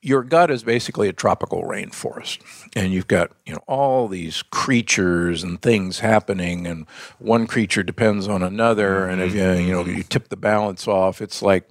your 0.01 0.23
gut 0.23 0.49
is 0.49 0.63
basically 0.63 1.07
a 1.07 1.13
tropical 1.13 1.63
rainforest 1.63 2.39
and 2.75 2.93
you've 2.93 3.07
got 3.07 3.31
you 3.45 3.53
know 3.53 3.59
all 3.67 4.07
these 4.07 4.41
creatures 4.43 5.43
and 5.43 5.61
things 5.61 5.99
happening 5.99 6.65
and 6.65 6.85
one 7.19 7.45
creature 7.45 7.83
depends 7.83 8.27
on 8.27 8.41
another 8.41 9.07
and 9.07 9.21
if 9.21 9.35
you 9.35 9.51
you 9.53 9.71
know 9.71 9.85
you 9.85 10.03
tip 10.03 10.29
the 10.29 10.37
balance 10.37 10.87
off 10.87 11.21
it's 11.21 11.41
like 11.41 11.69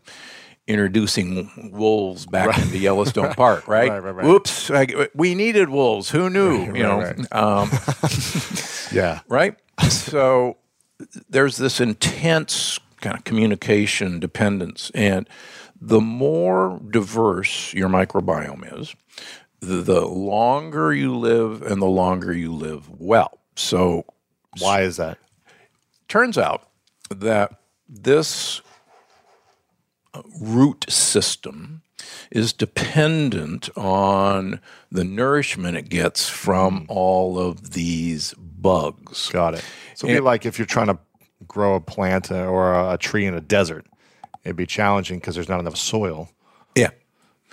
introducing 0.67 1.71
wolves 1.73 2.27
back 2.27 2.59
into 2.59 2.79
Yellowstone 2.79 3.33
Park 3.35 3.69
right 3.69 3.89
Right, 3.89 4.03
right, 4.03 4.15
right. 4.17 4.27
whoops 4.27 4.71
I, 4.71 5.09
we 5.15 5.35
needed 5.35 5.69
wolves 5.69 6.11
who 6.11 6.29
knew 6.29 6.65
you 6.75 6.83
know 6.83 6.99
right, 7.01 7.33
Um, 7.33 7.71
Yeah. 8.93 9.21
right? 9.29 9.55
so 9.89 10.57
there's 11.29 11.57
this 11.57 11.81
intense 11.81 12.79
kind 13.01 13.17
of 13.17 13.25
communication 13.25 14.19
dependence, 14.19 14.91
and 14.95 15.29
the 15.81 16.01
more 16.01 16.81
diverse 16.91 17.75
your 17.75 17.89
microbiome 17.91 18.81
is, 18.81 18.95
the, 19.61 20.07
longer 20.07 20.93
you 20.95 21.15
live 21.15 21.61
and 21.63 21.81
the 21.83 21.87
longer 21.87 22.33
you 22.33 22.53
live 22.55 22.89
well. 22.99 23.39
So 23.55 24.07
Why 24.59 24.81
is 24.83 24.97
that? 24.97 25.19
turns 26.09 26.39
out 26.39 26.69
that 27.11 27.61
this 27.89 28.63
root 30.41 30.85
system 30.89 31.83
is 32.31 32.53
dependent 32.53 33.69
on 33.77 34.61
the 34.91 35.05
nourishment 35.05 35.77
it 35.77 35.89
gets 35.89 36.29
from 36.29 36.87
all 36.89 37.39
of 37.39 37.73
these 37.73 38.35
bugs. 38.35 39.29
Got 39.31 39.55
it. 39.55 39.65
So 39.95 40.07
it'd 40.07 40.17
be 40.19 40.21
like 40.21 40.47
if 40.47 40.59
you're 40.59 40.67
trying 40.67 40.89
to 40.89 40.99
grow 41.47 41.75
a 41.75 41.81
plant 41.81 42.31
or 42.31 42.73
a, 42.75 42.93
a 42.95 42.99
tree 42.99 43.27
in 43.27 43.35
a 43.35 43.41
desert, 43.41 43.87
it'd 44.45 44.57
be 44.57 44.67
challenging 44.67 45.19
because 45.19 45.35
there's 45.35 45.49
not 45.49 45.61
enough 45.61 45.77
soil, 45.77 46.31
Yeah. 46.75 46.91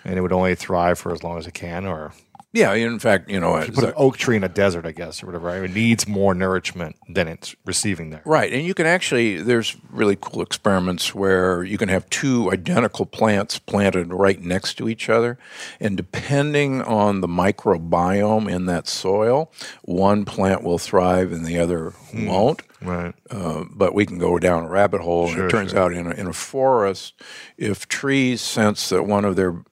and 0.04 0.18
it 0.18 0.22
would 0.22 0.34
only 0.34 0.56
thrive 0.56 1.00
for 1.00 1.12
as 1.14 1.24
long 1.24 1.38
as 1.38 1.48
it 1.48 1.54
can. 1.54 1.86
Or 1.86 2.14
Yeah, 2.54 2.74
in 2.74 3.00
fact, 3.00 3.32
you 3.32 3.40
know, 3.40 3.56
if 3.56 3.68
you 3.68 3.74
put 3.74 3.84
an 3.84 3.94
oak 3.96 4.16
tree 4.16 4.36
in 4.36 4.44
a 4.44 4.50
desert, 4.50 4.86
I 4.86 4.92
guess, 4.92 5.24
or 5.24 5.26
whatever. 5.26 5.48
Right? 5.48 5.64
It 5.64 5.74
needs 5.74 6.08
more 6.08 6.36
nourishment 6.36 6.96
than 7.10 7.28
it's 7.28 7.56
receiving 7.66 8.12
there. 8.12 8.22
right, 8.26 8.54
and 8.54 8.64
you 8.64 8.76
can 8.76 8.86
actually 8.86 9.42
there's 9.42 9.76
really 9.90 10.16
cool 10.22 10.44
experiments 10.44 11.16
where 11.16 11.64
you 11.64 11.80
can 11.80 11.90
have 11.90 12.08
two 12.12 12.52
identical 12.52 13.08
plants 13.08 13.58
planted 13.58 14.14
right 14.14 14.40
next 14.40 14.76
to 14.76 14.88
each 14.88 15.10
other, 15.10 15.40
and 15.80 15.98
depending 15.98 16.84
on 16.84 17.22
the 17.22 17.28
microbiome 17.28 18.48
in 18.48 18.68
that 18.68 18.88
soil, 18.88 19.52
one 19.82 20.24
plant 20.24 20.64
will 20.64 20.78
thrive 20.78 21.32
and 21.32 21.48
the 21.48 21.58
other 21.58 21.94
won't. 22.14 22.62
Right. 22.84 23.16
Uh, 23.32 23.64
but 23.72 23.96
we 23.96 24.06
can 24.06 24.20
go 24.20 24.38
down 24.38 24.66
a 24.66 24.70
rabbit 24.70 25.02
hole. 25.02 25.30
and 25.30 25.40
it 25.40 25.50
turns 25.50 25.72
sure. 25.72 25.80
out 25.80 25.94
in 25.94 26.06
a, 26.06 26.12
in 26.12 26.28
a 26.28 26.34
forest, 26.34 27.20
if 27.58 27.88
trees 27.88 28.42
sense 28.42 28.90
that 28.90 29.04
one 29.04 29.26
of 29.26 29.36
their 29.36 29.64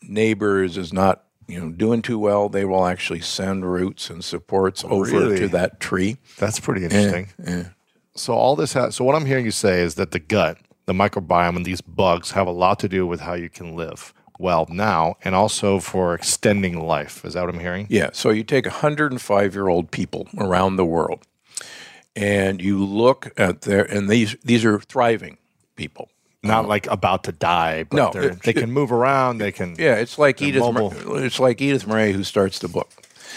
neighbors 0.00 0.78
is 0.78 0.92
not 0.92 1.24
you 1.50 1.60
know 1.60 1.70
doing 1.70 2.02
too 2.02 2.18
well, 2.18 2.48
they 2.48 2.64
will 2.64 2.86
actually 2.86 3.20
send 3.20 3.70
roots 3.70 4.10
and 4.10 4.24
supports 4.24 4.84
over 4.84 5.10
Really? 5.10 5.38
to 5.40 5.48
that 5.48 5.80
tree. 5.80 6.16
That's 6.38 6.60
pretty 6.60 6.82
eh, 6.82 6.84
interesting. 6.84 7.28
Eh. 7.44 7.64
So 8.14 8.34
all 8.34 8.56
this 8.56 8.72
has, 8.74 8.96
so 8.96 9.04
what 9.04 9.14
I'm 9.14 9.26
hearing 9.26 9.44
you 9.44 9.50
say 9.50 9.82
is 9.82 9.94
that 9.94 10.10
the 10.10 10.18
gut, 10.18 10.58
the 10.86 10.92
microbiome, 10.92 11.56
and 11.56 11.64
these 11.64 11.80
bugs 11.80 12.32
have 12.32 12.46
a 12.46 12.52
lot 12.52 12.78
to 12.80 12.88
do 12.88 13.06
with 13.06 13.20
how 13.20 13.34
you 13.34 13.48
can 13.48 13.74
live. 13.76 14.12
well 14.38 14.66
now 14.70 15.14
and 15.22 15.34
also 15.34 15.78
for 15.80 16.14
extending 16.14 16.80
life. 16.80 17.24
Is 17.26 17.34
that 17.34 17.44
what 17.44 17.54
I'm 17.54 17.60
hearing? 17.60 17.86
Yeah. 17.90 18.10
So 18.12 18.30
you 18.30 18.42
take 18.42 18.64
105 18.64 19.54
year 19.54 19.68
old 19.68 19.90
people 19.90 20.28
around 20.38 20.76
the 20.76 20.84
world 20.86 21.26
and 22.16 22.60
you 22.60 22.82
look 22.84 23.32
at 23.36 23.62
their, 23.62 23.84
and 23.84 24.08
these, 24.08 24.36
these 24.44 24.64
are 24.64 24.80
thriving 24.80 25.36
people. 25.76 26.08
Not 26.42 26.66
like 26.68 26.86
about 26.86 27.24
to 27.24 27.32
die, 27.32 27.84
but 27.84 27.96
No, 27.96 28.10
it- 28.22 28.42
they 28.42 28.52
can 28.54 28.70
move 28.72 28.92
around. 28.92 29.38
They 29.38 29.52
can. 29.52 29.76
Yeah. 29.78 29.96
It's 29.96 30.18
like 30.18 30.40
Edith, 30.40 30.62
mobile. 30.62 31.16
It's 31.16 31.38
like 31.38 31.60
Edith 31.60 31.86
Morrey 31.86 32.12
who 32.12 32.24
starts 32.24 32.58
the 32.60 32.68
book. 32.68 32.88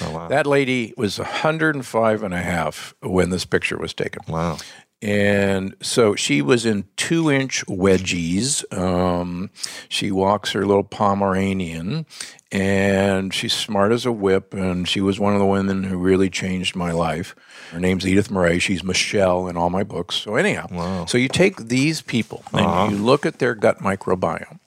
Oh, 0.02 0.12
wow. 0.12 0.28
That 0.28 0.48
lady 0.48 0.94
was 0.98 1.20
105 1.20 2.24
and 2.24 2.34
a 2.34 2.42
half 2.42 2.96
when 3.02 3.30
this 3.30 3.46
picture 3.46 3.78
was 3.78 3.94
taken. 3.94 4.22
wow. 4.28 4.58
And 5.02 5.76
so 5.82 6.16
she 6.16 6.42
was 6.42 6.66
in 6.66 6.86
two 6.96 7.30
inch 7.30 7.66
wedgies. 7.66 8.64
Um, 8.74 9.50
she 9.90 10.12
walks 10.12 10.54
her 10.54 10.66
little 10.66 10.86
Pomeranian 10.86 12.06
and 12.54 13.34
she's 13.34 13.52
smart 13.52 13.92
as 13.92 14.06
a 14.06 14.14
whip. 14.14 14.54
And 14.54 14.88
she 14.88 15.02
was 15.02 15.20
one 15.20 15.34
of 15.34 15.40
the 15.40 15.46
women 15.46 15.84
who 15.84 15.98
really 15.98 16.30
changed 16.30 16.76
my 16.78 16.92
life. 16.94 17.36
Her 17.74 17.80
name's 17.80 18.06
Edith 18.06 18.30
Morrey. 18.30 18.60
She's 18.60 18.84
Michelle 18.84 19.48
in 19.48 19.58
all 19.58 19.72
my 19.72 19.84
books. 19.84 20.16
So, 20.16 20.36
anyhow, 20.36 21.06
so 21.08 21.18
you 21.18 21.28
take 21.28 21.58
these 21.58 22.04
people 22.04 22.44
and 22.52 22.62
uh-huh. 22.62 22.92
you 22.92 22.98
look 22.98 23.26
at 23.26 23.40
their 23.40 23.56
gut 23.56 23.80
microbiome. 23.80 24.60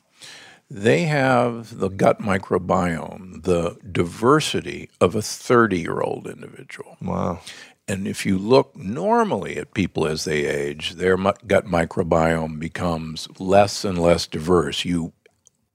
They 0.69 1.05
have 1.05 1.79
the 1.79 1.89
gut 1.89 2.21
microbiome, 2.21 3.45
the 3.45 3.77
diversity 3.93 4.91
of 5.01 5.15
a 5.15 5.23
30 5.23 5.79
year 5.79 6.01
old 6.01 6.27
individual. 6.27 6.97
Wow. 7.01 7.39
And 7.87 8.09
if 8.09 8.27
you 8.27 8.37
look 8.39 8.75
normally 8.75 9.57
at 9.57 9.73
people 9.73 10.09
as 10.09 10.25
they 10.25 10.45
age, 10.45 10.95
their 10.95 11.17
gut 11.17 11.67
microbiome 11.67 12.59
becomes 12.59 13.29
less 13.39 13.85
and 13.85 14.03
less 14.03 14.27
diverse. 14.27 14.85
You 14.85 15.13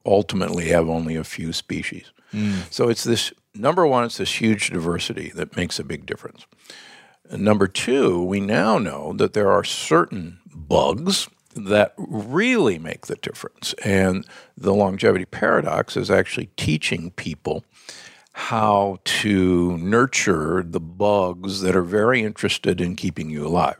ultimately 0.04 0.68
have 0.68 0.90
only 0.90 1.16
a 1.16 1.24
few 1.24 1.54
species. 1.54 2.10
Hmm. 2.30 2.60
So 2.68 2.90
it's 2.90 3.04
this 3.04 3.32
number 3.54 3.86
one, 3.86 4.04
it's 4.04 4.18
this 4.18 4.38
huge 4.38 4.68
diversity 4.68 5.32
that 5.34 5.56
makes 5.56 5.78
a 5.78 5.84
big 5.84 6.04
difference. 6.04 6.44
Number 7.30 7.66
two, 7.66 8.22
we 8.22 8.40
now 8.40 8.78
know 8.78 9.12
that 9.14 9.32
there 9.32 9.50
are 9.50 9.64
certain 9.64 10.40
bugs 10.54 11.28
that 11.54 11.94
really 11.96 12.78
make 12.78 13.06
the 13.06 13.16
difference. 13.16 13.74
And 13.84 14.26
the 14.56 14.74
longevity 14.74 15.24
paradox 15.24 15.96
is 15.96 16.10
actually 16.10 16.50
teaching 16.56 17.10
people 17.12 17.64
how 18.34 18.98
to 19.04 19.76
nurture 19.78 20.62
the 20.62 20.80
bugs 20.80 21.60
that 21.60 21.76
are 21.76 21.82
very 21.82 22.22
interested 22.22 22.80
in 22.80 22.96
keeping 22.96 23.30
you 23.30 23.46
alive. 23.46 23.76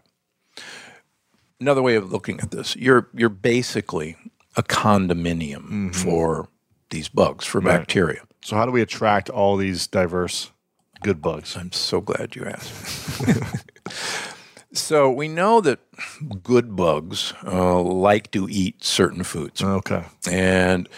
Another 1.59 1.83
way 1.83 1.95
of 1.95 2.13
looking 2.13 2.41
at 2.41 2.51
this, 2.51 2.77
you're 2.77 3.09
you're 3.15 3.29
basically 3.29 4.17
a 4.57 4.63
condominium 4.63 5.63
mm-hmm. 5.63 5.91
for 5.91 6.49
these 6.91 7.09
bugs, 7.09 7.47
for 7.47 7.61
bacteria. 7.61 8.21
So 8.43 8.57
how 8.57 8.67
do 8.67 8.73
we 8.73 8.83
attract 8.83 9.31
all 9.31 9.57
these 9.57 9.87
diverse 9.87 10.52
good 11.03 11.21
bugs? 11.23 11.57
I'm 11.57 11.73
so 11.73 12.01
glad 12.01 12.35
you 12.37 12.45
asked. 12.45 12.73
so 14.73 15.11
we 15.11 15.29
know 15.29 15.61
that 15.61 15.81
good 16.43 16.75
bugs 16.77 17.33
uh, 17.45 17.81
like 17.81 18.31
to 18.33 18.49
eat 18.51 18.83
certain 18.85 19.23
foods. 19.25 19.63
Okay. 19.63 20.05
And 20.31 20.89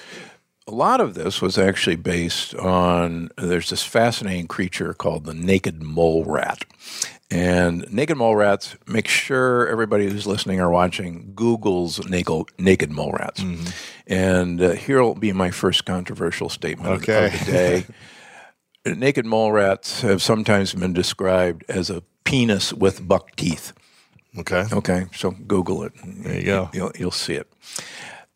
a 0.67 0.73
lot 0.73 1.01
of 1.01 1.14
this 1.14 1.43
was 1.43 1.59
actually 1.59 1.97
based 1.97 2.55
on 2.55 3.31
there's 3.37 3.71
this 3.71 3.83
fascinating 3.83 4.47
creature 4.47 4.95
called 4.95 5.25
the 5.25 5.35
naked 5.35 5.83
mole 5.83 6.25
rat. 6.25 6.64
And 7.31 7.90
naked 7.93 8.17
mole 8.17 8.37
rats, 8.37 8.77
make 8.87 9.09
sure 9.09 9.67
everybody 9.67 10.09
who's 10.09 10.27
listening 10.27 10.61
or 10.61 10.71
watching 10.71 11.33
Googles 11.35 12.09
naked, 12.09 12.45
naked 12.59 12.93
mole 12.93 13.12
rats. 13.12 13.43
And 14.07 14.62
uh, 14.62 14.73
here 14.73 15.03
will 15.03 15.14
be 15.17 15.33
my 15.33 15.51
first 15.51 15.85
controversial 15.85 16.49
statement 16.49 17.03
Okay. 17.03 17.27
of 17.27 17.33
the 17.33 17.45
day. 17.53 17.87
naked 18.85 19.27
mole 19.27 19.53
rats 19.53 20.03
have 20.03 20.23
sometimes 20.23 20.75
been 20.75 20.92
described 20.92 21.64
as 21.68 21.90
a 21.90 22.03
penis 22.25 22.73
with 22.73 23.07
buck 23.07 23.35
teeth. 23.37 23.73
Okay. 24.38 24.64
Okay, 24.73 25.07
so 25.14 25.31
Google 25.31 25.85
it. 25.85 25.92
There 26.05 26.35
you 26.35 26.44
go. 26.44 26.70
You'll, 26.73 26.92
you'll 26.99 27.11
see 27.11 27.35
it. 27.35 27.51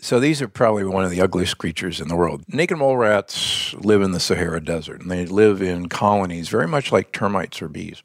So 0.00 0.20
these 0.20 0.40
are 0.40 0.48
probably 0.48 0.84
one 0.84 1.04
of 1.04 1.10
the 1.10 1.20
ugliest 1.20 1.58
creatures 1.58 2.00
in 2.00 2.06
the 2.06 2.14
world. 2.14 2.44
Naked 2.46 2.78
mole 2.78 2.96
rats 2.96 3.74
live 3.74 4.00
in 4.00 4.12
the 4.12 4.20
Sahara 4.20 4.62
Desert, 4.64 5.00
and 5.00 5.10
they 5.10 5.26
live 5.26 5.60
in 5.60 5.88
colonies 5.88 6.48
very 6.48 6.68
much 6.68 6.92
like 6.92 7.10
termites 7.10 7.60
or 7.60 7.68
bees. 7.68 8.02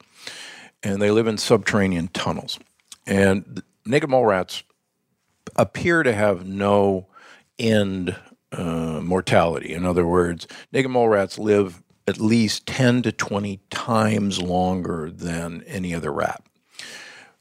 And 0.81 1.01
they 1.01 1.11
live 1.11 1.27
in 1.27 1.37
subterranean 1.37 2.07
tunnels. 2.07 2.59
And 3.05 3.61
naked 3.85 4.09
mole 4.09 4.25
rats 4.25 4.63
appear 5.55 6.01
to 6.01 6.13
have 6.13 6.47
no 6.47 7.05
end 7.59 8.15
uh, 8.51 8.99
mortality. 9.03 9.73
In 9.73 9.85
other 9.85 10.05
words, 10.05 10.47
naked 10.71 10.89
mole 10.89 11.09
rats 11.09 11.37
live 11.37 11.82
at 12.07 12.19
least 12.19 12.67
10 12.67 13.03
to 13.03 13.11
20 13.11 13.59
times 13.69 14.41
longer 14.41 15.09
than 15.09 15.63
any 15.63 15.93
other 15.93 16.11
rat. 16.11 16.43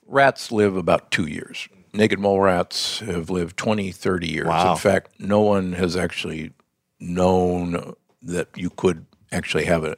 Rats 0.07 0.53
live 0.53 0.77
about 0.77 1.11
two 1.11 1.27
years. 1.27 1.69
Naked 1.93 2.19
mole 2.19 2.41
rats 2.41 3.01
have 3.01 3.29
lived 3.29 3.57
20, 3.57 3.93
30 3.93 4.29
years. 4.29 4.47
Wow. 4.47 4.73
In 4.73 4.79
fact, 4.79 5.11
no 5.19 5.41
one 5.41 5.73
has 5.75 5.97
actually 5.97 6.53
known 7.01 7.95
that 8.23 8.49
you 8.57 8.71
could 8.71 9.07
actually 9.31 9.65
have 9.65 9.85
an 9.85 9.97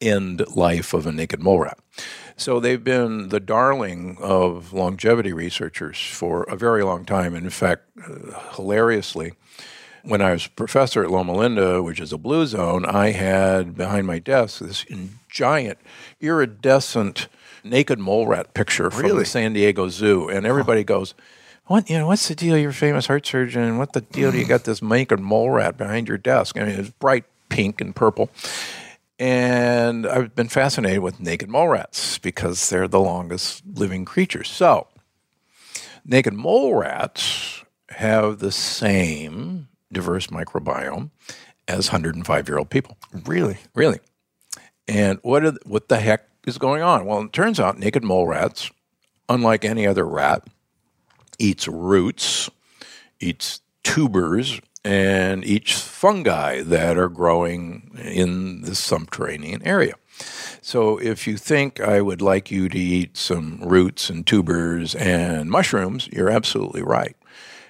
end 0.00 0.44
life 0.54 0.92
of 0.92 1.06
a 1.06 1.12
naked 1.12 1.40
mole 1.40 1.60
rat. 1.60 1.78
So 2.36 2.58
they've 2.58 2.82
been 2.82 3.28
the 3.28 3.40
darling 3.40 4.16
of 4.20 4.72
longevity 4.72 5.32
researchers 5.32 5.98
for 5.98 6.42
a 6.44 6.56
very 6.56 6.82
long 6.82 7.04
time. 7.04 7.34
In 7.34 7.48
fact, 7.50 7.82
uh, 8.02 8.54
hilariously, 8.54 9.32
when 10.04 10.20
I 10.22 10.32
was 10.32 10.46
a 10.46 10.50
professor 10.50 11.02
at 11.04 11.10
Loma 11.10 11.34
Linda, 11.34 11.82
which 11.82 12.00
is 12.00 12.12
a 12.12 12.18
blue 12.18 12.46
zone, 12.46 12.84
I 12.84 13.10
had 13.10 13.76
behind 13.76 14.06
my 14.06 14.18
desk 14.18 14.60
this 14.60 14.84
giant 15.28 15.78
iridescent 16.20 17.28
naked 17.64 17.98
mole 17.98 18.26
rat 18.26 18.54
picture 18.54 18.90
from 18.90 19.02
Really? 19.02 19.18
the 19.20 19.24
San 19.24 19.52
Diego 19.52 19.88
Zoo, 19.88 20.28
and 20.28 20.44
everybody 20.46 20.82
goes, 20.84 21.14
"What? 21.66 21.88
You 21.88 21.98
know, 21.98 22.06
what's 22.08 22.26
the 22.28 22.34
deal? 22.34 22.56
You're 22.58 22.70
a 22.70 22.74
famous 22.74 23.06
heart 23.06 23.26
surgeon. 23.26 23.78
What 23.78 23.92
the 23.92 24.00
deal? 24.00 24.32
Do 24.32 24.38
you 24.38 24.46
got 24.46 24.64
this 24.64 24.82
naked 24.82 25.20
mole 25.20 25.50
rat 25.50 25.76
behind 25.78 26.08
your 26.08 26.18
desk? 26.18 26.58
I 26.58 26.64
mean, 26.64 26.78
it's 26.80 26.90
bright 26.90 27.24
pink 27.48 27.80
and 27.80 27.94
purple." 27.94 28.30
And 29.18 30.04
I've 30.06 30.34
been 30.34 30.48
fascinated 30.48 30.98
with 31.00 31.20
naked 31.20 31.48
mole 31.48 31.68
rats 31.68 32.18
because 32.18 32.68
they're 32.68 32.88
the 32.88 32.98
longest 32.98 33.62
living 33.72 34.04
creatures. 34.04 34.48
So, 34.48 34.88
naked 36.04 36.34
mole 36.34 36.74
rats 36.74 37.62
have 37.90 38.40
the 38.40 38.50
same 38.50 39.68
diverse 39.92 40.28
microbiome 40.28 41.10
as 41.68 41.88
105 41.88 42.48
year 42.48 42.58
old 42.58 42.70
people. 42.70 42.96
Really? 43.24 43.58
Really. 43.74 44.00
And 44.88 45.18
what, 45.22 45.44
are, 45.44 45.54
what 45.64 45.88
the 45.88 45.98
heck 45.98 46.28
is 46.46 46.58
going 46.58 46.82
on? 46.82 47.06
Well, 47.06 47.22
it 47.22 47.32
turns 47.32 47.60
out 47.60 47.78
naked 47.78 48.02
mole 48.02 48.26
rats, 48.26 48.70
unlike 49.28 49.64
any 49.64 49.86
other 49.86 50.06
rat, 50.06 50.46
eats 51.38 51.68
roots, 51.68 52.50
eats 53.20 53.60
tubers, 53.84 54.60
and 54.84 55.44
eats 55.44 55.80
fungi 55.80 56.62
that 56.62 56.98
are 56.98 57.08
growing 57.08 57.96
in 58.02 58.62
the 58.62 58.74
subterranean 58.74 59.62
area. 59.62 59.94
So 60.60 60.98
if 60.98 61.26
you 61.26 61.36
think 61.36 61.80
I 61.80 62.00
would 62.00 62.20
like 62.20 62.50
you 62.50 62.68
to 62.68 62.78
eat 62.78 63.16
some 63.16 63.60
roots 63.62 64.10
and 64.10 64.26
tubers 64.26 64.94
and 64.94 65.50
mushrooms, 65.50 66.08
you're 66.12 66.30
absolutely 66.30 66.82
right. 66.82 67.16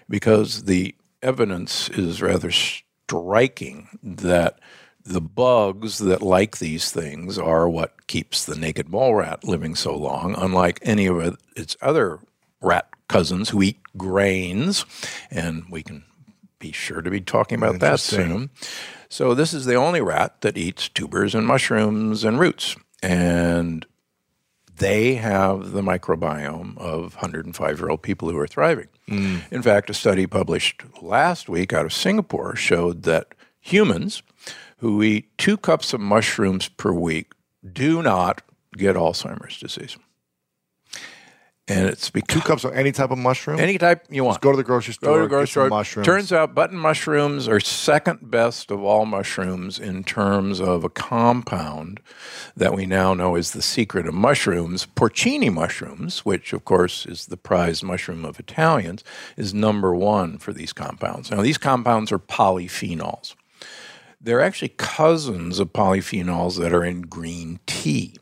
Because 0.09 0.65
the 0.65 0.95
evidence 1.23 1.89
is 1.91 2.21
rather 2.21 2.51
striking 2.51 3.99
that 4.03 4.59
the 5.05 5.21
bugs 5.21 5.99
that 5.99 6.23
like 6.23 6.59
these 6.59 6.91
things 6.91 7.39
are 7.39 7.69
what 7.69 8.07
keeps 8.07 8.45
the 8.45 8.57
naked 8.57 8.89
mole 8.89 9.15
rat 9.15 9.45
living 9.45 9.75
so 9.75 9.97
long, 9.97 10.35
unlike 10.39 10.79
any 10.83 11.07
of 11.07 11.37
its 11.57 11.77
other 11.81 12.21
rat 12.61 12.89
cousins 13.09 13.51
who 13.51 13.63
eat 13.63 13.79
grains. 13.97 14.85
And 15.31 15.65
we 15.71 15.83
can 15.83 16.05
be 16.59 16.73
sure 16.73 17.03
to 17.03 17.11
be 17.11 17.21
talking 17.21 17.59
about 17.59 17.81
that 17.81 18.01
soon. 18.01 18.51
So, 19.09 19.35
this 19.35 19.53
is 19.53 19.67
the 19.67 19.75
only 19.75 20.01
rat 20.01 20.41
that 20.41 20.57
eats 20.57 20.89
tubers 20.89 21.35
and 21.35 21.47
mushrooms 21.47 22.25
and 22.25 22.39
roots. 22.39 22.77
And 23.03 23.85
they 24.79 25.15
have 25.17 25.73
the 25.73 25.83
microbiome 25.83 26.79
of 26.79 27.15
105 27.17 27.79
year 27.79 27.91
old 27.91 28.03
people 28.03 28.31
who 28.31 28.39
are 28.39 28.47
thriving. 28.47 28.89
Mm. 29.09 29.53
In 29.53 29.63
fact, 29.63 29.91
a 29.91 29.95
study 29.95 30.27
published 30.27 30.83
last 31.03 31.49
week 31.49 31.73
out 31.73 31.85
of 31.85 31.93
Singapore 31.93 32.57
showed 32.57 33.03
that 33.03 33.35
humans 33.61 34.23
who 34.79 35.03
eat 35.03 35.27
two 35.39 35.57
cups 35.57 35.93
of 35.93 36.01
mushrooms 36.01 36.69
per 36.69 36.93
week 36.93 37.33
do 37.73 38.03
not 38.03 38.43
get 38.77 38.97
Alzheimer's 38.97 39.59
disease. 39.59 39.97
And 41.79 41.89
it's 41.89 42.11
Two 42.11 42.41
cups 42.41 42.65
of 42.65 42.73
any 42.73 42.93
type 42.93 43.11
of 43.11 43.19
mushroom. 43.19 43.59
any 43.59 43.79
type 43.79 44.07
you 44.11 44.25
want. 44.25 44.35
Just 44.35 44.43
go 44.43 44.51
to 44.53 44.57
the 44.57 44.63
grocery 44.65 44.95
store. 44.95 45.11
Go 45.11 45.17
to 45.19 45.23
the 45.25 45.29
grocery 45.29 45.47
store. 45.47 45.69
Mushrooms. 45.69 46.07
Turns 46.07 46.33
out 46.33 46.55
button 46.55 46.79
mushrooms 46.79 47.49
are 47.49 47.61
second 47.61 48.31
best 48.31 48.71
of 48.71 48.83
all 48.83 49.07
mushrooms 49.07 49.79
in 49.79 50.05
terms 50.05 50.61
of 50.61 50.85
a 50.85 50.89
compound 50.89 52.01
that 52.57 52.75
we 52.75 52.87
now 52.87 53.15
know 53.15 53.37
is 53.37 53.53
the 53.53 53.63
secret 53.63 54.07
of 54.07 54.15
mushrooms. 54.15 54.87
Porcini 54.97 55.53
mushrooms, 55.53 56.25
which 56.25 56.53
of 56.53 56.65
course 56.65 57.07
is 57.07 57.27
the 57.27 57.37
prized 57.37 57.83
mushroom 57.83 58.25
of 58.25 58.39
Italians, 58.39 59.03
is 59.37 59.53
number 59.53 59.95
one 59.95 60.39
for 60.39 60.53
these 60.53 60.73
compounds. 60.73 61.31
Now, 61.31 61.43
these 61.43 61.59
compounds 61.59 62.13
are 62.13 62.19
polyphenols. 62.19 63.35
They're 64.21 64.41
actually 64.41 64.69
cousins 64.69 65.59
of 65.59 65.73
polyphenols 65.73 66.59
that 66.59 66.73
are 66.73 66.85
in 66.85 67.03
green 67.03 67.59
tea. 67.67 68.17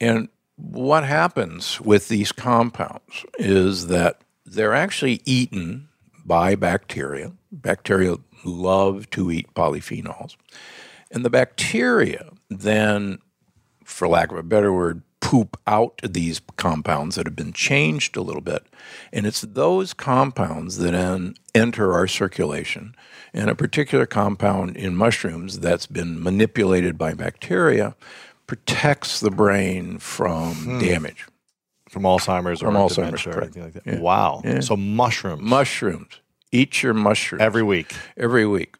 And 0.00 0.28
what 0.60 1.04
happens 1.04 1.80
with 1.80 2.08
these 2.08 2.32
compounds 2.32 3.24
is 3.38 3.86
that 3.88 4.20
they're 4.44 4.74
actually 4.74 5.20
eaten 5.24 5.88
by 6.24 6.54
bacteria. 6.54 7.32
Bacteria 7.50 8.16
love 8.44 9.08
to 9.10 9.30
eat 9.30 9.52
polyphenols. 9.54 10.36
And 11.10 11.24
the 11.24 11.30
bacteria 11.30 12.30
then, 12.48 13.18
for 13.84 14.08
lack 14.08 14.30
of 14.30 14.38
a 14.38 14.42
better 14.42 14.72
word, 14.72 15.02
poop 15.20 15.56
out 15.66 16.00
these 16.02 16.40
compounds 16.56 17.16
that 17.16 17.26
have 17.26 17.36
been 17.36 17.52
changed 17.52 18.16
a 18.16 18.22
little 18.22 18.40
bit. 18.40 18.66
And 19.12 19.26
it's 19.26 19.42
those 19.42 19.92
compounds 19.92 20.78
that 20.78 20.92
then 20.92 21.34
enter 21.54 21.92
our 21.92 22.06
circulation. 22.06 22.94
And 23.32 23.50
a 23.50 23.54
particular 23.54 24.06
compound 24.06 24.76
in 24.76 24.96
mushrooms 24.96 25.60
that's 25.60 25.86
been 25.86 26.22
manipulated 26.22 26.96
by 26.98 27.14
bacteria 27.14 27.94
protects 28.50 29.20
the 29.20 29.30
brain 29.30 29.96
from 29.98 30.54
hmm. 30.54 30.78
damage. 30.80 31.24
from 31.88 32.02
Alzheimer's 32.02 32.58
From 32.58 32.76
or 32.76 32.88
Alzheimer's, 32.88 33.24
or 33.24 33.42
anything 33.42 33.62
like 33.62 33.74
that. 33.74 33.86
Yeah. 33.86 34.00
Wow. 34.00 34.42
Yeah. 34.44 34.58
So 34.58 34.76
mushrooms 34.76 35.40
Mushrooms. 35.40 36.20
Eat 36.50 36.82
your 36.82 36.92
mushrooms 36.92 37.42
every 37.42 37.62
week. 37.62 37.94
every 38.16 38.44
week. 38.48 38.74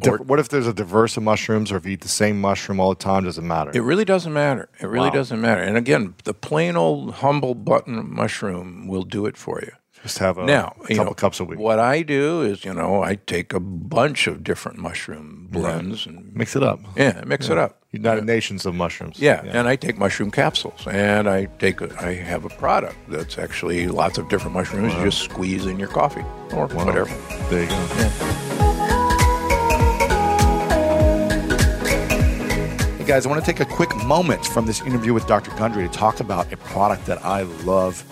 Diff- 0.00 0.18
what 0.18 0.40
if 0.40 0.48
there's 0.48 0.66
a 0.66 0.74
diverse 0.74 1.16
of 1.16 1.22
mushrooms, 1.22 1.70
or 1.70 1.76
if 1.76 1.86
you 1.86 1.92
eat 1.92 2.00
the 2.00 2.08
same 2.08 2.40
mushroom 2.40 2.80
all 2.80 2.88
the 2.88 2.96
time? 2.96 3.22
Does 3.22 3.38
it 3.38 3.42
matter? 3.42 3.70
It 3.72 3.82
really 3.82 4.04
doesn't 4.04 4.32
matter. 4.32 4.68
It 4.80 4.86
really 4.86 5.10
Wow. 5.10 5.14
doesn't 5.14 5.40
matter. 5.40 5.62
And 5.62 5.76
again, 5.76 6.14
the 6.24 6.34
plain 6.34 6.74
old 6.74 7.14
humble 7.14 7.54
button 7.54 8.12
mushroom 8.12 8.88
will 8.88 9.04
do 9.04 9.26
it 9.26 9.36
for 9.36 9.60
you. 9.60 9.70
Just 10.04 10.18
have 10.18 10.36
a 10.36 10.44
now, 10.44 10.76
you 10.82 10.96
couple 10.96 11.04
know, 11.06 11.14
cups 11.14 11.40
a 11.40 11.44
week. 11.44 11.58
What 11.58 11.78
I 11.78 12.02
do 12.02 12.42
is, 12.42 12.62
you 12.62 12.74
know, 12.74 13.02
I 13.02 13.14
take 13.14 13.54
a 13.54 13.58
bunch 13.60 14.26
of 14.26 14.44
different 14.44 14.76
mushroom 14.78 15.48
blends 15.50 16.04
and 16.04 16.30
Mix 16.36 16.54
it 16.54 16.62
up. 16.62 16.78
yeah, 16.94 17.22
mix 17.26 17.48
it 17.48 17.56
up. 17.56 17.80
United 17.90 18.24
Nations 18.26 18.66
of 18.66 18.74
mushrooms. 18.74 19.18
Yeah, 19.18 19.40
and 19.46 19.66
I 19.66 19.76
take 19.76 19.96
mushroom 19.96 20.30
capsules, 20.30 20.86
and 20.86 21.26
I 21.26 21.46
take 21.58 21.80
a, 21.80 21.88
I 22.04 22.12
have 22.16 22.44
a 22.44 22.50
product 22.50 22.96
that's 23.08 23.38
actually 23.38 23.88
lots 23.88 24.18
of 24.18 24.28
different 24.28 24.52
mushrooms. 24.52 24.92
You 24.92 25.04
just 25.04 25.20
squeeze 25.22 25.64
in 25.64 25.78
your 25.78 25.88
coffee 25.88 26.24
or 26.52 26.66
Wow. 26.66 26.84
whatever. 26.84 27.10
There 27.48 27.62
you 27.62 27.68
go. 27.70 28.94
Hey 32.98 33.04
guys, 33.06 33.26
I 33.26 33.28
want 33.30 33.44
to 33.44 33.46
take 33.52 33.60
a 33.60 33.64
quick 33.70 33.94
moment 34.04 34.44
from 34.44 34.66
this 34.66 34.80
interview 34.82 35.14
with 35.14 35.26
Dr. 35.26 35.50
Gundry 35.52 35.86
to 35.86 35.92
talk 35.92 36.20
about 36.20 36.52
a 36.52 36.56
product 36.58 37.06
that 37.06 37.24
I 37.24 37.42
love 37.64 38.02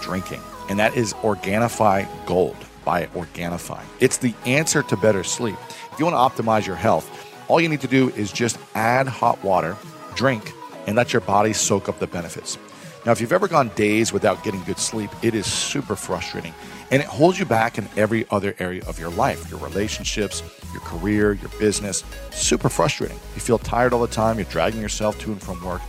drinking, 0.00 0.40
and 0.68 0.78
that 0.78 0.96
is 0.96 1.12
Organifi 1.14 2.08
Gold 2.26 2.56
by 2.84 3.06
Organifi. 3.06 3.82
It's 4.00 4.18
the 4.18 4.34
answer 4.44 4.82
to 4.84 4.96
better 4.96 5.24
sleep. 5.24 5.56
If 5.92 5.98
you 5.98 6.06
want 6.06 6.36
to 6.36 6.42
optimize 6.42 6.66
your 6.66 6.76
health, 6.76 7.10
all 7.48 7.60
you 7.60 7.68
need 7.68 7.80
to 7.80 7.88
do 7.88 8.10
is 8.10 8.32
just 8.32 8.58
add 8.74 9.06
hot 9.06 9.42
water, 9.44 9.76
drink, 10.14 10.52
and 10.86 10.96
let 10.96 11.12
your 11.12 11.22
body 11.22 11.52
soak 11.52 11.88
up 11.88 11.98
the 11.98 12.06
benefits. 12.06 12.58
Now, 13.04 13.12
if 13.12 13.20
you've 13.20 13.32
ever 13.32 13.46
gone 13.46 13.68
days 13.76 14.12
without 14.12 14.42
getting 14.42 14.62
good 14.64 14.78
sleep, 14.78 15.10
it 15.22 15.34
is 15.34 15.46
super 15.46 15.94
frustrating 15.94 16.52
and 16.90 17.02
it 17.02 17.08
holds 17.08 17.38
you 17.38 17.44
back 17.44 17.78
in 17.78 17.88
every 17.96 18.26
other 18.30 18.54
area 18.58 18.82
of 18.86 18.98
your 18.98 19.10
life 19.10 19.50
your 19.50 19.60
relationships, 19.60 20.42
your 20.72 20.82
career, 20.82 21.32
your 21.32 21.50
business. 21.58 22.04
Super 22.30 22.68
frustrating. 22.68 23.18
You 23.34 23.40
feel 23.40 23.58
tired 23.58 23.92
all 23.92 24.00
the 24.00 24.08
time, 24.08 24.36
you're 24.38 24.44
dragging 24.46 24.80
yourself 24.80 25.18
to 25.20 25.32
and 25.32 25.42
from 25.42 25.64
work. 25.64 25.80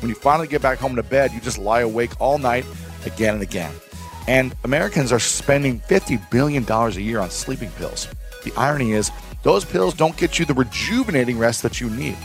When 0.00 0.08
you 0.08 0.14
finally 0.14 0.48
get 0.48 0.62
back 0.62 0.78
home 0.78 0.96
to 0.96 1.02
bed, 1.02 1.32
you 1.32 1.40
just 1.40 1.58
lie 1.58 1.80
awake 1.80 2.12
all 2.20 2.38
night 2.38 2.66
again 3.04 3.34
and 3.34 3.42
again. 3.42 3.72
And 4.28 4.54
Americans 4.64 5.12
are 5.12 5.18
spending 5.18 5.80
$50 5.80 6.30
billion 6.30 6.64
a 6.68 6.90
year 7.00 7.20
on 7.20 7.30
sleeping 7.30 7.70
pills. 7.72 8.08
The 8.44 8.52
irony 8.56 8.92
is, 8.92 9.10
those 9.42 9.64
pills 9.64 9.94
don't 9.94 10.16
get 10.16 10.38
you 10.38 10.44
the 10.44 10.54
rejuvenating 10.54 11.38
rest 11.38 11.62
that 11.62 11.80
you 11.80 11.88
need. 11.90 12.16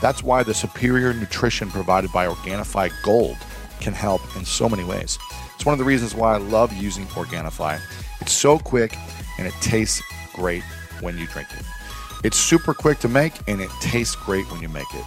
That's 0.00 0.22
why 0.22 0.42
the 0.42 0.54
superior 0.54 1.14
nutrition 1.14 1.70
provided 1.70 2.12
by 2.12 2.26
Organifi 2.26 2.90
Gold 3.04 3.36
can 3.80 3.92
help 3.92 4.20
in 4.36 4.44
so 4.44 4.68
many 4.68 4.84
ways. 4.84 5.18
It's 5.54 5.64
one 5.64 5.72
of 5.72 5.78
the 5.78 5.84
reasons 5.84 6.14
why 6.14 6.34
I 6.34 6.38
love 6.38 6.72
using 6.72 7.06
Organifi. 7.06 7.80
It's 8.20 8.32
so 8.32 8.58
quick 8.58 8.96
and 9.38 9.46
it 9.46 9.54
tastes 9.60 10.02
great 10.34 10.62
when 11.00 11.16
you 11.16 11.26
drink 11.28 11.48
it. 11.52 11.64
It's 12.24 12.36
super 12.36 12.74
quick 12.74 12.98
to 13.00 13.08
make 13.08 13.34
and 13.46 13.60
it 13.60 13.70
tastes 13.80 14.16
great 14.16 14.50
when 14.50 14.60
you 14.60 14.68
make 14.68 14.92
it. 14.94 15.04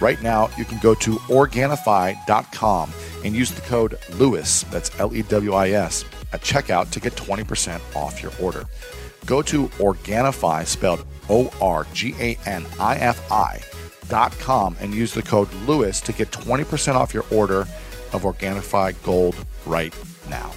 Right 0.00 0.20
now, 0.22 0.50
you 0.58 0.64
can 0.64 0.78
go 0.78 0.94
to 0.94 1.16
Organifi.com 1.16 2.92
and 3.24 3.34
use 3.34 3.50
the 3.50 3.62
code 3.62 3.98
LEWIS, 4.10 4.70
that's 4.70 4.98
L 5.00 5.14
E 5.14 5.22
W 5.22 5.54
I 5.54 5.70
S, 5.70 6.04
at 6.32 6.42
checkout 6.42 6.90
to 6.90 7.00
get 7.00 7.14
20% 7.14 7.80
off 7.96 8.22
your 8.22 8.32
order. 8.40 8.66
Go 9.24 9.42
to 9.42 9.68
Organifi, 9.78 10.66
spelled 10.66 11.04
O 11.28 11.50
R 11.60 11.86
G 11.92 12.14
A 12.20 12.38
N 12.46 12.66
I 12.78 12.96
F 12.96 13.32
I, 13.32 13.60
dot 14.08 14.32
com 14.38 14.76
and 14.80 14.94
use 14.94 15.12
the 15.12 15.22
code 15.22 15.48
LEWIS 15.66 16.02
to 16.04 16.12
get 16.12 16.30
20% 16.30 16.94
off 16.94 17.12
your 17.12 17.24
order 17.32 17.62
of 18.12 18.22
Organifi 18.22 18.94
Gold 19.02 19.34
right 19.64 19.94
now. 20.28 20.52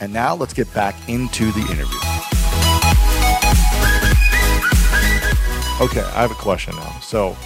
And 0.00 0.12
now 0.12 0.34
let's 0.34 0.52
get 0.52 0.72
back 0.74 0.94
into 1.08 1.50
the 1.52 1.60
interview. 1.60 1.98
Okay, 5.80 6.00
I 6.00 6.22
have 6.22 6.30
a 6.30 6.34
question 6.34 6.74
now. 6.76 6.98
So, 7.00 7.36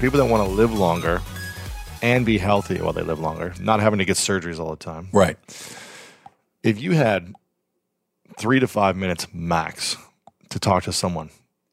people 0.00 0.18
that 0.18 0.26
want 0.26 0.46
to 0.46 0.50
live 0.54 0.72
longer 0.72 1.20
and 2.02 2.24
be 2.24 2.38
healthy 2.38 2.80
while 2.80 2.92
they 2.92 3.02
live 3.02 3.20
longer, 3.20 3.52
not 3.60 3.80
having 3.80 3.98
to 3.98 4.04
get 4.04 4.16
surgeries 4.16 4.58
all 4.58 4.70
the 4.70 4.76
time, 4.76 5.08
Right. 5.12 5.36
if 6.62 6.80
you 6.80 6.92
had 6.92 7.34
three 8.38 8.58
to 8.60 8.66
five 8.66 8.96
minutes 8.96 9.26
max 9.32 9.96
to 10.48 10.58
talk 10.58 10.84
to 10.84 10.92
someone 10.92 11.30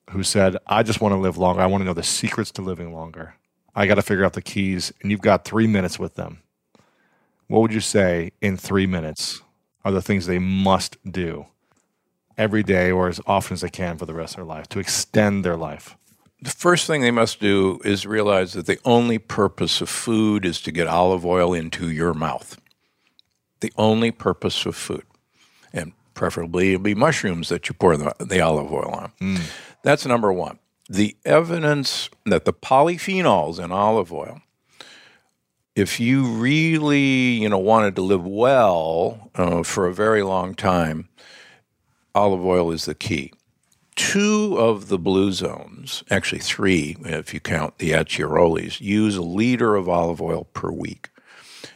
who 0.10 0.24
said, 0.24 0.58
I 0.68 0.84
just 0.84 1.00
want 1.00 1.14
to 1.14 1.18
live 1.18 1.38
longer, 1.38 1.62
I 1.62 1.66
want 1.68 1.82
to 1.82 1.86
know 1.86 1.94
the 1.94 2.04
secrets 2.04 2.52
to 2.52 2.62
living 2.62 2.94
longer, 2.94 3.36
I 3.76 3.86
got 3.88 3.96
to 3.96 4.02
figure 4.02 4.26
out 4.26 4.34
the 4.34 4.42
keys, 4.42 4.92
and 5.02 5.12
you've 5.12 5.22
got 5.22 5.46
three 5.46 5.68
minutes 5.68 5.98
with 5.98 6.16
them, 6.16 6.40
what 7.48 7.62
would 7.62 7.74
you 7.74 7.80
say 7.80 8.32
in 8.42 8.58
three 8.58 8.86
minutes 8.86 9.42
are 9.86 9.92
the 9.92 10.02
things 10.02 10.26
they 10.26 10.40
must 10.40 10.98
do 11.10 11.46
every 12.38 12.64
day 12.64 12.92
or 12.92 13.08
as 13.08 13.22
often 13.26 13.54
as 13.54 13.62
they 13.62 13.70
can 13.70 13.98
for 13.98 14.06
the 14.06 14.14
rest 14.14 14.34
of 14.34 14.38
their 14.38 14.46
life 14.46 14.68
to 14.70 14.80
extend 14.80 15.46
their 15.46 15.56
life? 15.56 15.96
The 16.40 16.52
first 16.52 16.86
thing 16.86 17.02
they 17.02 17.12
must 17.12 17.40
do 17.40 17.80
is 17.84 18.06
realize 18.06 18.54
that 18.54 18.68
the 18.68 18.80
only 18.86 19.18
purpose 19.18 19.82
of 19.82 19.90
food 19.90 20.46
is 20.46 20.62
to 20.62 20.72
get 20.72 20.88
olive 20.88 21.26
oil 21.26 21.54
into 21.54 21.90
your 21.90 22.14
mouth. 22.14 22.62
The 23.62 23.74
only 23.76 24.12
purpose 24.12 24.66
of 24.68 24.76
food. 24.76 25.04
And 25.74 25.94
preferably 26.14 26.74
it'll 26.74 26.84
be 26.84 26.94
mushrooms 26.94 27.50
that 27.50 27.68
you 27.68 27.74
pour 27.74 27.98
the, 27.98 28.14
the 28.20 28.40
olive 28.40 28.72
oil 28.72 29.12
on. 29.20 29.40
That's 29.82 30.06
number 30.06 30.32
one. 30.32 30.60
The 30.90 31.18
evidence 31.26 32.10
that 32.26 32.46
the 32.46 32.54
polyphenols 32.54 33.62
in 33.62 33.72
olive 33.72 34.14
oil, 34.14 34.42
if 35.76 36.00
you 36.00 36.26
really, 36.26 37.00
you 37.00 37.50
know, 37.50 37.58
wanted 37.58 37.96
to 37.96 38.02
live 38.02 38.26
well 38.26 39.32
uh, 39.36 39.64
for 39.64 39.88
a 39.88 39.94
very 39.94 40.22
long 40.22 40.54
time, 40.54 41.10
olive 42.14 42.46
oil 42.46 42.72
is 42.72 42.86
the 42.86 42.96
key 42.96 43.32
two 43.98 44.56
of 44.58 44.88
the 44.88 44.98
blue 44.98 45.34
zones, 45.34 46.04
actually 46.10 46.40
three, 46.40 46.96
if 47.04 47.34
you 47.34 47.42
count 47.42 47.80
the 47.80 47.92
Acciarolis, 47.92 48.80
use 48.80 49.18
a 49.18 49.22
liter 49.22 49.76
of 49.76 49.90
olive 49.90 50.22
oil 50.22 50.46
per 50.54 50.72
week. 50.72 51.10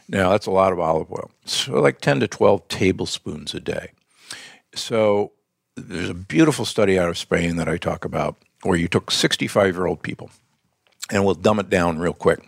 Now, 0.08 0.30
that's 0.30 0.46
a 0.46 0.50
lot 0.50 0.72
of 0.72 0.78
olive 0.78 1.10
oil. 1.10 1.30
So, 1.44 1.80
like 1.80 2.00
10 2.00 2.20
to 2.20 2.28
12 2.28 2.68
tablespoons 2.68 3.54
a 3.54 3.60
day. 3.60 3.90
So, 4.74 5.32
there's 5.76 6.08
a 6.08 6.14
beautiful 6.14 6.64
study 6.64 6.98
out 6.98 7.08
of 7.08 7.18
Spain 7.18 7.56
that 7.56 7.68
I 7.68 7.76
talk 7.76 8.04
about 8.04 8.36
where 8.62 8.78
you 8.78 8.88
took 8.88 9.10
65 9.10 9.74
year 9.74 9.86
old 9.86 10.02
people, 10.02 10.30
and 11.10 11.24
we'll 11.24 11.34
dumb 11.34 11.58
it 11.58 11.68
down 11.68 11.98
real 11.98 12.12
quick. 12.12 12.40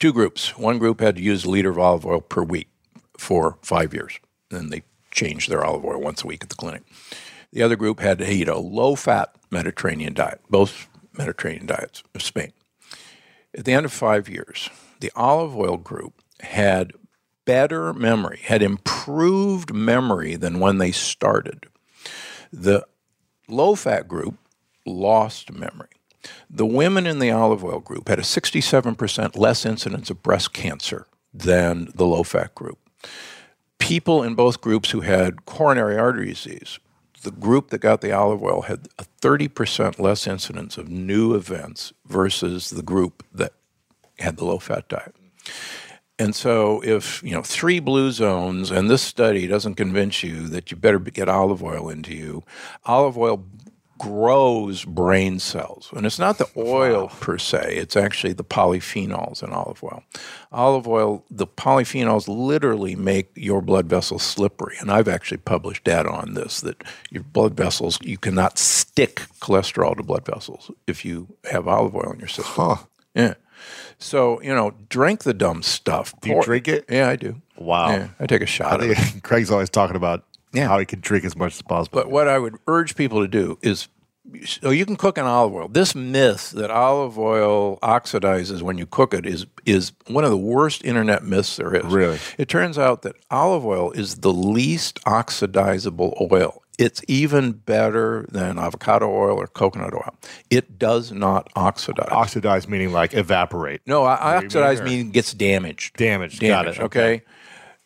Two 0.00 0.12
groups. 0.12 0.58
One 0.58 0.78
group 0.78 1.00
had 1.00 1.16
to 1.16 1.22
use 1.22 1.44
a 1.44 1.50
liter 1.50 1.70
of 1.70 1.78
olive 1.78 2.04
oil 2.04 2.20
per 2.20 2.42
week 2.42 2.68
for 3.16 3.58
five 3.62 3.94
years. 3.94 4.18
Then 4.50 4.70
they 4.70 4.82
changed 5.12 5.48
their 5.48 5.64
olive 5.64 5.84
oil 5.84 6.00
once 6.00 6.24
a 6.24 6.26
week 6.26 6.42
at 6.42 6.48
the 6.48 6.56
clinic. 6.56 6.82
The 7.52 7.62
other 7.62 7.76
group 7.76 8.00
had 8.00 8.18
to 8.18 8.30
eat 8.30 8.48
a 8.48 8.58
low 8.58 8.94
fat 8.94 9.34
Mediterranean 9.50 10.14
diet, 10.14 10.40
both 10.48 10.88
Mediterranean 11.16 11.66
diets 11.66 12.02
of 12.14 12.22
Spain. 12.22 12.52
At 13.56 13.64
the 13.64 13.72
end 13.72 13.84
of 13.84 13.92
five 13.92 14.28
years, 14.28 14.70
the 15.00 15.12
olive 15.14 15.56
oil 15.56 15.76
group 15.76 16.22
had 16.40 16.92
better 17.44 17.92
memory, 17.92 18.40
had 18.42 18.62
improved 18.62 19.74
memory 19.74 20.36
than 20.36 20.60
when 20.60 20.78
they 20.78 20.92
started. 20.92 21.66
The 22.52 22.86
low 23.48 23.74
fat 23.74 24.08
group 24.08 24.36
lost 24.86 25.52
memory. 25.52 25.88
The 26.48 26.66
women 26.66 27.06
in 27.06 27.18
the 27.18 27.30
olive 27.30 27.64
oil 27.64 27.80
group 27.80 28.08
had 28.08 28.18
a 28.18 28.22
67% 28.22 29.36
less 29.36 29.66
incidence 29.66 30.08
of 30.08 30.22
breast 30.22 30.52
cancer 30.52 31.06
than 31.34 31.90
the 31.94 32.06
low 32.06 32.22
fat 32.22 32.54
group 32.54 32.78
people 33.82 34.22
in 34.22 34.36
both 34.36 34.60
groups 34.60 34.92
who 34.92 35.00
had 35.00 35.44
coronary 35.44 35.98
artery 35.98 36.26
disease, 36.26 36.78
the 37.22 37.30
group 37.30 37.70
that 37.70 37.78
got 37.78 38.00
the 38.00 38.12
olive 38.12 38.42
oil 38.42 38.62
had 38.62 38.88
a 38.98 39.04
30% 39.20 39.98
less 39.98 40.26
incidence 40.26 40.76
of 40.76 40.88
new 40.88 41.34
events 41.34 41.92
versus 42.06 42.70
the 42.70 42.82
group 42.82 43.24
that 43.32 43.52
had 44.18 44.36
the 44.36 44.44
low 44.44 44.58
fat 44.58 44.88
diet. 44.88 45.14
And 46.18 46.34
so, 46.34 46.80
if 46.84 47.22
you 47.22 47.32
know 47.32 47.42
three 47.42 47.80
blue 47.80 48.12
zones, 48.12 48.70
and 48.70 48.88
this 48.88 49.02
study 49.02 49.46
doesn't 49.46 49.74
convince 49.74 50.22
you 50.22 50.46
that 50.48 50.70
you 50.70 50.76
better 50.76 51.00
get 51.00 51.28
olive 51.28 51.64
oil 51.64 51.88
into 51.88 52.14
you, 52.14 52.44
olive 52.84 53.18
oil 53.18 53.44
grows 54.02 54.84
brain 54.84 55.38
cells. 55.38 55.88
And 55.94 56.04
it's 56.04 56.18
not 56.18 56.38
the 56.38 56.48
oil 56.56 57.02
wow. 57.02 57.12
per 57.20 57.38
se, 57.38 57.76
it's 57.76 57.96
actually 57.96 58.32
the 58.32 58.42
polyphenols 58.42 59.44
in 59.44 59.52
olive 59.52 59.82
oil. 59.84 60.02
Olive 60.50 60.88
oil, 60.88 61.24
the 61.30 61.46
polyphenols 61.46 62.26
literally 62.26 62.96
make 62.96 63.30
your 63.36 63.62
blood 63.62 63.86
vessels 63.86 64.24
slippery. 64.24 64.76
And 64.80 64.90
I've 64.90 65.06
actually 65.06 65.38
published 65.38 65.84
data 65.84 66.10
on 66.10 66.34
this 66.34 66.60
that 66.62 66.82
your 67.10 67.22
blood 67.22 67.54
vessels, 67.54 67.96
you 68.02 68.18
cannot 68.18 68.58
stick 68.58 69.22
cholesterol 69.40 69.96
to 69.96 70.02
blood 70.02 70.26
vessels 70.26 70.72
if 70.88 71.04
you 71.04 71.28
have 71.48 71.68
olive 71.68 71.94
oil 71.94 72.12
in 72.12 72.18
your 72.18 72.28
system. 72.28 72.54
Huh. 72.56 72.76
Yeah. 73.14 73.34
So, 73.98 74.42
you 74.42 74.52
know, 74.52 74.74
drink 74.88 75.22
the 75.22 75.34
dumb 75.34 75.62
stuff. 75.62 76.12
Do 76.20 76.28
you 76.28 76.34
Pour, 76.34 76.42
drink 76.42 76.66
it? 76.66 76.86
Yeah, 76.88 77.08
I 77.08 77.14
do. 77.14 77.40
Wow. 77.56 77.90
Yeah, 77.90 78.08
I 78.18 78.26
take 78.26 78.42
a 78.42 78.46
shot 78.46 78.80
Craig's 79.22 79.52
always 79.52 79.70
talking 79.70 79.94
about 79.94 80.24
yeah. 80.52 80.68
how 80.68 80.78
he 80.78 80.86
can 80.86 81.00
drink 81.00 81.24
as 81.24 81.36
much 81.36 81.54
as 81.54 81.62
possible. 81.62 82.00
But 82.00 82.10
what 82.10 82.28
I 82.28 82.38
would 82.38 82.56
urge 82.66 82.96
people 82.96 83.20
to 83.20 83.28
do 83.28 83.58
is 83.62 83.88
so 84.44 84.70
you 84.70 84.86
can 84.86 84.96
cook 84.96 85.18
in 85.18 85.24
olive 85.24 85.52
oil. 85.52 85.68
This 85.68 85.94
myth 85.94 86.50
that 86.52 86.70
olive 86.70 87.18
oil 87.18 87.78
oxidizes 87.82 88.62
when 88.62 88.78
you 88.78 88.86
cook 88.86 89.14
it 89.14 89.26
is 89.26 89.46
is 89.66 89.92
one 90.06 90.24
of 90.24 90.30
the 90.30 90.36
worst 90.36 90.84
internet 90.84 91.24
myths 91.24 91.56
there 91.56 91.74
is. 91.74 91.84
Really? 91.84 92.18
It 92.38 92.48
turns 92.48 92.78
out 92.78 93.02
that 93.02 93.16
olive 93.30 93.66
oil 93.66 93.90
is 93.92 94.16
the 94.16 94.32
least 94.32 95.02
oxidizable 95.04 96.30
oil. 96.32 96.62
It's 96.78 97.02
even 97.06 97.52
better 97.52 98.26
than 98.30 98.58
avocado 98.58 99.06
oil 99.08 99.36
or 99.36 99.46
coconut 99.46 99.92
oil. 99.92 100.14
It 100.50 100.78
does 100.78 101.12
not 101.12 101.50
oxidize. 101.54 102.08
Oxidize 102.10 102.66
meaning 102.66 102.92
like 102.92 103.14
evaporate. 103.14 103.82
No, 103.86 104.04
oxidize 104.04 104.80
meaning 104.80 105.10
gets 105.10 105.34
damaged. 105.34 105.96
Damaged. 105.96 106.40
damaged 106.40 106.78
Got 106.78 106.82
it. 106.82 106.84
okay. 106.86 107.14
okay 107.14 107.24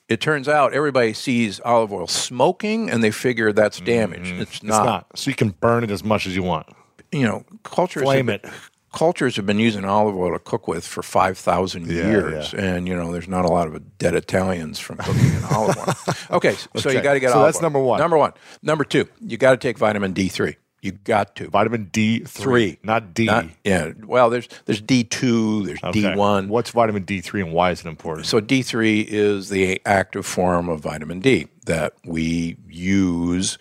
it 0.09 0.21
turns 0.21 0.49
out 0.49 0.73
everybody 0.73 1.13
sees 1.13 1.61
olive 1.61 1.93
oil 1.93 2.07
smoking 2.07 2.91
and 2.91 3.03
they 3.03 3.11
figure 3.11 3.53
that's 3.53 3.81
damage. 3.81 4.33
Mm, 4.33 4.41
it's, 4.41 4.63
not. 4.63 4.79
it's, 4.79 4.87
not. 4.87 5.19
So 5.19 5.31
you 5.31 5.35
can 5.35 5.51
burn 5.51 5.85
it 5.85 5.91
as 5.91 6.05
much 6.05 6.27
as 6.27 6.37
you 6.37 6.43
want. 6.43 6.67
You 7.13 7.27
know, 7.27 7.45
cultures 7.63 8.03
flame 8.03 8.29
have, 8.29 8.45
it. 8.45 8.51
Cultures 8.93 9.37
have 9.37 9.47
been 9.47 9.59
using 9.59 9.85
olive 9.85 10.17
oil 10.17 10.33
to 10.33 10.39
cook 10.39 10.69
with 10.69 10.87
for 10.87 11.03
five 11.03 11.37
thousand 11.37 11.87
yeah, 11.87 12.09
years, 12.09 12.53
yeah. 12.53 12.61
and 12.61 12.89
you 12.89 12.97
know, 12.97 13.13
there's 13.13 13.29
not 13.29 13.45
a 13.45 13.49
lot 13.49 13.69
of 13.69 13.99
dead 13.99 14.15
Italians 14.15 14.79
from 14.79 14.97
cooking 14.97 15.35
in 15.35 15.45
olive 15.45 15.77
oil. 15.77 15.95
Okay, 16.31 16.55
so 16.55 16.69
okay. 16.79 16.95
you 16.95 17.03
got 17.03 17.13
to 17.13 17.21
get. 17.21 17.31
So 17.31 17.43
that's 17.43 17.59
oil. 17.59 17.63
number 17.63 17.79
one. 17.79 18.01
Number 18.01 18.17
one. 18.17 18.33
Number 18.63 18.85
two, 18.85 19.09
you 19.21 19.37
got 19.37 19.53
to 19.53 19.57
take 19.57 19.79
vitamin 19.79 20.13
D 20.13 20.29
three. 20.29 20.57
You 20.87 20.93
got 20.93 21.35
to 21.37 21.49
vitamin 21.51 21.91
D 21.93 22.21
three, 22.21 22.79
not 22.85 23.13
D. 23.13 23.25
Not, 23.25 23.47
yeah. 23.65 23.91
Well, 24.05 24.31
there's 24.31 24.49
there's 24.67 24.81
D 24.81 25.03
two, 25.03 25.67
there's 25.67 25.81
D 25.93 26.15
one. 26.15 26.49
What's 26.49 26.71
vitamin 26.71 27.03
D 27.03 27.21
three, 27.21 27.43
and 27.43 27.53
why 27.53 27.73
is 27.73 27.81
it 27.81 27.89
important? 27.89 28.29
So 28.29 28.39
D 28.39 28.63
three 28.63 29.01
is 29.01 29.49
the 29.49 29.83
active 29.85 30.25
form 30.25 30.69
of 30.69 30.81
vitamin 30.81 31.19
D 31.19 31.49
that 31.65 31.95
we 32.05 32.57
use. 32.69 33.59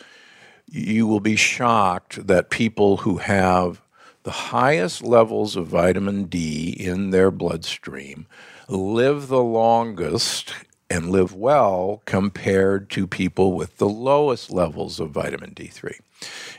You 0.69 1.07
will 1.07 1.19
be 1.19 1.35
shocked 1.35 2.27
that 2.27 2.51
people 2.51 2.97
who 2.97 3.17
have 3.17 3.81
the 4.21 4.31
highest 4.31 5.03
levels 5.03 5.55
of 5.55 5.65
vitamin 5.65 6.25
D 6.25 6.69
in 6.69 7.09
their 7.09 7.31
bloodstream 7.31 8.27
live 8.67 9.29
the 9.29 9.43
longest 9.43 10.53
and 10.89 11.09
live 11.09 11.33
well 11.33 12.01
compared 12.05 12.89
to 12.91 13.07
people 13.07 13.53
with 13.53 13.77
the 13.77 13.89
lowest 13.89 14.51
levels 14.51 14.99
of 14.99 15.09
vitamin 15.09 15.51
D3. 15.55 15.99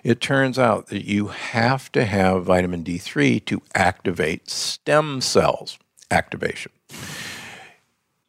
It 0.04 0.20
turns 0.20 0.58
out 0.58 0.88
that 0.88 1.04
you 1.04 1.28
have 1.28 1.90
to 1.92 2.04
have 2.04 2.44
vitamin 2.44 2.84
D3 2.84 3.44
to 3.46 3.62
activate 3.74 4.50
stem 4.50 5.20
cells 5.20 5.78
activation. 6.10 6.72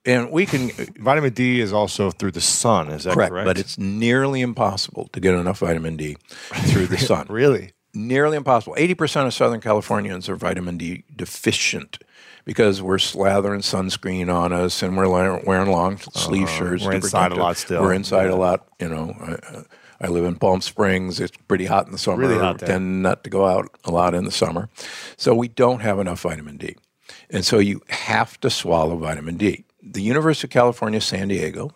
And 0.06 0.32
we 0.32 0.46
can. 0.46 0.72
Vitamin 0.98 1.34
D 1.34 1.60
is 1.60 1.74
also 1.74 2.12
through 2.12 2.32
the 2.32 2.42
sun, 2.42 2.90
is 2.90 3.04
that 3.04 3.14
correct? 3.14 3.32
correct? 3.32 3.46
But 3.46 3.60
it's 3.60 3.78
nearly 3.78 4.40
impossible 4.40 5.10
to 5.12 5.20
get 5.20 5.34
enough 5.34 5.60
vitamin 5.60 5.98
D 5.98 6.18
through 6.54 6.88
the 6.88 6.98
sun. 6.98 7.28
really? 7.30 7.74
Nearly 7.94 8.38
impossible. 8.38 8.76
80% 8.78 9.26
of 9.26 9.34
Southern 9.34 9.60
Californians 9.60 10.30
are 10.30 10.36
vitamin 10.36 10.78
D 10.78 11.04
deficient 11.14 11.98
because 12.46 12.82
we're 12.82 12.98
slathering 12.98 13.60
sunscreen 13.60 14.34
on 14.34 14.54
us 14.54 14.82
and 14.82 14.96
we're 14.96 15.10
wearing 15.10 15.70
long 15.70 15.98
sleeve 15.98 16.48
uh, 16.48 16.52
shirts. 16.52 16.86
We're 16.86 16.94
inside 16.94 17.34
a 17.34 17.36
lot 17.36 17.58
still. 17.58 17.82
We're 17.82 17.94
inside 17.94 18.28
yeah. 18.28 18.36
a 18.36 18.38
lot. 18.38 18.68
You 18.80 18.90
know, 18.90 19.16
I, 19.20 19.64
I, 20.00 20.08
live 20.08 20.26
in 20.26 20.36
Palm 20.36 20.62
Springs. 20.62 21.20
It's 21.20 21.36
pretty 21.48 21.66
hot 21.66 21.86
in 21.86 21.92
the 21.92 21.98
summer. 21.98 22.18
Really 22.18 22.38
hot 22.38 22.60
there. 22.60 22.70
Tend 22.70 23.02
not 23.04 23.24
to 23.24 23.30
go 23.30 23.46
out 23.46 23.70
a 23.84 23.92
lot 23.92 24.14
in 24.14 24.26
the 24.26 24.32
summer, 24.32 24.70
so 25.16 25.34
we 25.34 25.48
don't 25.48 25.82
have 25.82 26.00
enough 26.00 26.22
vitamin 26.22 26.58
D, 26.58 26.76
and 27.30 27.46
so 27.46 27.60
you 27.60 27.82
have 27.90 28.40
to 28.42 28.50
swallow 28.50 28.98
vitamin 28.98 29.38
D. 29.38 29.66
The 29.82 30.02
University 30.02 30.48
of 30.48 30.52
California, 30.52 31.00
San 31.02 31.30
Diego 31.30 31.72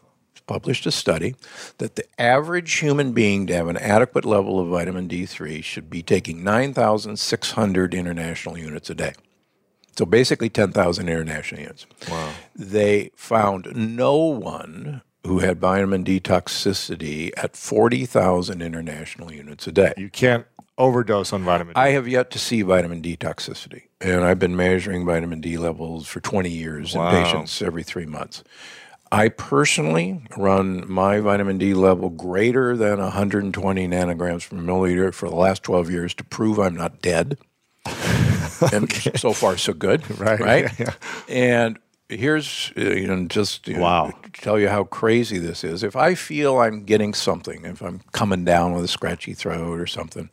published 0.52 0.86
a 0.86 0.92
study 0.92 1.36
that 1.78 1.96
the 1.96 2.04
average 2.20 2.80
human 2.80 3.14
being 3.14 3.48
to 3.48 3.56
have 3.56 3.68
an 3.70 3.78
adequate 3.78 4.26
level 4.26 4.60
of 4.60 4.68
vitamin 4.68 5.08
D3 5.08 5.64
should 5.64 5.90
be 5.90 6.04
taking 6.04 6.44
9,600 6.44 7.94
international 7.94 8.58
units 8.58 8.90
a 8.90 8.96
day. 8.96 9.14
So 9.98 10.06
basically 10.06 10.50
10,000 10.50 11.08
international 11.08 11.62
units. 11.62 11.86
Wow. 12.10 12.34
They 12.56 13.12
found 13.16 13.68
no 13.76 14.16
one 14.16 15.02
who 15.26 15.40
had 15.40 15.60
vitamin 15.60 16.04
D 16.04 16.20
toxicity 16.20 17.32
at 17.38 17.56
40,000 17.56 18.62
international 18.62 19.32
units 19.32 19.68
a 19.68 19.72
day. 19.72 19.94
You 19.98 20.10
can't 20.10 20.46
overdose 20.78 21.32
on 21.32 21.44
vitamin 21.44 21.74
D. 21.74 21.80
I 21.80 21.90
have 21.90 22.08
yet 22.08 22.32
to 22.32 22.40
see 22.40 22.62
vitamin 22.62 23.02
D 23.02 23.16
toxicity. 23.18 23.84
And 24.00 24.24
I've 24.24 24.40
been 24.40 24.56
measuring 24.56 25.06
vitamin 25.06 25.42
D 25.42 25.58
levels 25.58 26.08
for 26.08 26.20
20 26.20 26.50
years 26.50 26.96
wow. 26.96 27.10
in 27.10 27.24
patients 27.24 27.62
every 27.62 27.84
three 27.84 28.06
months. 28.06 28.44
I 29.12 29.28
personally 29.28 30.22
run 30.38 30.90
my 30.90 31.20
vitamin 31.20 31.58
D 31.58 31.74
level 31.74 32.10
greater 32.10 32.78
than 32.78 33.00
120 33.00 33.88
nanograms 33.88 34.50
per 34.50 34.56
milliliter 34.56 35.14
for 35.14 35.30
the 35.30 35.36
last 35.36 35.64
12 35.64 35.92
years 35.92 36.14
to 36.16 36.24
prove 36.24 36.60
I'm 36.60 36.76
not 36.76 37.02
dead. 37.02 37.38
and 38.72 38.92
so 39.16 39.34
far 39.34 39.58
so 39.58 39.74
good, 39.74 40.10
right? 40.20 40.40
Right. 40.40 40.72
Yeah, 40.80 40.86
yeah. 40.86 40.94
And 41.28 41.80
here's 42.12 42.72
uh, 42.78 42.82
you 42.82 43.07
know 43.07 43.26
just 43.26 43.68
you 43.68 43.80
wow. 43.80 44.07
know, 44.07 44.14
tell 44.34 44.59
you 44.59 44.70
how 44.70 44.84
crazy 44.84 45.38
this 45.38 45.64
is. 45.64 45.84
If 45.84 45.95
I 45.95 46.16
feel 46.16 46.59
I'm 46.59 46.84
getting 46.84 47.14
something, 47.14 47.66
if 47.66 47.82
I'm 47.82 48.01
coming 48.12 48.45
down 48.45 48.74
with 48.74 48.84
a 48.84 48.88
scratchy 48.88 49.34
throat 49.34 49.80
or 49.80 49.88
something, 49.88 50.30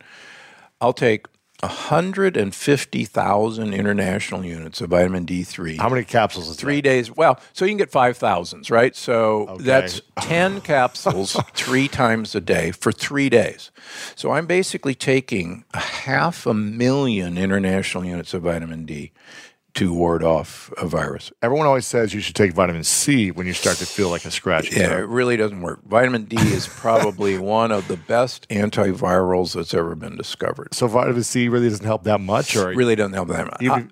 I'll 0.81 0.93
take 0.93 1.27
150,000 1.61 3.73
international 3.73 4.45
units 4.45 4.79
of 4.79 4.91
vitamin 4.91 5.25
D3. 5.25 5.77
How 5.77 5.89
many 5.89 6.05
capsules 6.05 6.47
is 6.47 6.55
Three 6.55 6.77
that? 6.77 6.83
days. 6.83 7.13
Well, 7.13 7.37
so 7.51 7.65
you 7.65 7.71
can 7.71 7.77
get 7.77 7.91
5,000s, 7.91 8.71
right? 8.71 8.95
So 8.95 9.49
okay. 9.49 9.63
that's 9.63 9.99
10 10.21 10.61
capsules 10.61 11.35
three 11.53 11.89
times 11.89 12.33
a 12.33 12.39
day 12.39 12.71
for 12.71 12.93
three 12.93 13.27
days. 13.27 13.71
So 14.15 14.31
I'm 14.31 14.45
basically 14.45 14.95
taking 14.95 15.65
a 15.73 15.79
half 15.79 16.45
a 16.45 16.53
million 16.53 17.37
international 17.37 18.05
units 18.05 18.33
of 18.33 18.43
vitamin 18.43 18.85
D 18.85 19.11
to 19.75 19.93
ward 19.93 20.23
off 20.23 20.71
a 20.77 20.87
virus. 20.87 21.31
Everyone 21.41 21.67
always 21.67 21.85
says 21.85 22.13
you 22.13 22.21
should 22.21 22.35
take 22.35 22.53
vitamin 22.53 22.83
C 22.83 23.31
when 23.31 23.47
you 23.47 23.53
start 23.53 23.77
to 23.77 23.85
feel 23.85 24.09
like 24.09 24.25
a 24.25 24.31
scratch. 24.31 24.75
Yeah, 24.75 24.97
it 24.97 25.07
really 25.07 25.37
doesn't 25.37 25.61
work. 25.61 25.83
Vitamin 25.85 26.25
D 26.25 26.37
is 26.37 26.67
probably 26.67 27.37
one 27.39 27.71
of 27.71 27.87
the 27.87 27.97
best 27.97 28.47
antivirals 28.49 29.53
that's 29.53 29.73
ever 29.73 29.95
been 29.95 30.17
discovered. 30.17 30.73
So 30.73 30.87
vitamin 30.87 31.23
C 31.23 31.49
really 31.49 31.69
doesn't 31.69 31.85
help 31.85 32.03
that 32.03 32.19
much, 32.19 32.55
or 32.55 32.69
really 32.69 32.95
doesn't 32.95 33.13
help 33.13 33.29
that 33.29 33.45
much. 33.45 33.61
You, 33.61 33.89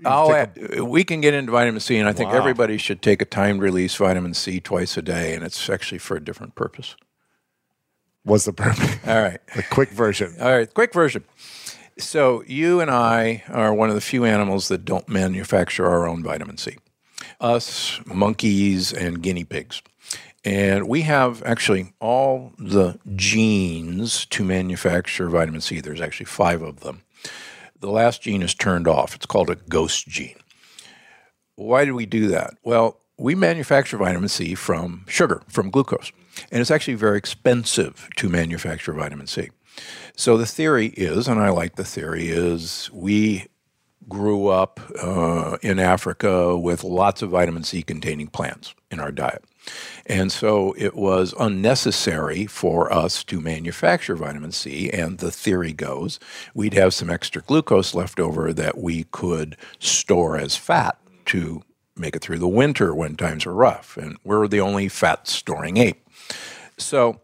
you 0.75 0.85
we 0.85 1.03
can 1.03 1.21
get 1.21 1.33
into 1.33 1.51
vitamin 1.51 1.79
C, 1.79 1.97
and 1.97 2.09
I 2.09 2.13
think 2.13 2.31
wow. 2.31 2.37
everybody 2.37 2.77
should 2.77 3.01
take 3.01 3.21
a 3.21 3.25
timed 3.25 3.61
release 3.61 3.95
vitamin 3.95 4.33
C 4.33 4.59
twice 4.59 4.97
a 4.97 5.01
day, 5.01 5.35
and 5.35 5.43
it's 5.43 5.69
actually 5.69 5.99
for 5.99 6.17
a 6.17 6.23
different 6.23 6.55
purpose. 6.55 6.95
What's 8.23 8.45
the 8.45 8.53
purpose? 8.53 8.97
All 9.07 9.21
right, 9.21 9.39
the 9.55 9.63
quick 9.63 9.89
version. 9.89 10.35
All 10.41 10.51
right, 10.51 10.71
quick 10.73 10.93
version. 10.93 11.23
So 11.99 12.43
you 12.45 12.79
and 12.79 12.91
I 12.91 13.43
are 13.49 13.73
one 13.73 13.89
of 13.89 13.95
the 13.95 14.01
few 14.01 14.23
animals 14.23 14.67
that 14.67 14.85
don't 14.85 15.09
manufacture 15.09 15.87
our 15.87 16.07
own 16.07 16.23
vitamin 16.23 16.57
C. 16.57 16.77
Us, 17.41 17.99
monkeys, 18.05 18.93
and 18.93 19.21
guinea 19.21 19.43
pigs. 19.43 19.81
And 20.45 20.87
we 20.87 21.01
have 21.01 21.43
actually 21.43 21.93
all 21.99 22.53
the 22.59 22.99
genes 23.15 24.25
to 24.27 24.43
manufacture 24.43 25.27
vitamin 25.27 25.61
C. 25.61 25.81
There's 25.81 25.99
actually 26.01 26.27
five 26.27 26.61
of 26.61 26.81
them. 26.81 27.01
The 27.79 27.89
last 27.89 28.21
gene 28.21 28.43
is 28.43 28.53
turned 28.53 28.87
off. 28.87 29.15
It's 29.15 29.25
called 29.25 29.49
a 29.49 29.55
ghost 29.55 30.07
gene. 30.07 30.37
Why 31.55 31.83
do 31.83 31.95
we 31.95 32.05
do 32.05 32.27
that? 32.27 32.53
Well, 32.63 32.99
we 33.17 33.33
manufacture 33.33 33.97
vitamin 33.97 34.29
C 34.29 34.53
from 34.53 35.03
sugar, 35.07 35.41
from 35.47 35.71
glucose. 35.71 36.11
And 36.51 36.61
it's 36.61 36.71
actually 36.71 36.93
very 36.93 37.17
expensive 37.17 38.07
to 38.17 38.29
manufacture 38.29 38.93
vitamin 38.93 39.25
C. 39.25 39.49
So 40.15 40.37
the 40.37 40.45
theory 40.45 40.87
is, 40.87 41.27
and 41.27 41.39
I 41.39 41.49
like 41.49 41.75
the 41.75 41.83
theory, 41.83 42.29
is 42.29 42.89
we 42.91 43.47
grew 44.09 44.47
up 44.47 44.79
uh, 45.01 45.57
in 45.61 45.79
Africa 45.79 46.57
with 46.57 46.83
lots 46.83 47.21
of 47.21 47.31
vitamin 47.31 47.63
C 47.63 47.83
containing 47.83 48.27
plants 48.27 48.73
in 48.89 48.99
our 48.99 49.11
diet. 49.11 49.43
And 50.05 50.31
so 50.31 50.73
it 50.77 50.95
was 50.95 51.33
unnecessary 51.39 52.45
for 52.45 52.91
us 52.91 53.23
to 53.25 53.41
manufacture 53.41 54.15
vitamin 54.15 54.53
C. 54.53 54.89
And 54.89 55.17
the 55.17 55.31
theory 55.31 55.73
goes 55.73 56.19
we'd 56.53 56.73
have 56.73 56.93
some 56.93 57.09
extra 57.09 57.41
glucose 57.41 57.93
left 57.93 58.19
over 58.19 58.53
that 58.53 58.77
we 58.77 59.03
could 59.05 59.57
store 59.79 60.37
as 60.37 60.55
fat 60.55 60.97
to 61.25 61.61
make 61.97 62.15
it 62.15 62.21
through 62.21 62.39
the 62.39 62.47
winter 62.47 62.95
when 62.95 63.17
times 63.17 63.45
are 63.45 63.53
rough. 63.53 63.97
And 63.97 64.17
we're 64.23 64.47
the 64.47 64.61
only 64.61 64.87
fat 64.87 65.27
storing 65.27 65.77
ape. 65.77 66.07
So 66.77 67.19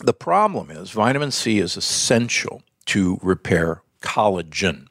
the 0.00 0.12
problem 0.12 0.70
is 0.70 0.90
vitamin 0.90 1.30
C 1.30 1.58
is 1.58 1.76
essential 1.76 2.62
to 2.86 3.18
repair 3.22 3.82
collagen. 4.02 4.86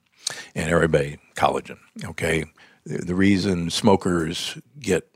And 0.55 0.69
everybody, 0.71 1.19
collagen, 1.35 1.77
okay? 2.03 2.45
The, 2.85 3.15
reason 3.15 3.69
smokers 3.69 4.57
get 4.79 5.07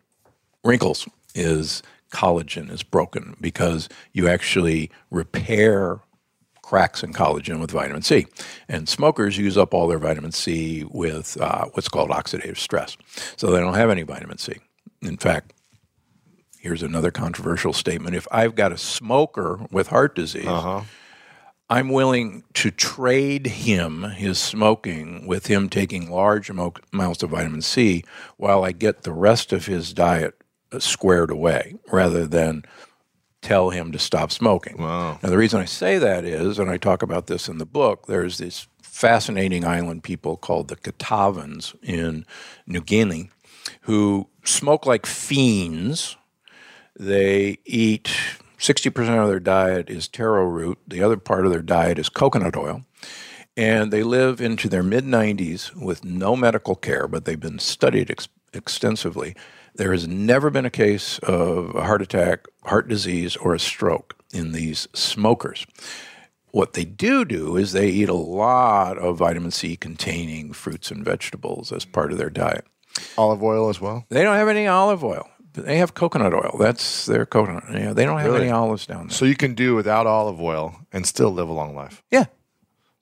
wrinkles 0.64 1.08
is 1.36 1.84
collagen 2.12 2.72
is 2.72 2.84
broken 2.84 3.36
because 3.40 3.90
you 4.14 4.28
actually 4.28 4.92
repair 5.12 6.00
cracks 6.62 7.04
in 7.04 7.14
collagen 7.14 7.60
with 7.60 7.72
vitamin 7.72 8.04
C. 8.04 8.28
And 8.68 8.88
smokers 8.88 9.38
use 9.38 9.58
up 9.58 9.74
all 9.74 9.88
their 9.88 10.00
vitamin 10.00 10.32
C 10.32 10.84
with 10.92 11.40
uh, 11.42 11.66
what's 11.74 11.90
called 11.90 12.12
oxidative 12.12 12.58
stress. 12.58 12.96
So 13.38 13.52
they 13.52 13.60
don't 13.60 13.74
have 13.74 13.90
any 13.90 14.04
vitamin 14.04 14.38
C. 14.38 14.58
In 15.02 15.18
fact, 15.18 15.54
here's 16.60 16.84
another 16.84 17.10
controversial 17.12 17.74
statement. 17.74 18.16
If 18.16 18.28
I've 18.32 18.55
got 18.55 18.72
a 18.72 18.78
smoker 18.78 19.60
with 19.72 19.88
heart 19.88 20.14
disease, 20.16 20.45
I'm 21.70 21.89
willing 21.89 22.43
to 22.55 22.72
trade 22.72 23.45
him 23.47 24.03
his 24.03 24.39
smoking 24.39 25.28
with 25.28 25.47
him 25.47 25.70
taking 25.70 26.10
large 26.10 26.49
amounts 26.49 27.24
of 27.24 27.30
vitamin 27.30 27.62
C 27.62 28.03
while 28.38 28.64
I 28.64 28.72
get 28.72 29.03
the 29.03 29.14
rest 29.14 29.53
of 29.53 29.68
his 29.68 29.93
diet 29.93 30.36
uh, 30.72 30.80
squared 30.80 31.32
away 31.32 31.76
rather 31.91 32.26
than 32.28 32.64
tell 33.41 33.70
him 33.70 33.91
to 33.91 33.99
stop 33.99 34.32
smoking. 34.32 34.78
Wow. 34.78 35.20
Now, 35.24 35.30
the 35.30 35.38
reason 35.38 35.62
I 35.62 35.66
say 35.66 35.97
that 35.97 36.26
is, 36.26 36.60
and 36.60 36.70
I 36.70 36.78
talk 36.78 37.01
about 37.01 37.28
this 37.28 37.47
in 37.47 37.57
the 37.57 37.66
book, 37.66 38.07
there's 38.07 38.38
this 38.38 38.68
fascinating 38.82 39.64
island 39.64 40.03
people 40.03 40.36
called 40.36 40.68
the 40.68 40.76
Kitavans 40.76 41.74
in 41.82 42.26
New 42.68 42.82
Guinea 42.82 43.30
who 43.82 44.28
smoke 44.43 44.86
like 44.86 45.05
fiends. 45.05 46.18
They 47.00 47.60
eat 47.66 48.12
60% 48.60 49.24
of 49.24 49.30
their 49.30 49.39
diet 49.39 49.89
is 49.89 50.10
taro 50.10 50.43
root, 50.43 50.78
the 50.86 51.02
other 51.02 51.16
part 51.16 51.45
of 51.45 51.52
their 51.52 51.62
diet 51.62 51.97
is 51.97 52.10
coconut 52.10 52.58
oil. 52.58 52.84
And 53.56 53.91
they 53.91 54.04
live 54.04 54.41
into 54.41 54.68
their 54.68 54.84
mid 54.84 55.06
90s 55.06 55.74
with 55.76 56.04
no 56.04 56.36
medical 56.36 56.76
care, 56.76 57.08
but 57.08 57.26
they've 57.26 57.39
been 57.39 57.60
studied 57.60 58.12
ex- 58.12 58.28
extensively. 58.54 59.36
There 59.76 59.93
has 59.93 60.08
never 60.08 60.50
been 60.50 60.66
a 60.66 60.70
case 60.70 61.20
of 61.20 61.74
a 61.74 61.84
heart 61.84 62.02
attack, 62.02 62.47
heart 62.66 62.89
disease, 62.89 63.38
or 63.38 63.54
a 63.54 63.60
stroke 63.60 64.16
in 64.34 64.52
these 64.52 64.88
smokers. 64.93 65.66
What 66.52 66.74
they 66.74 66.84
do 66.84 67.24
do 67.24 67.56
is 67.56 67.72
they 67.72 67.89
eat 67.89 68.10
a 68.10 68.14
lot 68.14 68.97
of 68.97 69.18
vitamin 69.18 69.52
C 69.52 69.78
containing 69.78 70.52
fruits 70.52 70.91
and 70.91 71.06
vegetables 71.06 71.72
as 71.72 71.86
part 71.86 72.12
of 72.12 72.18
their 72.18 72.30
diet. 72.30 72.66
Olive 73.18 73.43
oil 73.43 73.70
as 73.70 73.80
well. 73.80 74.06
They 74.10 74.24
don't 74.24 74.36
have 74.36 74.47
any 74.47 74.68
olive 74.68 75.04
oil. 75.04 75.30
They 75.54 75.78
have 75.78 75.93
coconut 75.93 76.34
oil. 76.34 76.56
That's 76.60 77.06
their 77.06 77.26
coconut. 77.26 77.64
You 77.72 77.80
know, 77.80 77.93
they 77.93 78.06
don't 78.06 78.20
have 78.20 78.32
Really? 78.32 78.43
any 78.45 78.52
olives 78.52 78.86
down 78.86 79.08
there. 79.08 79.16
So 79.16 79.26
you 79.26 79.36
can 79.36 79.56
do 79.56 79.76
without 79.76 80.06
olive 80.08 80.39
oil 80.39 80.76
and 80.93 81.06
still 81.06 81.32
live 81.32 81.50
a 81.50 81.54
long 81.54 81.76
life. 81.76 82.04
yeah. 82.12 82.26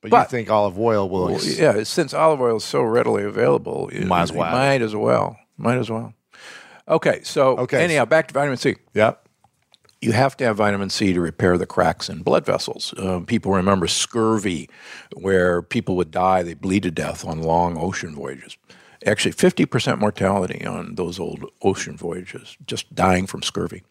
But, 0.01 0.11
But- 0.11 0.27
you 0.27 0.37
think 0.37 0.49
olive 0.51 0.77
oil 0.79 1.09
will? 1.09 1.25
Well, 1.33 1.43
yeah, 1.43 1.83
since 1.83 2.13
olive 2.13 2.39
oil 2.39 2.57
is 2.57 2.63
so 2.63 2.81
readily 2.83 3.23
available, 3.23 3.89
you 3.91 4.05
Might 4.05 4.21
as 4.21 4.31
well. 4.31 4.51
Might 4.51 4.81
as 4.83 4.95
well. 4.95 5.37
Might 5.57 5.77
as 5.79 5.89
well. 5.89 6.13
Okay, 6.87 7.19
so 7.23 7.57
Okay. 7.57 7.83
anyhow, 7.83 8.05
back 8.05 8.27
to 8.27 8.33
vitamin 8.33 8.57
C. 8.57 8.75
Yep. 8.93 9.27
You 9.99 10.11
have 10.11 10.37
to 10.37 10.45
have 10.45 10.57
vitamin 10.57 10.91
C 10.91 11.11
to 11.13 11.19
repair 11.19 11.57
the 11.57 11.65
cracks 11.65 12.07
in 12.09 12.21
blood 12.21 12.45
vessels. 12.45 12.93
Um, 12.99 13.25
people 13.25 13.51
remember 13.51 13.87
scurvy, 13.87 14.69
where 15.15 15.63
people 15.63 15.95
would 15.97 16.11
die, 16.11 16.43
they 16.43 16.53
bleed 16.53 16.83
to 16.83 16.91
death 16.91 17.25
on 17.25 17.41
long 17.41 17.75
ocean 17.77 18.13
voyages. 18.15 18.55
Actually, 19.05 19.33
50% 19.33 19.99
mortality 19.99 20.65
on 20.65 20.95
those 20.95 21.19
old 21.19 21.45
ocean 21.61 21.97
voyages, 21.97 22.57
just 22.65 22.93
dying 22.95 23.27
from 23.27 23.43
scurvy. 23.43 23.83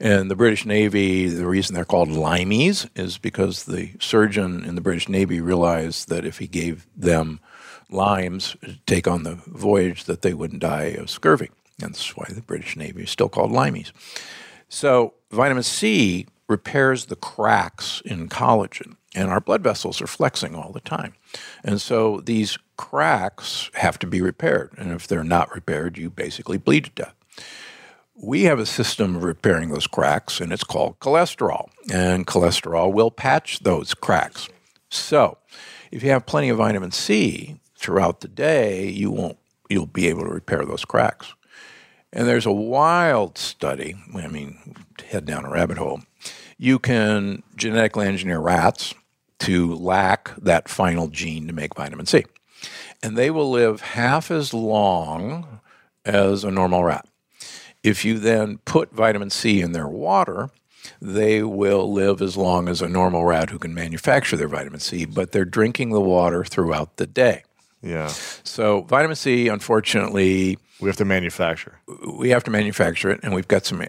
And 0.00 0.30
the 0.30 0.36
British 0.36 0.66
Navy, 0.66 1.28
the 1.28 1.46
reason 1.46 1.74
they're 1.74 1.84
called 1.84 2.08
limeys 2.08 2.88
is 2.96 3.18
because 3.18 3.64
the 3.64 3.92
surgeon 4.00 4.64
in 4.64 4.74
the 4.74 4.80
British 4.80 5.08
Navy 5.08 5.40
realized 5.40 6.08
that 6.08 6.24
if 6.24 6.38
he 6.38 6.46
gave 6.46 6.86
them 6.96 7.40
limes 7.88 8.56
to 8.62 8.78
take 8.86 9.06
on 9.06 9.22
the 9.22 9.36
voyage, 9.46 10.04
that 10.04 10.22
they 10.22 10.34
wouldn't 10.34 10.62
die 10.62 10.96
of 10.98 11.10
scurvy. 11.10 11.50
And 11.80 11.94
that's 11.94 12.16
why 12.16 12.26
the 12.28 12.42
British 12.42 12.76
Navy 12.76 13.04
is 13.04 13.10
still 13.10 13.28
called 13.28 13.52
limeys. 13.52 13.92
So, 14.68 15.14
vitamin 15.30 15.62
C 15.62 16.26
repairs 16.52 17.06
the 17.06 17.16
cracks 17.16 18.00
in 18.04 18.28
collagen, 18.28 18.96
and 19.14 19.28
our 19.28 19.40
blood 19.40 19.62
vessels 19.62 20.00
are 20.00 20.06
flexing 20.06 20.54
all 20.54 20.70
the 20.70 20.80
time. 20.80 21.14
And 21.64 21.80
so, 21.80 22.20
these 22.20 22.58
cracks 22.76 23.70
have 23.74 23.98
to 24.00 24.06
be 24.06 24.20
repaired. 24.20 24.72
And 24.78 24.92
if 24.92 25.08
they're 25.08 25.24
not 25.24 25.54
repaired, 25.54 25.98
you 25.98 26.10
basically 26.10 26.58
bleed 26.58 26.84
to 26.84 26.90
death. 26.90 27.14
We 28.14 28.44
have 28.44 28.60
a 28.60 28.66
system 28.66 29.16
of 29.16 29.24
repairing 29.24 29.70
those 29.70 29.86
cracks, 29.86 30.40
and 30.40 30.52
it's 30.52 30.64
called 30.64 31.00
cholesterol. 31.00 31.70
And 31.92 32.26
cholesterol 32.26 32.92
will 32.92 33.10
patch 33.10 33.60
those 33.60 33.94
cracks. 33.94 34.48
So, 34.88 35.38
if 35.90 36.02
you 36.02 36.10
have 36.10 36.26
plenty 36.26 36.50
of 36.50 36.58
vitamin 36.58 36.92
C 36.92 37.56
throughout 37.76 38.20
the 38.20 38.28
day, 38.28 38.88
you 38.88 39.10
won't 39.10 39.38
you'll 39.72 39.86
be 39.86 40.08
able 40.08 40.22
to 40.22 40.30
repair 40.30 40.64
those 40.64 40.84
cracks. 40.84 41.34
And 42.12 42.28
there's 42.28 42.46
a 42.46 42.52
wild 42.52 43.38
study, 43.38 43.94
I 44.14 44.28
mean, 44.28 44.76
head 45.08 45.24
down 45.24 45.46
a 45.46 45.50
rabbit 45.50 45.78
hole. 45.78 46.02
You 46.58 46.78
can 46.78 47.42
genetically 47.56 48.06
engineer 48.06 48.38
rats 48.40 48.94
to 49.40 49.74
lack 49.74 50.34
that 50.36 50.68
final 50.68 51.08
gene 51.08 51.46
to 51.48 51.52
make 51.52 51.74
vitamin 51.74 52.06
C. 52.06 52.24
And 53.02 53.16
they 53.16 53.30
will 53.30 53.50
live 53.50 53.80
half 53.80 54.30
as 54.30 54.54
long 54.54 55.60
as 56.04 56.44
a 56.44 56.50
normal 56.50 56.84
rat. 56.84 57.06
If 57.82 58.04
you 58.04 58.18
then 58.18 58.58
put 58.64 58.92
vitamin 58.92 59.30
C 59.30 59.60
in 59.60 59.72
their 59.72 59.88
water, 59.88 60.50
they 61.00 61.42
will 61.42 61.92
live 61.92 62.22
as 62.22 62.36
long 62.36 62.68
as 62.68 62.80
a 62.80 62.88
normal 62.88 63.24
rat 63.24 63.50
who 63.50 63.58
can 63.58 63.74
manufacture 63.74 64.36
their 64.36 64.48
vitamin 64.48 64.78
C, 64.80 65.04
but 65.04 65.32
they're 65.32 65.44
drinking 65.44 65.90
the 65.90 66.00
water 66.00 66.44
throughout 66.44 66.96
the 66.96 67.06
day. 67.06 67.42
Yeah. 67.82 68.06
So, 68.06 68.82
vitamin 68.82 69.16
C, 69.16 69.48
unfortunately, 69.48 70.58
We 70.80 70.88
have 70.88 70.96
to 70.98 71.04
manufacture. 71.04 71.78
we 72.16 72.30
have 72.30 72.44
to 72.44 72.50
manufacture 72.52 73.10
it, 73.10 73.20
and 73.24 73.34
we've 73.34 73.48
got 73.48 73.66
some 73.66 73.82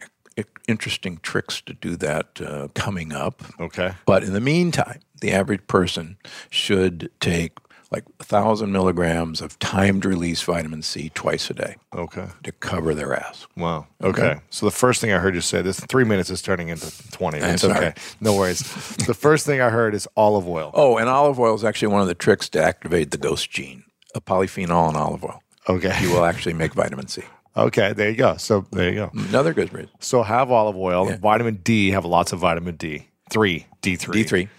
interesting 0.68 1.18
tricks 1.22 1.62
to 1.62 1.74
do 1.74 1.96
that 1.98 2.42
uh, 2.42 2.68
coming 2.74 3.12
up. 3.12 3.44
Okay. 3.60 3.94
But 4.06 4.24
in 4.24 4.34
the 4.34 4.42
meantime, 4.42 5.00
the 5.22 5.32
average 5.32 5.66
person 5.68 6.18
should 6.50 7.10
take 7.20 7.54
like 7.92 8.06
a 8.20 8.24
thousand 8.24 8.72
milligrams 8.72 9.40
of 9.40 9.60
timed 9.60 10.04
release 10.04 10.42
vitamin 10.42 10.82
C 10.82 11.10
twice 11.14 11.52
a 11.52 11.54
day 11.54 11.76
Okay. 11.94 12.26
to 12.42 12.52
cover 12.52 12.96
their 12.96 13.14
ass. 13.16 13.46
Wow. 13.56 13.86
Okay. 14.04 14.38
So 14.50 14.66
the 14.66 14.72
first 14.72 15.00
thing 15.00 15.12
I 15.14 15.20
heard 15.20 15.36
you 15.36 15.42
say, 15.42 15.62
this 15.62 15.80
three 15.80 16.04
minutes 16.04 16.32
is 16.32 16.42
turning 16.42 16.70
into 16.70 16.92
20. 17.12 17.38
I'm 17.44 17.54
It's 17.54 17.64
okay. 17.64 17.94
No 18.20 18.36
worries. 18.36 18.62
the 19.06 19.14
first 19.14 19.46
thing 19.46 19.62
I 19.62 19.70
heard 19.70 19.94
is 19.94 20.08
olive 20.18 20.48
oil. 20.48 20.72
Oh, 20.74 20.98
and 20.98 21.08
olive 21.08 21.40
oil 21.40 21.54
is 21.54 21.64
actually 21.64 21.90
one 21.90 22.02
of 22.02 22.08
the 22.08 22.16
tricks 22.16 22.50
to 22.50 22.64
activate 22.64 23.12
the 23.12 23.18
ghost 23.20 23.52
gene. 23.52 23.84
A 24.16 24.22
polyphenol 24.22 24.90
in 24.90 24.96
olive 24.96 25.24
oil. 25.24 25.44
Okay. 25.70 25.96
You 26.02 26.10
will 26.14 26.26
actually 26.32 26.54
make 26.54 26.74
vitamin 26.74 27.08
C. 27.08 27.22
Okay. 27.56 27.94
There 27.94 28.10
you 28.10 28.16
go. 28.16 28.38
So 28.38 28.66
there 28.72 28.90
you 28.90 28.96
go. 28.96 29.12
Another 29.14 29.54
good 29.54 29.72
reason. 29.74 29.92
So 30.00 30.24
have 30.24 30.52
olive 30.52 30.76
oil. 30.78 31.06
Vitamin 31.18 31.56
D, 31.64 31.92
have 31.92 32.06
lots 32.06 32.34
of 32.34 32.40
vitamin 32.40 32.76
D. 32.76 33.08
Three. 33.32 33.68
D3. 33.82 34.26
D3. 34.26 34.50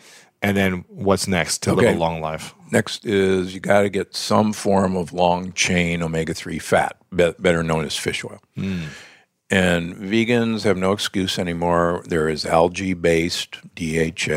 And 0.42 0.56
then 0.56 0.84
what's 0.88 1.26
next 1.26 1.62
to 1.62 1.72
live 1.72 1.96
a 1.96 1.98
long 1.98 2.20
life? 2.20 2.54
Next 2.70 3.06
is 3.06 3.54
you 3.54 3.60
got 3.60 3.82
to 3.82 3.88
get 3.88 4.14
some 4.14 4.52
form 4.52 4.94
of 4.96 5.12
long 5.12 5.52
chain 5.52 6.02
omega 6.02 6.34
3 6.34 6.58
fat, 6.58 6.96
be- 7.14 7.32
better 7.38 7.62
known 7.62 7.84
as 7.86 7.96
fish 7.96 8.24
oil. 8.24 8.40
And 9.50 9.94
vegans 9.94 10.64
have 10.64 10.76
no 10.76 10.92
excuse 10.92 11.38
anymore. 11.38 12.02
There 12.06 12.28
is 12.28 12.44
algae 12.44 12.94
based 12.94 13.58
DHA 13.74 14.32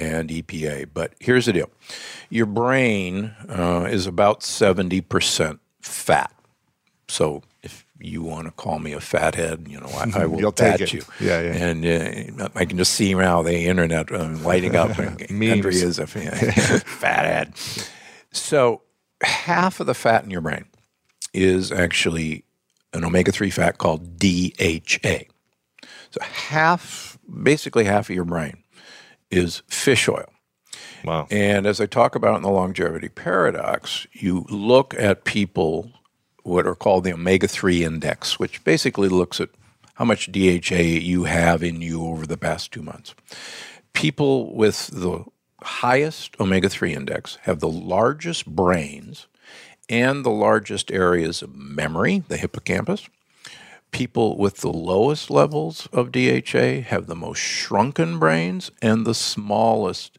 and 0.00 0.30
EPA. 0.30 0.86
But 0.94 1.12
here's 1.20 1.46
the 1.46 1.52
deal 1.52 1.70
your 2.30 2.46
brain 2.46 3.34
uh, 3.48 3.86
is 3.90 4.06
about 4.06 4.40
70% 4.40 5.58
fat. 5.82 6.32
So 7.08 7.42
you 7.98 8.22
want 8.22 8.46
to 8.46 8.52
call 8.52 8.78
me 8.78 8.92
a 8.92 9.00
fathead, 9.00 9.66
you 9.68 9.78
know, 9.80 9.88
I, 9.88 10.22
I 10.22 10.26
will 10.26 10.52
it. 10.80 10.92
you. 10.92 11.02
Yeah, 11.20 11.40
yeah. 11.40 11.52
And 11.52 12.40
uh, 12.40 12.48
I 12.54 12.64
can 12.64 12.76
just 12.78 12.92
see 12.92 13.14
now 13.14 13.42
the 13.42 13.66
internet 13.66 14.10
uh, 14.12 14.28
lighting 14.42 14.76
up. 14.76 14.98
and 14.98 15.30
Memes. 15.30 15.66
is 15.82 15.98
a 15.98 16.06
fathead. 16.06 17.56
So 18.32 18.82
half 19.22 19.80
of 19.80 19.86
the 19.86 19.94
fat 19.94 20.24
in 20.24 20.30
your 20.30 20.40
brain 20.40 20.64
is 21.32 21.70
actually 21.72 22.44
an 22.92 23.04
omega 23.04 23.32
3 23.32 23.50
fat 23.50 23.78
called 23.78 24.18
DHA. 24.18 25.24
So 26.10 26.20
half, 26.20 27.18
basically 27.42 27.84
half 27.84 28.08
of 28.08 28.14
your 28.14 28.24
brain 28.24 28.62
is 29.30 29.62
fish 29.68 30.08
oil. 30.08 30.26
Wow. 31.04 31.26
And 31.30 31.66
as 31.66 31.80
I 31.80 31.86
talk 31.86 32.14
about 32.14 32.36
in 32.36 32.42
the 32.42 32.50
longevity 32.50 33.08
paradox, 33.08 34.06
you 34.12 34.46
look 34.48 34.94
at 34.94 35.24
people 35.24 35.90
what 36.44 36.66
are 36.66 36.74
called 36.74 37.04
the 37.04 37.12
omega 37.12 37.48
3 37.48 37.84
index, 37.84 38.38
which 38.38 38.62
basically 38.64 39.08
looks 39.08 39.40
at 39.40 39.48
how 39.94 40.04
much 40.04 40.30
DHA 40.30 40.82
you 40.82 41.24
have 41.24 41.62
in 41.62 41.80
you 41.80 42.04
over 42.04 42.26
the 42.26 42.36
past 42.36 42.70
two 42.70 42.82
months. 42.82 43.14
People 43.92 44.54
with 44.54 44.88
the 44.88 45.24
highest 45.62 46.38
omega 46.38 46.68
3 46.68 46.94
index 46.94 47.38
have 47.42 47.60
the 47.60 47.68
largest 47.68 48.46
brains 48.46 49.26
and 49.88 50.24
the 50.24 50.30
largest 50.30 50.90
areas 50.90 51.42
of 51.42 51.54
memory, 51.54 52.22
the 52.28 52.36
hippocampus. 52.36 53.08
People 53.90 54.36
with 54.36 54.58
the 54.58 54.72
lowest 54.72 55.30
levels 55.30 55.88
of 55.92 56.12
DHA 56.12 56.82
have 56.88 57.06
the 57.06 57.16
most 57.16 57.38
shrunken 57.38 58.18
brains 58.18 58.70
and 58.82 59.06
the 59.06 59.14
smallest 59.14 60.18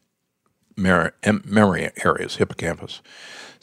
memory 0.76 1.90
areas, 2.04 2.36
hippocampus. 2.36 3.02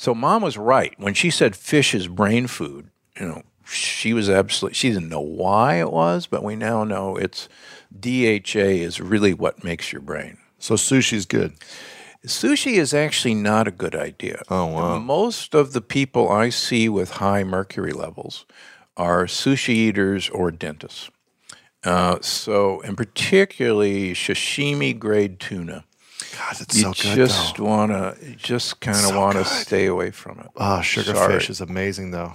So 0.04 0.14
mom 0.14 0.41
was 0.41 0.58
right 0.58 0.93
when 0.97 1.14
she 1.14 1.30
said 1.30 1.56
fish 1.56 1.95
is 1.95 2.10
brain 2.10 2.47
food. 2.47 2.89
You 3.18 3.26
know, 3.26 3.43
she 3.64 4.12
was 4.12 4.30
absolutely. 4.30 4.76
She 4.76 4.89
didn't 4.89 5.08
know 5.08 5.22
why 5.22 5.76
it 5.76 5.93
was, 5.93 6.28
but 6.28 6.43
we 6.43 6.58
now 6.58 6.84
know 6.84 7.16
it's 7.16 7.47
DHA 7.97 8.84
is 8.84 8.99
really 8.99 9.34
what 9.34 9.64
makes 9.64 9.93
your 9.93 10.01
brain. 10.01 10.39
So 10.60 10.76
sushi's 10.76 11.26
good. 11.26 11.54
Sushi 12.28 12.74
is 12.74 12.93
actually 12.93 13.34
not 13.34 13.66
a 13.66 13.72
good 13.72 13.95
idea. 13.95 14.41
Oh, 14.49 14.66
wow. 14.66 14.99
Most 14.99 15.56
of 15.56 15.72
the 15.72 15.80
people 15.80 16.30
I 16.30 16.49
see 16.49 16.89
with 16.89 17.12
high 17.12 17.45
mercury 17.45 17.93
levels 17.93 18.45
are 18.97 19.24
sushi 19.24 19.70
eaters 19.70 20.30
or 20.30 20.51
dentists. 20.51 21.10
Uh, 21.86 22.18
so, 22.20 22.82
and 22.82 22.97
particularly 22.97 24.14
sashimi 24.14 24.99
grade 24.99 25.39
tuna. 25.39 25.86
God, 26.38 26.62
it's 26.62 26.76
You 26.76 26.82
so 26.84 26.94
good. 26.94 27.16
just 27.16 27.58
though. 27.58 27.88
to, 27.88 28.16
you 28.22 28.36
just 28.36 28.80
kind 28.80 28.98
of 28.98 29.04
So 29.04 29.20
want 29.20 29.38
to 29.38 29.46
stay 29.46 29.86
away 29.86 30.12
from 30.12 30.40
it. 30.40 30.48
Oh, 30.56 30.82
sugar 30.82 31.14
Sorry. 31.16 31.34
fish 31.34 31.50
is 31.50 31.62
amazing 31.62 32.12
though, 32.12 32.34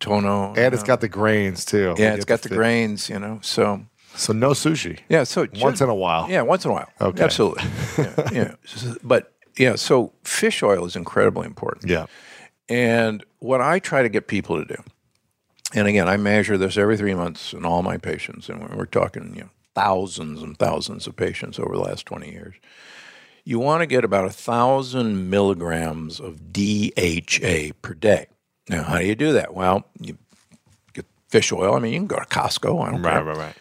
Tono. 0.00 0.54
and 0.56 0.74
it's 0.74 0.82
got 0.82 1.00
the 1.00 1.08
grains 1.08 1.64
too. 1.64 1.94
yeah, 1.98 2.14
it's 2.14 2.24
got 2.24 2.42
the 2.42 2.48
fi- 2.48 2.54
grains, 2.56 3.08
you 3.08 3.18
know. 3.18 3.38
So 3.42 3.82
So 4.14 4.32
no 4.32 4.50
sushi. 4.50 5.00
yeah, 5.08 5.24
so 5.24 5.46
Once 5.60 5.80
in 5.80 5.88
a 5.88 5.94
while. 5.94 6.28
Yeah, 6.30 6.42
once 6.42 6.64
in 6.64 6.70
a 6.70 6.74
while. 6.74 6.88
Okay. 7.00 7.22
absolutely. 7.22 7.64
yeah, 7.98 8.28
yeah. 8.32 8.54
But 9.02 9.32
yeah, 9.58 9.74
so 9.76 10.12
fish 10.24 10.62
oil 10.62 10.84
is 10.86 10.96
incredibly 10.96 11.46
important. 11.46 11.90
Yeah. 11.90 12.06
And 12.68 13.24
what 13.38 13.60
I 13.60 13.78
try 13.78 14.02
to 14.02 14.08
get 14.08 14.26
people 14.26 14.58
to 14.58 14.64
do, 14.76 14.82
and 15.74 15.86
again, 15.88 16.08
I 16.08 16.16
measure 16.16 16.58
this 16.58 16.76
every 16.76 16.96
three 16.96 17.14
months 17.14 17.52
in 17.52 17.64
all 17.64 17.82
my 17.82 17.96
patients, 17.96 18.48
and 18.48 18.68
we're 18.76 18.86
talking 18.86 19.34
you 19.34 19.42
know 19.42 19.50
thousands 19.76 20.42
and 20.42 20.58
thousands 20.58 21.06
of 21.06 21.14
patients 21.16 21.58
over 21.58 21.74
the 21.76 21.82
last 21.82 22.06
twenty 22.06 22.30
years. 22.32 22.54
You 23.44 23.60
want 23.60 23.82
to 23.82 23.86
get 23.86 24.02
about 24.04 24.24
a 24.24 24.30
thousand 24.30 25.30
milligrams 25.30 26.18
of 26.18 26.52
DHA 26.52 27.74
per 27.82 27.94
day. 27.94 28.26
Now, 28.68 28.82
how 28.82 28.98
do 28.98 29.06
you 29.06 29.14
do 29.14 29.32
that? 29.34 29.54
Well, 29.54 29.84
you 30.00 30.18
get 30.94 31.06
fish 31.28 31.52
oil. 31.52 31.74
I 31.74 31.78
mean, 31.78 31.92
you 31.92 31.98
can 32.00 32.08
go 32.08 32.18
to 32.18 32.24
Costco. 32.24 32.84
I 32.84 32.90
don't 32.90 33.02
care 33.02 33.22
Right, 33.22 33.24
right, 33.24 33.36
right. 33.36 33.54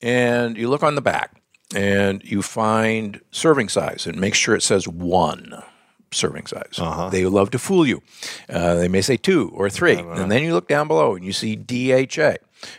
and 0.00 0.56
you 0.56 0.68
look 0.68 0.84
on 0.84 0.94
the 0.94 1.00
back 1.00 1.42
and 1.74 2.22
you 2.24 2.42
find 2.42 3.20
serving 3.32 3.68
size 3.68 4.06
and 4.06 4.20
make 4.20 4.34
sure 4.36 4.54
it 4.54 4.62
says 4.62 4.86
one 4.86 5.60
serving 6.12 6.46
size. 6.46 6.78
They 7.10 7.26
love 7.26 7.50
to 7.50 7.58
fool 7.58 7.84
you. 7.84 8.02
Uh, 8.48 8.76
they 8.76 8.86
may 8.86 9.00
say 9.00 9.16
two 9.16 9.50
or 9.52 9.68
three. 9.68 9.96
And 9.98 10.30
then 10.30 10.44
you 10.44 10.54
look 10.54 10.68
down 10.68 10.86
below 10.86 11.16
and 11.16 11.24
you 11.24 11.32
see 11.32 11.56
DHA. 11.56 12.36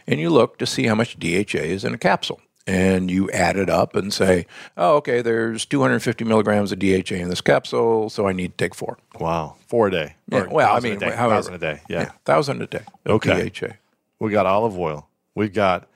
And 0.08 0.20
you 0.22 0.30
look 0.30 0.58
to 0.60 0.66
see 0.66 0.86
how 0.88 0.96
much 0.96 1.20
DHA 1.20 1.60
is 1.60 1.84
in 1.84 1.94
a 1.94 1.98
capsule. 1.98 2.40
And 2.70 3.10
you 3.10 3.32
add 3.32 3.56
it 3.56 3.70
up 3.70 3.96
and 3.96 4.14
say, 4.14 4.46
oh, 4.76 4.98
okay, 4.98 5.22
there's 5.22 5.66
250 5.66 6.26
milligrams 6.26 6.74
of 6.74 6.80
DHA 6.80 7.16
in 7.16 7.30
this 7.30 7.40
capsule, 7.40 8.10
so 8.10 8.28
I 8.28 8.34
need 8.34 8.58
to 8.58 8.64
take 8.66 8.76
four. 8.76 8.98
Wow. 9.18 9.56
Four 9.68 9.88
a 9.88 9.92
day. 9.92 10.16
Yeah, 10.30 10.42
Or 10.42 10.50
well, 10.50 10.76
I 10.76 10.82
mean, 10.82 10.94
a 10.94 11.00
day. 11.00 11.12
however. 11.12 11.36
thousand 11.36 11.54
a 11.54 11.58
day. 11.60 11.80
Yeah. 11.88 12.12
thousand 12.26 12.62
a 12.62 12.68
day 12.68 12.84
of 13.06 13.12
Okay. 13.16 13.50
DHA. 13.50 13.76
We 14.20 14.32
got 14.32 14.46
olive 14.46 14.78
oil. 14.78 15.08
We've 15.34 15.54
got 15.54 15.88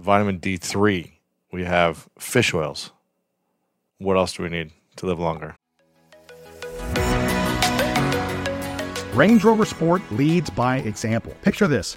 vitamin 0.00 0.40
D3. 0.40 1.12
We 1.52 1.62
have 1.64 2.08
fish 2.18 2.52
oils. 2.52 2.90
What 3.98 4.16
else 4.16 4.32
do 4.32 4.42
we 4.42 4.48
need 4.48 4.72
to 4.96 5.06
live 5.06 5.20
longer? 5.20 5.54
Range 9.14 9.42
Rover 9.44 9.64
Sport 9.64 10.02
leads 10.10 10.50
by 10.50 10.78
example. 10.78 11.32
Picture 11.42 11.66
this. 11.66 11.96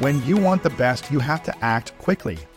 When 0.00 0.24
you 0.24 0.36
want 0.36 0.62
the 0.62 0.70
best, 0.70 1.10
you 1.10 1.18
have 1.18 1.42
to 1.42 1.64
act 1.64 1.92
quickly, 1.98 2.38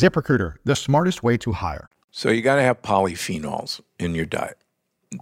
ZipRecruiter, 0.00 0.54
the 0.64 0.76
smartest 0.76 1.22
way 1.22 1.36
to 1.38 1.52
hire. 1.52 1.88
So 2.10 2.30
you 2.30 2.42
got 2.42 2.56
to 2.56 2.62
have 2.62 2.82
polyphenols 2.82 3.80
in 3.98 4.14
your 4.14 4.26
diet. 4.26 4.56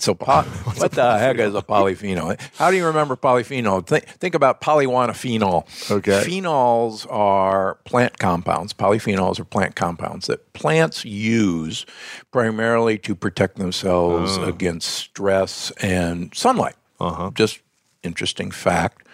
So 0.00 0.14
what 0.14 0.92
the 0.92 1.18
heck 1.18 1.38
is 1.38 1.54
a 1.54 1.62
polyphenol? 1.62 2.38
How 2.56 2.70
do 2.70 2.76
you 2.76 2.84
remember 2.84 3.16
polyphenol? 3.16 3.86
Think, 3.86 4.04
think 4.04 4.34
about 4.34 4.60
polywanaphenol. 4.60 5.90
Okay. 5.90 6.24
Phenols 6.26 7.10
are 7.10 7.76
plant 7.84 8.18
compounds. 8.18 8.74
Polyphenols 8.74 9.40
are 9.40 9.44
plant 9.44 9.76
compounds 9.76 10.26
that 10.26 10.52
plants 10.52 11.06
use 11.06 11.86
primarily 12.32 12.98
to 12.98 13.14
protect 13.14 13.56
themselves 13.56 14.36
against 14.36 14.90
stress 14.90 15.70
and 15.80 16.34
sunlight. 16.34 16.76
Uh-huh. 17.00 17.30
Just 17.34 17.60
interesting 18.02 18.50
fact. 18.50 19.06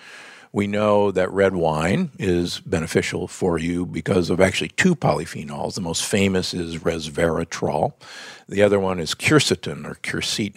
We 0.55 0.69
know 0.69 1.11
that 1.11 1.33
red 1.33 1.57
wine 1.57 2.13
is 2.17 2.61
beneficial 2.61 3.27
for 3.27 3.59
you 3.59 3.85
because 3.85 4.31
of 4.31 4.41
actually 4.41 4.69
two 4.69 4.95
polyphenols. 4.95 5.75
The 5.75 5.81
most 5.81 6.05
famous 6.05 6.55
is 6.55 6.79
resveratrol. 6.79 7.95
The 8.49 8.63
other 8.63 8.79
one 8.79 9.01
is 9.01 9.17
quercetin 9.17 9.85
or 9.85 9.97
quercetin. 9.97 10.57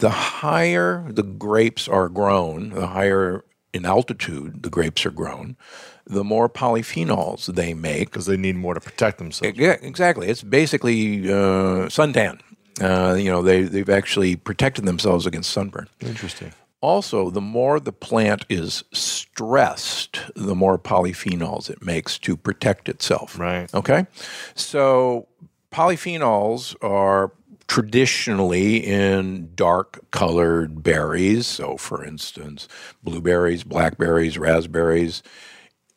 the 0.00 0.10
higher 0.10 1.06
the 1.12 1.22
grapes 1.22 1.86
are 1.86 2.08
grown, 2.08 2.70
the 2.70 2.88
higher 2.88 3.44
in 3.72 3.84
altitude 3.84 4.64
the 4.64 4.70
grapes 4.70 5.06
are 5.06 5.12
grown, 5.12 5.56
the 6.04 6.24
more 6.24 6.48
polyphenols 6.48 7.46
they 7.54 7.74
make. 7.74 8.10
because 8.10 8.26
they 8.26 8.36
need 8.36 8.56
more 8.56 8.74
to 8.74 8.80
protect 8.80 9.18
themselves. 9.18 9.56
Yeah, 9.56 9.76
exactly. 9.80 10.26
It's 10.26 10.42
basically 10.42 11.30
uh, 11.30 11.86
suntan. 11.88 12.40
Uh, 12.80 13.14
you 13.14 13.30
know, 13.30 13.42
they, 13.42 13.62
they've 13.62 13.88
actually 14.00 14.34
protected 14.34 14.86
themselves 14.86 15.24
against 15.24 15.50
sunburn. 15.50 15.88
Interesting. 16.00 16.52
Also, 16.80 17.30
the 17.30 17.40
more 17.40 17.80
the 17.80 17.92
plant 17.92 18.44
is 18.48 18.84
stressed, 18.92 20.20
the 20.36 20.54
more 20.54 20.78
polyphenols 20.78 21.68
it 21.68 21.82
makes 21.82 22.18
to 22.18 22.36
protect 22.36 22.88
itself. 22.88 23.38
Right. 23.38 23.72
Okay. 23.74 24.06
So, 24.54 25.26
polyphenols 25.72 26.76
are 26.82 27.32
traditionally 27.66 28.76
in 28.78 29.50
dark 29.54 30.10
colored 30.10 30.82
berries. 30.82 31.46
So, 31.46 31.76
for 31.76 32.04
instance, 32.04 32.66
blueberries, 33.02 33.62
blackberries, 33.62 34.38
raspberries. 34.38 35.22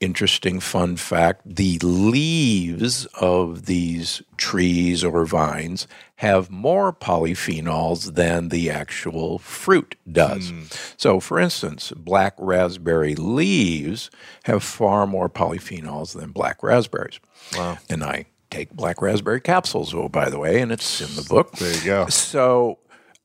Interesting 0.01 0.59
fun 0.59 0.97
fact 0.97 1.41
the 1.45 1.77
leaves 1.79 3.05
of 3.19 3.67
these 3.67 4.23
trees 4.35 5.03
or 5.03 5.25
vines 5.25 5.87
have 6.15 6.49
more 6.49 6.91
polyphenols 6.91 8.15
than 8.15 8.49
the 8.49 8.69
actual 8.69 9.37
fruit 9.37 9.95
does. 10.11 10.49
Hmm. 10.49 10.63
So, 10.97 11.19
for 11.19 11.39
instance, 11.39 11.91
black 11.95 12.33
raspberry 12.39 13.15
leaves 13.15 14.09
have 14.43 14.63
far 14.63 15.05
more 15.05 15.29
polyphenols 15.29 16.19
than 16.19 16.31
black 16.31 16.63
raspberries. 16.63 17.19
Wow. 17.55 17.77
And 17.87 18.03
I 18.03 18.25
take 18.49 18.71
black 18.71 19.01
raspberry 19.01 19.41
capsules, 19.41 19.93
oh, 19.93 20.09
by 20.09 20.29
the 20.29 20.39
way, 20.39 20.61
and 20.61 20.71
it's 20.71 20.99
in 20.99 21.15
the 21.15 21.27
book. 21.27 21.53
There 21.53 21.73
you 21.75 21.85
go. 21.85 22.07
So, 22.07 22.79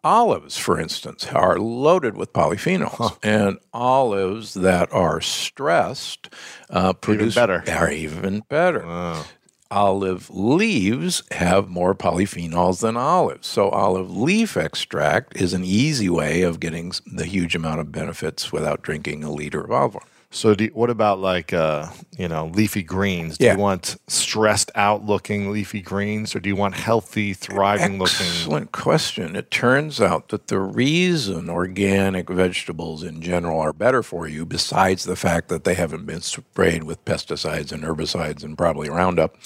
olives, 0.07 0.57
for 0.57 0.79
instance, 0.79 1.27
are 1.27 1.59
loaded 1.59 2.17
with 2.17 2.33
polyphenols, 2.33 3.19
and 3.25 3.59
olives 3.75 4.55
that 4.55 4.91
are 4.93 5.21
stressed 5.21 6.33
uh, 6.71 6.93
produce 6.93 7.35
better. 7.35 7.65
Are 7.69 7.91
even 7.91 8.41
better. 8.49 9.25
Olive 9.69 10.31
leaves 10.31 11.25
have 11.33 11.69
more 11.69 11.93
polyphenols 11.93 12.83
than 12.83 12.97
olives. 12.97 13.49
So, 13.49 13.69
olive 13.71 14.17
leaf 14.17 14.57
extract 14.57 15.37
is 15.37 15.53
an 15.53 15.65
easy 15.65 16.09
way 16.09 16.43
of 16.43 16.61
getting 16.61 16.93
the 17.05 17.27
huge 17.27 17.57
amount 17.57 17.81
of 17.81 17.91
benefits 17.91 18.53
without 18.53 18.83
drinking 18.83 19.25
a 19.25 19.33
liter 19.33 19.65
of 19.65 19.73
olive 19.73 19.97
oil. 19.97 20.03
So, 20.37 20.55
do 20.55 20.64
you, 20.64 20.70
what 20.74 20.91
about 20.91 21.18
like 21.18 21.55
uh, 21.55 21.89
you 22.18 22.28
know 22.28 22.49
leafy 22.49 22.82
greens? 22.82 23.39
Do 23.39 23.47
Yeah. 23.47 23.55
you 23.55 23.59
want 23.59 23.97
stressed 24.07 24.70
out 24.74 25.03
looking 25.03 25.51
leafy 25.51 25.80
greens, 25.80 26.37
or 26.37 26.41
do 26.41 26.51
you 26.51 26.57
want 26.57 26.74
healthy, 26.74 27.32
thriving 27.32 27.99
looking? 27.99 28.26
Excellent 28.26 28.70
question. 28.70 29.34
It 29.34 29.51
turns 29.51 29.99
out 29.99 30.28
that 30.28 30.49
the 30.49 30.59
reason 30.61 31.49
organic 31.49 32.28
vegetables 32.28 33.03
in 33.03 33.22
general 33.22 33.59
are 33.61 33.72
better 33.72 34.03
for 34.03 34.28
you, 34.28 34.45
besides 34.45 35.05
the 35.05 35.16
fact 35.16 35.49
that 35.49 35.64
they 35.64 35.74
haven't 35.74 36.05
been 36.05 36.20
sprayed 36.20 36.84
with 36.84 37.03
pesticides 37.07 37.72
and 37.72 37.82
herbicides 37.82 38.45
and 38.45 38.59
probably 38.59 38.91
Roundup, 38.91 39.37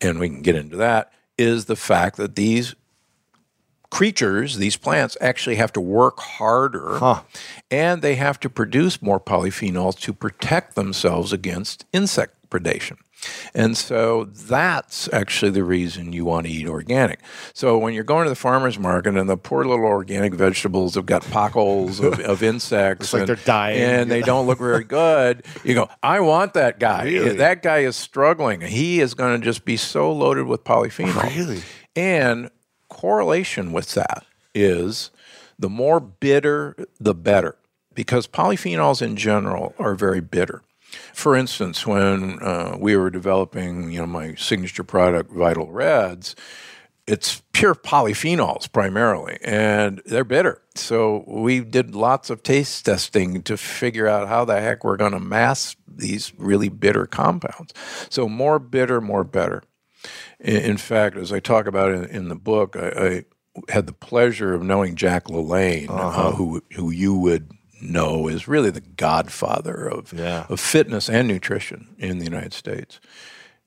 and 0.00 0.20
we 0.20 0.28
can 0.28 0.42
get 0.42 0.54
into 0.54 0.76
that, 0.76 1.12
is 1.36 1.64
the 1.64 1.74
fact 1.76 2.16
that 2.18 2.36
these 2.36 2.76
creatures, 3.92 4.56
these 4.56 4.78
plants, 4.78 5.18
actually 5.20 5.56
have 5.56 5.70
to 5.70 5.80
work 5.80 6.18
harder 6.18 6.96
and 7.70 8.00
they 8.00 8.14
have 8.14 8.40
to 8.40 8.48
produce 8.48 9.02
more 9.02 9.20
polyphenols 9.20 9.98
to 10.00 10.14
protect 10.14 10.74
themselves 10.74 11.30
against 11.30 11.84
insect 11.92 12.34
predation. 12.48 12.96
And 13.54 13.76
so 13.76 14.24
that's 14.24 15.12
actually 15.12 15.50
the 15.50 15.62
reason 15.62 16.14
you 16.14 16.24
want 16.24 16.46
to 16.46 16.52
eat 16.52 16.66
organic. 16.66 17.20
So 17.52 17.76
when 17.76 17.92
you're 17.92 18.02
going 18.02 18.24
to 18.24 18.30
the 18.30 18.34
farmer's 18.34 18.78
market 18.78 19.14
and 19.14 19.28
the 19.28 19.36
poor 19.36 19.62
little 19.62 19.84
organic 19.84 20.32
vegetables 20.32 20.94
have 20.94 21.04
got 21.04 21.22
potholes 21.24 22.00
of, 22.00 22.18
of 22.20 22.42
insects 22.52 23.12
like 23.12 23.20
and, 23.20 23.28
they're 23.28 23.44
dying. 23.44 23.78
and 23.78 24.10
they 24.10 24.22
don't 24.22 24.46
look 24.46 24.58
very 24.58 24.84
good, 24.84 25.44
you 25.64 25.74
go, 25.74 25.90
I 26.02 26.20
want 26.20 26.54
that 26.54 26.80
guy. 26.80 27.04
Really? 27.04 27.36
That 27.36 27.62
guy 27.62 27.80
is 27.80 27.94
struggling. 27.94 28.62
He 28.62 29.00
is 29.02 29.12
going 29.12 29.38
to 29.38 29.44
just 29.44 29.66
be 29.66 29.76
so 29.76 30.10
loaded 30.10 30.46
with 30.46 30.64
polyphenols. 30.64 31.36
Really? 31.36 31.60
And 31.94 32.50
correlation 32.92 33.72
with 33.72 33.94
that 33.94 34.24
is 34.54 35.10
the 35.58 35.70
more 35.70 35.98
bitter, 35.98 36.76
the 37.00 37.14
better, 37.14 37.56
because 37.94 38.26
polyphenols 38.26 39.00
in 39.00 39.16
general 39.16 39.74
are 39.78 39.94
very 39.94 40.20
bitter. 40.20 40.62
For 41.14 41.34
instance, 41.34 41.86
when 41.86 42.38
uh, 42.42 42.76
we 42.78 42.96
were 42.96 43.10
developing, 43.10 43.90
you 43.90 44.00
know, 44.00 44.06
my 44.06 44.34
signature 44.34 44.84
product, 44.84 45.32
Vital 45.32 45.72
Reds, 45.72 46.36
it's 47.06 47.42
pure 47.52 47.74
polyphenols 47.74 48.70
primarily, 48.70 49.38
and 49.42 50.02
they're 50.04 50.22
bitter. 50.22 50.60
So 50.74 51.24
we 51.26 51.60
did 51.60 51.94
lots 51.94 52.28
of 52.28 52.42
taste 52.42 52.84
testing 52.84 53.42
to 53.44 53.56
figure 53.56 54.06
out 54.06 54.28
how 54.28 54.44
the 54.44 54.60
heck 54.60 54.84
we're 54.84 54.98
going 54.98 55.12
to 55.12 55.20
mask 55.20 55.78
these 55.88 56.32
really 56.36 56.68
bitter 56.68 57.06
compounds. 57.06 57.72
So 58.10 58.28
more 58.28 58.58
bitter, 58.58 59.00
more 59.00 59.24
better. 59.24 59.62
In, 60.42 60.76
fact, 60.76 61.16
as 61.16 61.32
I 61.32 61.38
talk 61.40 61.66
about 61.66 61.92
in, 61.92 62.04
in 62.06 62.28
the 62.28 62.34
book, 62.34 62.76
I, 62.76 62.88
I 63.68 63.72
had 63.72 63.86
the 63.86 63.92
pleasure 63.92 64.54
of 64.54 64.62
knowing 64.62 64.96
Jack 64.96 65.26
LaLanne, 65.26 65.88
uh, 65.88 66.32
who 66.32 66.62
who 66.74 66.90
you 66.90 67.14
would 67.14 67.50
know 67.80 68.28
is 68.28 68.48
really 68.48 68.70
the 68.70 68.80
godfather 68.80 69.86
of 69.88 70.12
Yeah. 70.12 70.46
of 70.48 70.58
fitness 70.60 71.08
and 71.08 71.28
nutrition 71.28 71.94
in 71.98 72.18
the 72.18 72.24
United 72.24 72.54
States. 72.54 72.98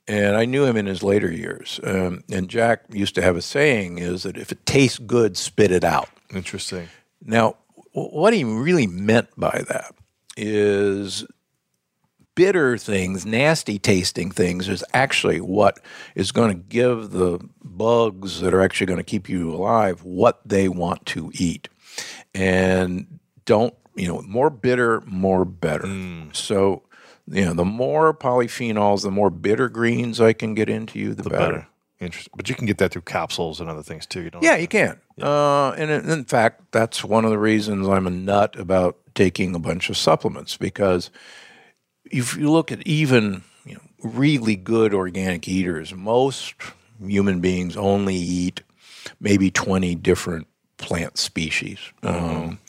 And 0.08 0.36
I 0.36 0.46
knew 0.46 0.66
him 0.66 0.78
in 0.78 0.86
his 0.86 1.02
later 1.02 1.32
years. 1.32 1.80
Um, 1.84 2.24
and 2.32 2.48
Jack 2.50 2.82
used 2.92 3.16
to 3.16 3.22
have 3.22 3.36
a 3.38 3.42
saying: 3.42 3.98
"Is 4.00 4.24
that 4.24 4.38
if 4.38 4.52
it 4.52 4.66
tastes 4.66 5.00
good, 5.00 5.38
spit 5.38 5.72
it 5.72 5.84
out." 5.84 6.10
Interesting. 6.34 6.90
Now, 7.22 7.56
what 7.94 8.34
he 8.34 8.44
really 8.44 8.88
meant 8.88 9.30
by 9.38 9.64
that 9.70 9.96
is 10.38 11.26
bitter 12.36 12.78
things, 12.78 13.26
nasty 13.26 13.80
tasting 13.80 14.30
things, 14.30 14.68
is 14.68 14.84
actually 14.94 15.42
what 15.42 15.80
is 16.14 16.32
going 16.32 16.50
to 16.50 16.64
give 16.70 17.12
the 17.12 17.40
bugs 17.64 18.42
that 18.42 18.54
are 18.54 18.62
actually 18.62 18.88
going 18.88 18.98
to 18.98 19.04
keep 19.04 19.28
you 19.28 19.54
alive 19.54 20.04
what 20.04 20.42
they 20.46 20.68
want 20.70 21.06
to 21.08 21.32
eat. 21.34 21.70
And 22.34 23.20
don't, 23.46 23.74
you 23.96 24.08
know, 24.08 24.22
more 24.24 24.50
bitter, 24.50 25.02
more 25.02 25.46
better. 25.46 25.88
So, 26.34 26.84
you 27.28 27.46
know, 27.46 27.54
the 27.54 27.66
more 27.66 28.14
polyphenols, 28.14 29.04
the 29.04 29.12
more 29.12 29.30
bitter 29.30 29.70
greens 29.70 30.20
I 30.20 30.34
can 30.34 30.54
get 30.54 30.70
into 30.70 31.00
you, 31.00 31.14
the, 31.14 31.24
The 31.24 31.30
better. 31.30 31.54
better. 31.54 31.68
Interesting. 32.02 32.34
But 32.36 32.50
you 32.50 32.56
can 32.56 32.66
get 32.66 32.78
that 32.80 32.92
through 32.92 33.04
capsules 33.04 33.62
and 33.62 33.70
other 33.70 33.82
things 33.82 34.06
too. 34.06 34.22
You 34.22 34.30
don't. 34.30 34.44
Yeah, 34.44 34.58
you 34.58 34.68
can. 34.68 35.00
Uh, 35.22 35.70
and 35.72 35.90
in 35.90 36.26
fact, 36.26 36.72
that's 36.72 37.06
one 37.06 37.24
of 37.24 37.32
the 37.32 37.40
reasons 37.40 37.88
I'm 37.88 38.06
a 38.06 38.10
nut 38.10 38.60
about 38.60 38.98
taking 39.16 39.56
a 39.56 39.60
bunch 39.60 39.90
of 39.90 39.96
supplements 39.96 40.58
because 40.58 41.10
if 42.12 42.38
you 42.38 42.52
look 42.52 42.72
at 42.72 42.86
even 42.88 43.44
you 43.66 43.76
know, 43.76 43.82
really 44.04 44.56
good 44.56 44.94
organic 44.94 45.48
eaters, 45.48 45.94
most 45.94 46.56
human 47.00 47.40
beings 47.42 47.76
only 47.76 48.16
eat 48.16 48.62
maybe 49.20 49.52
20 49.52 49.96
different 49.96 50.48
plant 50.78 51.18
species. 51.18 51.80
Um, 52.04 52.60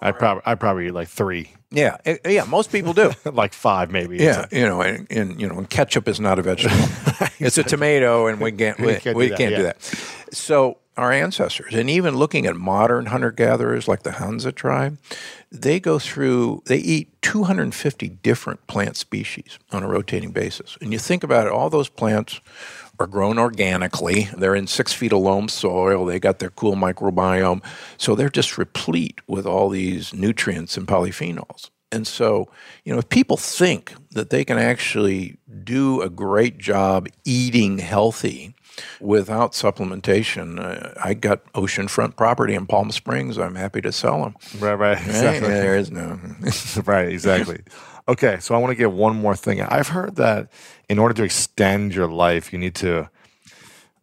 I 0.00 0.12
probably 0.12 0.42
I 0.44 0.54
probably 0.56 0.86
eat 0.88 0.94
like 0.94 1.08
three, 1.08 1.50
yeah, 1.72 1.96
eh, 2.04 2.18
yeah, 2.26 2.44
most 2.44 2.70
people 2.70 2.92
do. 2.92 3.12
like 3.24 3.54
five 3.54 3.90
maybe. 3.90 4.18
Yeah, 4.18 4.46
you 4.52 4.64
know, 4.64 4.82
and, 4.82 5.06
and 5.10 5.40
you 5.40 5.48
know, 5.48 5.56
and 5.56 5.68
ketchup 5.68 6.06
is 6.06 6.20
not 6.20 6.38
a 6.38 6.42
vegetable; 6.42 6.76
it's 7.38 7.56
a 7.56 7.62
tomato, 7.62 8.26
and 8.26 8.40
we 8.40 8.52
can't 8.52 8.78
we, 8.80 8.92
can't 8.94 9.04
do 9.04 9.14
we 9.14 9.28
that, 9.28 9.38
can't 9.38 9.56
do 9.56 9.62
yeah. 9.62 9.72
that. 9.72 9.82
So 10.32 10.78
our 10.96 11.12
ancestors, 11.12 11.74
and 11.74 11.88
even 11.88 12.16
looking 12.16 12.46
at 12.46 12.56
modern 12.56 13.06
hunter 13.06 13.30
gatherers 13.30 13.88
like 13.88 14.02
the 14.02 14.10
Hadza 14.10 14.54
tribe, 14.54 14.98
they 15.50 15.80
go 15.80 15.98
through 15.98 16.62
they 16.66 16.78
eat 16.78 17.08
250 17.22 18.08
different 18.08 18.66
plant 18.66 18.96
species 18.96 19.58
on 19.70 19.82
a 19.82 19.88
rotating 19.88 20.32
basis. 20.32 20.76
And 20.80 20.92
you 20.92 20.98
think 20.98 21.22
about 21.22 21.46
it, 21.46 21.52
all 21.52 21.70
those 21.70 21.88
plants 21.88 22.40
are 22.98 23.06
grown 23.06 23.38
organically. 23.38 24.28
They're 24.36 24.54
in 24.54 24.66
six 24.66 24.92
feet 24.92 25.12
of 25.12 25.20
loam 25.20 25.48
soil. 25.48 26.04
They 26.04 26.20
got 26.20 26.38
their 26.38 26.50
cool 26.50 26.74
microbiome. 26.74 27.64
So 27.96 28.14
they're 28.14 28.28
just 28.28 28.58
replete 28.58 29.20
with 29.26 29.46
all 29.46 29.68
these 29.68 30.12
nutrients 30.12 30.76
and 30.76 30.86
polyphenols. 30.86 31.70
And 31.90 32.06
so, 32.06 32.48
you 32.84 32.92
know, 32.92 32.98
if 32.98 33.08
people 33.10 33.36
think 33.36 33.92
that 34.12 34.30
they 34.30 34.44
can 34.44 34.58
actually 34.58 35.36
do 35.62 36.00
a 36.00 36.08
great 36.08 36.58
job 36.58 37.08
eating 37.24 37.78
healthy 37.78 38.54
without 39.00 39.52
supplementation, 39.52 40.58
uh, 40.58 40.92
I 41.02 41.14
got 41.14 41.44
oceanfront 41.52 42.16
property 42.16 42.54
in 42.54 42.66
Palm 42.66 42.90
Springs. 42.90 43.38
I'm 43.38 43.54
happy 43.54 43.80
to 43.82 43.92
sell 43.92 44.22
them. 44.22 44.36
Right. 44.58 44.74
Right. 44.74 44.98
Exactly. 45.06 45.48
There 45.50 45.76
is 45.76 45.90
no. 45.90 46.18
right, 46.86 47.08
exactly. 47.08 47.60
Okay, 48.08 48.38
so 48.40 48.54
I 48.54 48.58
want 48.58 48.72
to 48.72 48.74
get 48.74 48.92
one 48.92 49.14
more 49.16 49.36
thing. 49.36 49.60
I've 49.62 49.88
heard 49.88 50.16
that 50.16 50.48
in 50.88 50.98
order 50.98 51.14
to 51.14 51.22
extend 51.22 51.94
your 51.94 52.08
life, 52.08 52.52
you 52.52 52.58
need 52.58 52.74
to, 52.76 53.08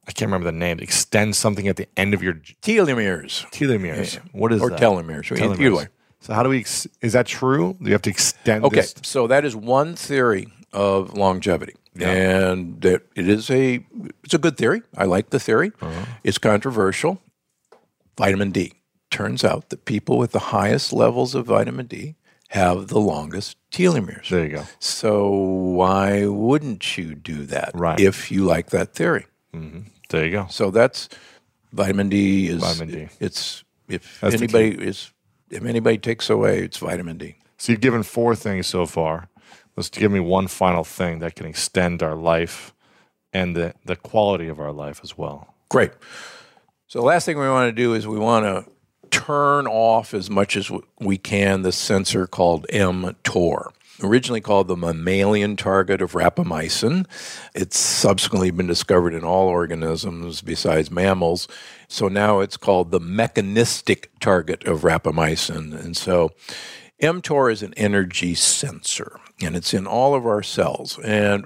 I 0.08 0.12
can't 0.14 0.30
remember 0.32 0.46
the 0.46 0.58
name, 0.58 0.80
extend 0.80 1.36
something 1.36 1.68
at 1.68 1.76
the 1.76 1.88
end 1.98 2.14
of 2.14 2.24
your 2.24 2.36
Telomeres. 2.62 3.46
telomeres. 3.52 4.18
What 4.32 4.54
is 4.54 4.62
Or 4.62 4.70
that? 4.70 4.80
telomeres, 4.80 5.32
either 5.32 5.54
Telomeres. 5.56 5.76
way. 5.78 5.88
So 6.22 6.34
how 6.34 6.44
do 6.44 6.50
we, 6.50 6.60
ex- 6.60 6.88
is 7.02 7.12
that 7.14 7.26
true? 7.26 7.76
Do 7.82 7.88
you 7.88 7.92
have 7.94 8.02
to 8.04 8.10
extend 8.10 8.64
Okay, 8.64 8.78
this? 8.78 8.96
so 9.04 9.28
that 9.28 9.44
is 9.44 9.54
one 9.56 9.96
theory 9.96 10.48
of 10.72 11.14
longevity, 11.18 11.76
and 12.08 12.82
that 12.82 13.04
it 13.16 13.28
is 13.28 13.50
a 13.50 13.86
it's 14.24 14.34
a 14.34 14.38
good 14.38 14.58
theory. 14.58 14.82
I 14.98 15.06
like 15.06 15.30
the 15.32 15.40
theory. 15.40 15.72
Uh-huh. 15.82 16.06
It's 16.24 16.38
controversial. 16.38 17.22
Vitamin 18.18 18.52
D. 18.52 18.74
turns 19.12 19.44
out 19.44 19.70
that 19.70 19.86
people 19.86 20.18
with 20.18 20.32
the 20.32 20.40
highest 20.40 20.94
levels 20.94 21.34
of 21.36 21.46
vitamin 21.48 21.86
D 21.88 22.16
have 22.50 22.88
the 22.88 23.00
longest 23.00 23.58
telomeres. 23.72 24.30
There 24.30 24.44
you 24.46 24.52
go. 24.58 24.64
So 24.80 25.30
why 25.30 26.26
wouldn't 26.28 26.98
you 26.98 27.16
do 27.16 27.46
that 27.46 27.72
Right. 27.74 28.00
if 28.00 28.32
you 28.32 28.44
like 28.46 28.70
that 28.72 28.94
theory? 28.94 29.26
There 30.10 30.26
you 30.26 30.32
go. 30.32 30.48
So 30.50 30.70
that's 30.72 31.08
vitamin 31.72 32.10
D 32.10 32.48
is 32.50 32.60
Vitamin 32.62 32.92
D. 32.94 33.08
It's 33.20 33.64
if 33.88 34.20
That's 34.22 34.36
anybody 34.36 34.72
is 34.72 35.12
if 35.50 35.64
anybody 35.66 35.98
takes 35.98 36.30
away, 36.30 36.60
it's 36.60 36.78
vitamin 36.78 37.18
D. 37.18 37.36
So 37.58 37.72
you've 37.72 37.82
given 37.82 38.04
four 38.04 38.36
things 38.36 38.68
so 38.68 38.86
far. 38.86 39.29
Let's 39.80 39.88
give 39.88 40.12
me 40.12 40.20
one 40.20 40.50
final 40.50 40.84
thing 40.84 41.20
that 41.20 41.36
can 41.36 41.46
extend 41.46 42.04
our 42.04 42.14
life 42.14 42.74
and 43.32 43.56
the, 43.56 43.76
the 43.86 43.96
quality 43.96 44.50
of 44.50 44.60
our 44.60 44.74
life 44.74 45.00
as 45.04 45.18
well. 45.18 45.56
Great. 45.70 45.92
So 46.88 47.00
the 47.00 47.06
last 47.06 47.24
thing 47.24 47.40
we 47.40 47.48
want 47.48 47.70
to 47.70 47.82
do 47.82 47.94
is 47.94 48.06
we 48.06 48.20
want 48.20 48.44
to 48.44 48.70
turn 49.10 49.68
off 49.68 50.14
as 50.14 50.30
much 50.30 50.58
as 50.58 50.70
we 51.00 51.18
can 51.18 51.62
the 51.62 51.72
sensor 51.72 52.28
called 52.28 52.68
mTOR. 52.74 53.72
Originally 54.04 54.42
called 54.42 54.68
the 54.68 54.76
mammalian 54.76 55.56
target 55.56 56.02
of 56.02 56.12
rapamycin. 56.12 57.06
It's 57.56 57.80
subsequently 57.80 58.52
been 58.52 58.68
discovered 58.68 59.14
in 59.14 59.24
all 59.24 59.48
organisms 59.48 60.42
besides 60.42 60.92
mammals. 60.92 61.48
So 61.88 62.10
now 62.10 62.42
it's 62.42 62.58
called 62.58 62.92
the 62.92 63.00
mechanistic 63.00 64.12
target 64.20 64.66
of 64.66 64.82
rapamycin. 64.82 65.74
And 65.74 65.96
so 65.96 66.32
mTOR 67.02 67.50
is 67.50 67.64
an 67.64 67.74
energy 67.78 68.36
sensor, 68.36 69.22
and 69.42 69.56
it's 69.56 69.74
in 69.74 69.88
all 69.88 70.16
of 70.16 70.26
our 70.26 70.44
cells. 70.44 71.00
And 71.04 71.46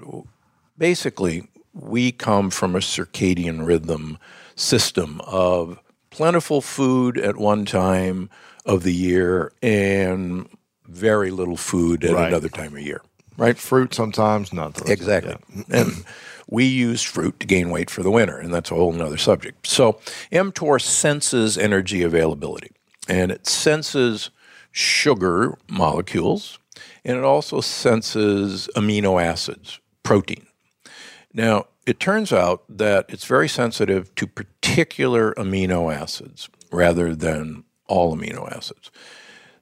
basically, 0.76 1.48
we 1.72 2.12
come 2.12 2.50
from 2.50 2.74
a 2.74 2.80
circadian 2.80 3.66
rhythm 3.66 4.18
system 4.56 5.20
of 5.26 5.78
plentiful 6.10 6.60
food 6.60 7.18
at 7.18 7.36
one 7.36 7.64
time 7.64 8.30
of 8.64 8.82
the 8.84 8.94
year 8.94 9.52
and 9.62 10.48
very 10.86 11.30
little 11.30 11.56
food 11.56 12.04
at 12.04 12.12
Right. 12.12 12.28
another 12.28 12.48
time 12.48 12.74
of 12.76 12.80
year, 12.82 13.02
right? 13.36 13.58
Fruit 13.58 13.92
sometimes, 13.94 14.52
not 14.52 14.74
the. 14.74 14.92
Exactly. 14.92 15.36
And 15.70 16.04
we 16.48 16.64
use 16.66 17.02
fruit 17.02 17.40
to 17.40 17.46
gain 17.46 17.70
weight 17.70 17.90
for 17.90 18.02
the 18.02 18.10
winter, 18.10 18.38
and 18.38 18.52
that's 18.54 18.70
a 18.70 18.74
whole 18.74 18.92
nother 18.92 19.16
subject. 19.16 19.66
So 19.66 19.98
mTOR 20.30 20.80
senses 20.80 21.58
energy 21.58 22.02
availability, 22.02 22.70
and 23.08 23.32
it 23.32 23.46
senses 23.46 24.30
sugar 24.70 25.56
molecules, 25.68 26.58
and 27.04 27.16
it 27.18 27.24
also 27.24 27.60
senses 27.60 28.68
amino 28.74 29.22
acids, 29.22 29.80
protein. 30.02 30.46
Now, 31.32 31.66
it 31.86 32.00
turns 32.00 32.32
out 32.32 32.64
that 32.68 33.06
it's 33.08 33.26
very 33.26 33.48
sensitive 33.48 34.14
to 34.14 34.26
particular 34.26 35.34
amino 35.34 35.94
acids 35.94 36.48
rather 36.72 37.14
than 37.14 37.64
all 37.86 38.16
amino 38.16 38.50
acids. 38.50 38.90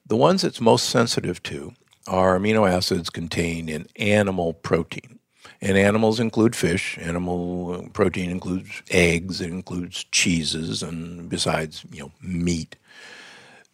The 0.05 0.15
ones 0.15 0.43
it's 0.43 0.61
most 0.61 0.89
sensitive 0.89 1.41
to 1.43 1.73
are 2.07 2.37
amino 2.37 2.69
acids 2.69 3.09
contained 3.09 3.69
in 3.69 3.87
animal 3.95 4.53
protein. 4.53 5.19
And 5.61 5.77
animals 5.77 6.19
include 6.19 6.55
fish. 6.55 6.97
Animal 6.99 7.89
protein 7.93 8.29
includes 8.29 8.83
eggs. 8.91 9.39
It 9.39 9.49
includes 9.49 10.03
cheeses, 10.05 10.83
and 10.83 11.29
besides, 11.29 11.85
you 11.91 12.03
know, 12.03 12.11
meat. 12.21 12.75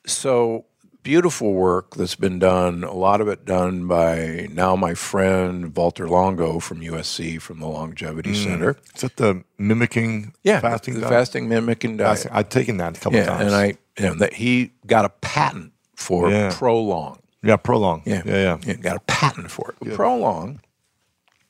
So 0.05 0.65
beautiful 1.04 1.54
work 1.54 1.95
that's 1.95 2.16
been 2.16 2.39
done. 2.39 2.84
A 2.84 2.93
lot 2.93 3.22
of 3.22 3.28
it 3.28 3.45
done 3.45 3.88
by 3.88 4.47
now 4.52 4.76
my 4.76 4.93
friend 4.93 5.76
Walter 5.76 6.08
Longo 6.08 6.60
from 6.60 6.82
USC 6.82 7.41
from 7.41 7.60
the 7.60 7.68
Longevity 7.68 8.32
mm. 8.32 8.43
Center. 8.43 8.78
Is 8.95 9.02
that 9.02 9.18
the 9.18 9.43
mimicking 9.58 10.34
Yeah, 10.43 10.60
fasting 10.60 11.00
the 11.00 11.08
fasting 11.08 11.50
mimicking 11.50 11.97
diet. 11.97 12.10
Fasting- 12.10 12.32
I've 12.34 12.50
taken 12.50 12.78
that 12.78 12.97
a 12.97 13.00
couple 13.00 13.20
yeah, 13.20 13.26
times. 13.26 13.45
and 13.45 13.56
I 13.56 13.66
you 13.97 14.06
know, 14.08 14.14
that 14.16 14.34
he 14.34 14.72
got 14.86 15.06
a 15.06 15.10
patent 15.10 15.74
for 15.95 16.30
Yeah. 16.30 16.50
ProLon. 16.52 17.20
yeah, 17.43 17.58
ProLon. 17.58 18.02
Yeah, 18.06 18.22
yeah, 18.26 18.58
yeah. 18.66 18.74
got 18.76 18.97
a 18.97 19.02
patent 19.02 19.52
for 19.52 19.74
it. 19.82 19.89
ProLon 19.89 20.60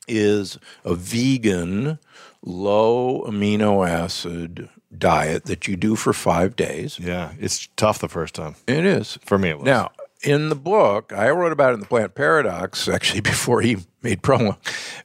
is 0.07 0.57
a 0.83 0.95
vegan, 0.95 1.99
low 2.41 3.23
amino 3.27 3.87
acid 3.87 4.69
diet 4.95 5.45
that 5.45 5.67
you 5.67 5.75
do 5.75 5.95
for 5.95 6.13
five 6.13 6.55
days. 6.55 6.99
Yeah, 6.99 7.33
it's 7.39 7.67
tough 7.75 7.99
the 7.99 8.09
first 8.09 8.35
time. 8.35 8.55
It 8.67 8.85
is. 8.85 9.17
For 9.23 9.37
me, 9.37 9.49
it 9.49 9.57
was. 9.59 9.65
Now, 9.65 9.91
in 10.23 10.49
the 10.49 10.55
book, 10.55 11.13
I 11.13 11.29
wrote 11.29 11.51
about 11.51 11.71
it 11.71 11.75
in 11.75 11.79
the 11.79 11.85
Plant 11.85 12.15
Paradox 12.15 12.87
actually 12.93 13.21
before 13.21 13.61
he 13.61 13.77
made 14.01 14.21
promo, 14.21 14.57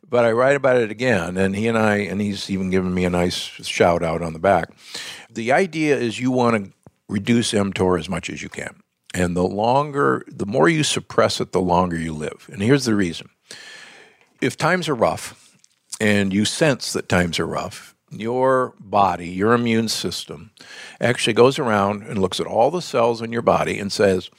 but 0.08 0.24
I 0.24 0.32
write 0.32 0.56
about 0.56 0.76
it 0.76 0.90
again, 0.90 1.36
and 1.36 1.54
he 1.54 1.68
and 1.68 1.78
I, 1.78 1.96
and 1.96 2.20
he's 2.20 2.50
even 2.50 2.70
given 2.70 2.94
me 2.94 3.04
a 3.04 3.10
nice 3.10 3.36
shout 3.36 4.02
out 4.02 4.22
on 4.22 4.32
the 4.32 4.38
back. 4.38 4.70
The 5.30 5.52
idea 5.52 5.96
is 5.96 6.20
you 6.20 6.30
want 6.30 6.64
to 6.64 6.72
reduce 7.08 7.52
mTOR 7.52 7.98
as 7.98 8.08
much 8.08 8.30
as 8.30 8.42
you 8.42 8.48
can, 8.48 8.82
and 9.12 9.36
the 9.36 9.46
longer, 9.46 10.24
the 10.28 10.46
more 10.46 10.68
you 10.68 10.84
suppress 10.84 11.40
it, 11.40 11.52
the 11.52 11.60
longer 11.60 11.98
you 11.98 12.12
live. 12.12 12.48
And 12.52 12.62
here's 12.62 12.84
the 12.84 12.94
reason: 12.94 13.28
if 14.40 14.56
times 14.56 14.88
are 14.88 14.94
rough, 14.94 15.56
and 16.00 16.32
you 16.32 16.44
sense 16.44 16.92
that 16.92 17.08
times 17.08 17.38
are 17.38 17.46
rough, 17.46 17.93
your 18.20 18.74
body, 18.78 19.28
your 19.28 19.52
immune 19.52 19.88
system, 19.88 20.50
actually 21.00 21.32
goes 21.34 21.58
around 21.58 22.02
and 22.02 22.18
looks 22.20 22.40
at 22.40 22.46
all 22.46 22.70
the 22.70 22.82
cells 22.82 23.20
in 23.22 23.32
your 23.32 23.42
body 23.42 23.78
and 23.78 23.92
says, 23.92 24.30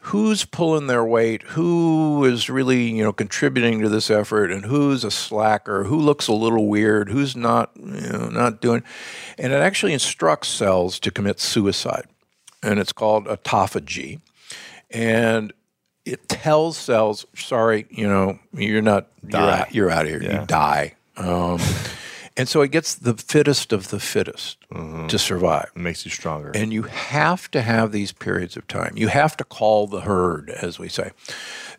who's 0.00 0.44
pulling 0.44 0.86
their 0.86 1.04
weight, 1.04 1.42
who 1.42 2.24
is 2.24 2.48
really, 2.48 2.84
you 2.90 3.02
know, 3.02 3.12
contributing 3.12 3.80
to 3.80 3.88
this 3.88 4.08
effort, 4.08 4.52
and 4.52 4.64
who's 4.66 5.02
a 5.02 5.10
slacker, 5.10 5.84
who 5.84 5.98
looks 5.98 6.28
a 6.28 6.32
little 6.32 6.68
weird, 6.68 7.08
who's 7.08 7.34
not, 7.34 7.72
you 7.76 8.08
know, 8.12 8.28
not 8.28 8.60
doing, 8.60 8.84
and 9.36 9.52
it 9.52 9.56
actually 9.56 9.92
instructs 9.92 10.48
cells 10.48 11.00
to 11.00 11.10
commit 11.10 11.40
suicide, 11.40 12.06
and 12.62 12.78
it's 12.78 12.92
called 12.92 13.26
autophagy, 13.26 14.20
and 14.92 15.52
it 16.04 16.28
tells 16.28 16.78
cells, 16.78 17.26
sorry, 17.34 17.86
you 17.90 18.06
know, 18.06 18.38
you're 18.54 18.82
not, 18.82 19.08
you're 19.26 19.40
out, 19.40 19.74
you're 19.74 19.90
out 19.90 20.04
of 20.04 20.10
here, 20.12 20.22
Yeah. 20.22 20.40
you 20.42 20.46
die. 20.46 20.94
Um, 21.16 21.58
and 22.36 22.48
so 22.48 22.60
it 22.62 22.70
gets 22.70 22.94
the 22.94 23.14
fittest 23.14 23.72
of 23.72 23.88
the 23.88 23.98
fittest 23.98 24.58
mm-hmm. 24.70 25.06
to 25.06 25.18
survive. 25.18 25.70
it 25.74 25.80
makes 25.80 26.04
you 26.04 26.10
stronger. 26.10 26.52
And 26.54 26.72
you 26.72 26.82
have 26.82 27.50
to 27.52 27.62
have 27.62 27.92
these 27.92 28.12
periods 28.12 28.56
of 28.56 28.66
time. 28.66 28.92
You 28.96 29.08
have 29.08 29.36
to 29.38 29.44
call 29.44 29.86
the 29.86 30.02
herd, 30.02 30.50
as 30.50 30.78
we 30.78 30.88
say. 30.88 31.12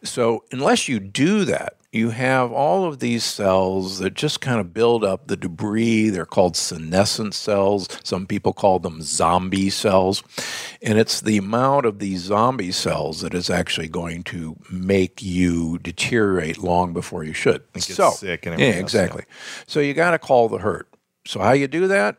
So, 0.03 0.43
unless 0.51 0.87
you 0.87 0.99
do 0.99 1.45
that, 1.45 1.77
you 1.97 2.11
have 2.11 2.51
all 2.51 2.85
of 2.85 2.99
these 2.99 3.23
cells 3.23 3.99
that 3.99 4.13
just 4.13 4.39
kind 4.39 4.59
of 4.59 4.73
build 4.73 5.03
up 5.03 5.27
the 5.27 5.35
debris. 5.35 6.09
They're 6.09 6.25
called 6.25 6.55
senescent 6.55 7.33
cells. 7.33 7.87
Some 8.03 8.27
people 8.27 8.53
call 8.53 8.79
them 8.79 9.01
zombie 9.01 9.69
cells. 9.69 10.23
And 10.81 10.97
it's 10.99 11.19
the 11.19 11.37
amount 11.37 11.85
of 11.85 11.99
these 11.99 12.21
zombie 12.21 12.71
cells 12.71 13.21
that 13.21 13.33
is 13.33 13.49
actually 13.49 13.89
going 13.89 14.23
to 14.25 14.55
make 14.71 15.21
you 15.21 15.79
deteriorate 15.79 16.59
long 16.59 16.93
before 16.93 17.23
you 17.23 17.33
should. 17.33 17.63
get 17.73 17.83
so, 17.83 18.11
sick 18.11 18.45
and 18.45 18.59
yeah, 18.59 18.67
everything 18.67 18.83
else, 18.83 18.93
yeah. 18.93 19.01
exactly. 19.01 19.23
So, 19.65 19.79
you 19.79 19.93
got 19.93 20.11
to 20.11 20.19
call 20.19 20.47
the 20.47 20.59
herd. 20.59 20.85
So, 21.25 21.39
how 21.39 21.51
you 21.51 21.67
do 21.67 21.87
that? 21.87 22.17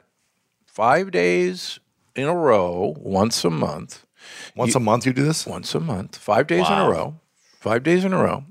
Five 0.67 1.11
days 1.11 1.81
in 2.15 2.25
a 2.25 2.35
row, 2.35 2.95
once 2.99 3.45
a 3.45 3.51
month 3.51 4.05
Once 4.55 4.75
a 4.75 4.81
month, 4.81 5.07
you 5.07 5.13
do 5.13 5.25
this. 5.25 5.47
once 5.47 5.75
a 5.75 5.81
month, 5.81 6.17
five 6.17 6.47
days 6.47 6.67
in 6.69 6.75
a 6.79 6.91
row, 6.91 7.21
five 7.61 7.83
days 7.83 8.05
in 8.05 8.13
a 8.13 8.23
row. 8.23 8.45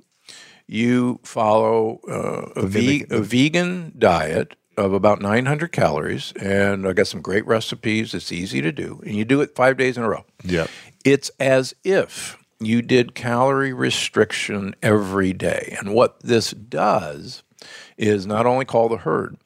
You 0.68 1.20
follow 1.24 2.01
uh, 2.09 2.61
a, 2.61 2.65
ve- 2.65 3.05
a 3.09 3.22
vegan 3.22 3.93
diet 3.97 4.55
of 4.76 4.93
about 4.93 5.22
900 5.22 5.72
calories, 5.72 6.34
and 6.34 6.88
I 6.88 6.93
got 6.93 7.07
some 7.07 7.22
great 7.22 7.45
recipes. 7.47 8.13
It's 8.13 8.32
easy 8.32 8.61
to 8.61 8.72
do, 8.72 9.01
and 9.05 9.15
you 9.15 9.26
do 9.26 9.41
it 9.41 9.55
five 9.55 9.78
days 9.78 9.97
in 9.97 10.03
a 10.03 10.09
row. 10.09 10.26
Yep. 10.43 10.70
It's 11.03 11.32
as 11.39 11.74
if 11.84 12.38
you 12.59 12.82
did 12.82 13.15
calorie 13.15 13.74
restriction 13.74 14.76
every 14.82 15.34
day. 15.34 15.76
And 15.80 15.93
what 15.93 16.22
this 16.22 16.51
does 16.51 17.43
is 17.97 18.26
not 18.26 18.45
only 18.45 18.65
call 18.65 18.89
the 18.89 18.97
herd, 18.97 19.38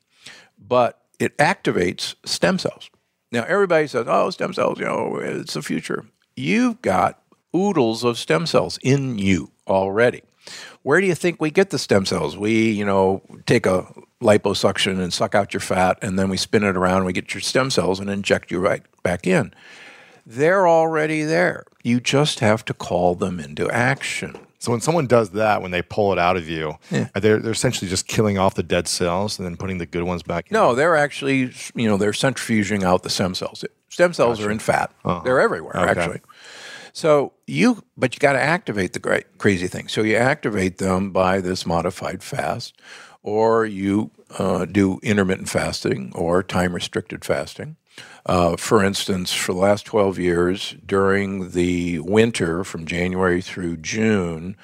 but 0.57 0.99
it 1.19 1.37
activates 1.37 2.15
stem 2.25 2.57
cells. 2.57 2.89
Now, 3.31 3.43
everybody 3.43 3.87
says, 3.87 4.05
oh, 4.09 4.29
stem 4.31 4.53
cells, 4.53 4.79
you 4.79 4.85
know, 4.85 5.17
it's 5.17 5.53
the 5.53 5.61
future. 5.61 6.05
You've 6.35 6.81
got 6.81 7.21
oodles 7.55 8.03
of 8.03 8.17
stem 8.17 8.45
cells 8.45 8.77
in 8.83 9.17
you 9.17 9.51
already. 9.67 10.23
Where 10.83 10.99
do 10.99 11.07
you 11.07 11.15
think 11.15 11.39
we 11.39 11.51
get 11.51 11.69
the 11.69 11.77
stem 11.77 12.05
cells? 12.05 12.37
We, 12.37 12.71
you 12.71 12.85
know, 12.85 13.21
take 13.45 13.65
a 13.65 13.85
liposuction 14.21 14.99
and 15.01 15.13
suck 15.13 15.35
out 15.35 15.53
your 15.53 15.61
fat, 15.61 15.97
and 16.01 16.17
then 16.17 16.29
we 16.29 16.37
spin 16.37 16.63
it 16.63 16.75
around, 16.75 16.97
and 16.97 17.05
we 17.05 17.13
get 17.13 17.33
your 17.33 17.41
stem 17.41 17.69
cells 17.69 17.99
and 17.99 18.09
inject 18.09 18.51
you 18.51 18.59
right 18.59 18.81
back 19.03 19.27
in. 19.27 19.53
They're 20.25 20.67
already 20.67 21.23
there. 21.23 21.65
You 21.83 21.99
just 21.99 22.39
have 22.39 22.63
to 22.65 22.73
call 22.73 23.15
them 23.15 23.39
into 23.39 23.69
action. 23.69 24.35
So 24.59 24.71
when 24.71 24.81
someone 24.81 25.07
does 25.07 25.31
that, 25.31 25.63
when 25.63 25.71
they 25.71 25.81
pull 25.81 26.13
it 26.13 26.19
out 26.19 26.37
of 26.37 26.47
you, 26.47 26.75
they're 26.91 27.39
they're 27.39 27.51
essentially 27.51 27.89
just 27.89 28.07
killing 28.07 28.37
off 28.37 28.53
the 28.53 28.61
dead 28.61 28.87
cells 28.87 29.39
and 29.39 29.45
then 29.47 29.57
putting 29.57 29.79
the 29.79 29.87
good 29.87 30.03
ones 30.03 30.21
back. 30.21 30.51
in. 30.51 30.53
No, 30.53 30.75
they're 30.75 30.95
actually, 30.95 31.51
you 31.73 31.87
know, 31.87 31.97
they're 31.97 32.11
centrifuging 32.11 32.83
out 32.83 33.01
the 33.01 33.09
stem 33.09 33.33
cells. 33.33 33.65
Stem 33.89 34.13
cells 34.13 34.39
are 34.39 34.51
in 34.51 34.59
fat. 34.59 34.91
Uh-huh. 35.03 35.21
They're 35.23 35.39
everywhere, 35.41 35.75
Okay. 35.75 35.99
actually. 35.99 36.21
So 36.93 37.33
you, 37.47 37.83
but 37.97 38.13
you 38.13 38.19
got 38.19 38.33
to 38.33 38.41
activate 38.41 38.93
the 38.93 38.99
great 38.99 39.37
crazy 39.37 39.67
thing. 39.67 39.87
So 39.87 40.01
you 40.01 40.15
activate 40.15 40.77
them 40.77 41.11
by 41.11 41.41
this 41.41 41.65
modified 41.65 42.21
fast, 42.23 42.75
or 43.23 43.65
you 43.65 44.11
uh, 44.37 44.65
do 44.65 44.99
intermittent 45.03 45.49
fasting 45.49 46.11
or 46.15 46.43
time 46.43 46.73
restricted 46.73 47.23
fasting, 47.25 47.75
Uh, 48.25 48.55
for 48.55 48.83
instance, 48.83 49.33
for 49.33 49.51
the 49.53 49.59
last 49.59 49.85
12 49.85 50.17
years, 50.19 50.75
during 50.85 51.51
the 51.51 51.99
winter 51.99 52.63
from 52.63 52.85
January 52.85 53.41
through 53.41 53.75
June, 53.77 54.55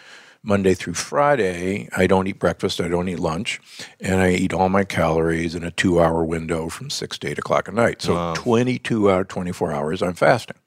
Monday 0.44 0.74
through 0.74 0.94
Friday, 0.94 1.90
I 1.98 2.08
don't 2.08 2.28
eat 2.28 2.40
breakfast, 2.40 2.80
I 2.80 2.88
don't 2.88 3.10
eat 3.10 3.20
lunch, 3.20 3.60
and 4.00 4.22
I 4.22 4.32
eat 4.32 4.54
all 4.54 4.70
my 4.70 4.86
calories 4.86 5.56
in 5.56 5.64
a 5.64 5.72
two 5.72 6.00
hour 6.00 6.24
window 6.24 6.70
from 6.70 6.90
6 6.90 7.18
to 7.20 7.28
8 7.28 7.40
o'clock 7.40 7.68
at 7.68 7.74
night. 7.74 8.02
So 8.02 8.14
22 8.36 9.12
out 9.12 9.22
of 9.22 9.28
24 9.28 9.74
hours, 9.74 10.02
I'm 10.02 10.14
fasting 10.14 10.58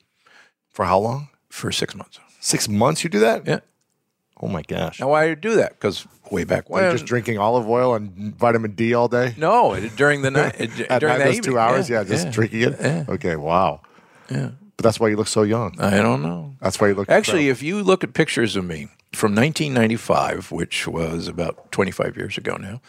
For 0.69 0.85
how 0.85 0.99
long? 0.99 1.30
For 1.51 1.71
six 1.73 1.95
months. 1.95 2.19
Six 2.41 2.69
months 2.69 3.05
you 3.05 3.11
do 3.11 3.21
that? 3.21 3.47
Yeah. 3.47 3.61
Oh 4.43 4.49
my 4.49 4.63
gosh. 4.63 5.01
Now, 5.01 5.11
why 5.11 5.27
do 5.27 5.33
I 5.33 5.35
do 5.35 5.55
that? 5.57 5.73
Because 5.73 6.07
way 6.31 6.45
back 6.45 6.71
when. 6.71 6.83
You're 6.83 6.93
just 6.93 7.05
drinking 7.05 7.37
olive 7.37 7.69
oil 7.69 7.95
and 7.95 8.35
vitamin 8.35 8.71
D 8.75 8.95
all 8.95 9.09
day? 9.09 9.35
no, 9.37 9.75
it- 9.75 9.95
during 9.97 10.23
the 10.23 10.31
night. 10.31 10.55
it- 10.59 10.81
At 10.89 11.01
during 11.01 11.13
night, 11.15 11.19
that 11.19 11.25
those 11.27 11.37
evening. 11.37 11.53
two 11.53 11.59
hours? 11.59 11.91
Yeah, 11.91 12.05
just 12.05 12.31
drinking 12.31 12.63
it? 12.63 12.77
Yeah. 12.81 13.05
Okay, 13.09 13.37
wow. 13.37 13.83
Yeah. 14.31 14.53
But 14.79 14.85
that's 14.85 14.99
why 14.99 15.09
you 15.09 15.17
look 15.17 15.27
so 15.29 15.43
young. 15.43 15.79
I 15.79 15.99
don't 15.99 16.23
know. 16.23 16.55
That's 16.63 16.81
why 16.81 16.89
you 16.89 16.95
look 16.95 17.11
Actually, 17.11 17.49
if 17.51 17.63
you 17.63 17.83
look 17.83 18.03
at 18.03 18.15
pictures 18.15 18.57
of 18.57 18.65
me 18.65 18.89
from 19.13 19.35
1995, 19.35 20.51
which 20.53 20.89
was 20.89 21.29
about 21.29 21.71
25 21.71 22.17
years 22.17 22.39
ago 22.39 22.57
now, 22.57 22.81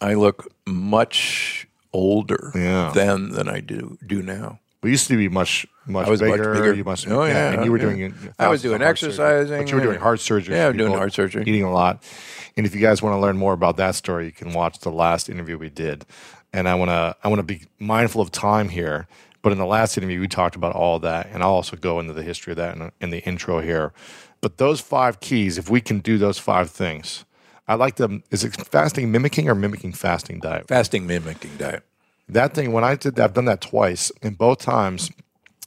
I 0.00 0.14
look 0.14 0.46
much 0.64 1.66
older 1.92 2.52
Yeah. 2.54 2.92
then 2.94 3.30
than 3.30 3.48
I 3.48 3.58
do 3.60 3.98
do 4.06 4.22
now. 4.22 4.60
We 4.84 4.90
used 4.90 5.08
to 5.08 5.16
be 5.16 5.28
much, 5.30 5.66
much 5.86 6.06
was 6.06 6.20
much 6.20 6.32
bigger. 6.32 6.52
bigger. 6.52 6.74
You 6.74 6.84
must, 6.84 7.08
Oh, 7.08 7.24
yeah, 7.24 7.52
and 7.52 7.64
you 7.64 7.72
were 7.72 7.78
yeah. 7.78 7.84
doing. 7.84 8.34
I 8.38 8.48
was 8.48 8.60
doing 8.60 8.80
heart 8.82 8.98
surgery. 8.98 9.12
exercising 9.14 9.58
but 9.62 9.70
you 9.70 9.76
were 9.76 9.82
doing 9.82 9.98
heart 9.98 10.20
surgery. 10.20 10.54
Yeah, 10.54 10.68
I'm 10.68 10.76
doing 10.76 10.92
heart 10.92 11.14
surgery. 11.14 11.42
eating 11.46 11.64
a 11.64 11.72
lot. 11.72 12.02
And 12.56 12.66
if 12.66 12.74
you 12.74 12.80
guys 12.82 13.02
want 13.02 13.14
to 13.14 13.18
learn 13.18 13.38
more 13.38 13.54
about 13.54 13.78
that 13.78 13.94
story, 13.94 14.26
you 14.26 14.32
can 14.32 14.52
watch 14.52 14.80
the 14.80 14.90
last 14.92 15.28
interview 15.30 15.56
we 15.56 15.70
did. 15.70 16.04
And 16.52 16.68
I 16.68 16.74
want 16.74 16.90
to, 16.90 17.16
I 17.24 17.28
want 17.28 17.40
to 17.40 17.42
be 17.44 17.62
mindful 17.78 18.20
of 18.20 18.30
time 18.30 18.68
here. 18.68 19.08
But 19.40 19.52
in 19.52 19.58
the 19.58 19.66
last 19.66 19.96
interview, 19.98 20.20
we 20.20 20.28
talked 20.28 20.54
about 20.54 20.74
all 20.74 20.98
that, 21.00 21.28
and 21.32 21.42
I'll 21.42 21.50
also 21.50 21.76
go 21.76 21.98
into 22.00 22.12
the 22.12 22.22
history 22.22 22.52
of 22.52 22.56
that 22.58 22.76
in, 22.76 22.92
in 23.00 23.10
the 23.10 23.18
intro 23.24 23.60
here. 23.60 23.92
But 24.40 24.58
those 24.58 24.80
five 24.80 25.20
keys, 25.20 25.58
if 25.58 25.68
we 25.70 25.80
can 25.80 26.00
do 26.00 26.18
those 26.18 26.38
five 26.38 26.70
things, 26.70 27.24
I 27.66 27.74
like 27.74 27.96
them. 27.96 28.22
Is 28.30 28.44
it 28.44 28.54
fasting 28.68 29.10
mimicking 29.10 29.48
or 29.48 29.54
mimicking 29.54 29.92
fasting 29.92 30.40
diet? 30.40 30.68
Fasting 30.68 31.06
mimicking 31.06 31.56
diet. 31.56 31.82
That 32.28 32.54
thing, 32.54 32.72
when 32.72 32.84
I 32.84 32.94
did 32.94 33.16
that, 33.16 33.24
I've 33.24 33.34
done 33.34 33.44
that 33.44 33.60
twice, 33.60 34.10
and 34.22 34.38
both 34.38 34.58
times, 34.58 35.10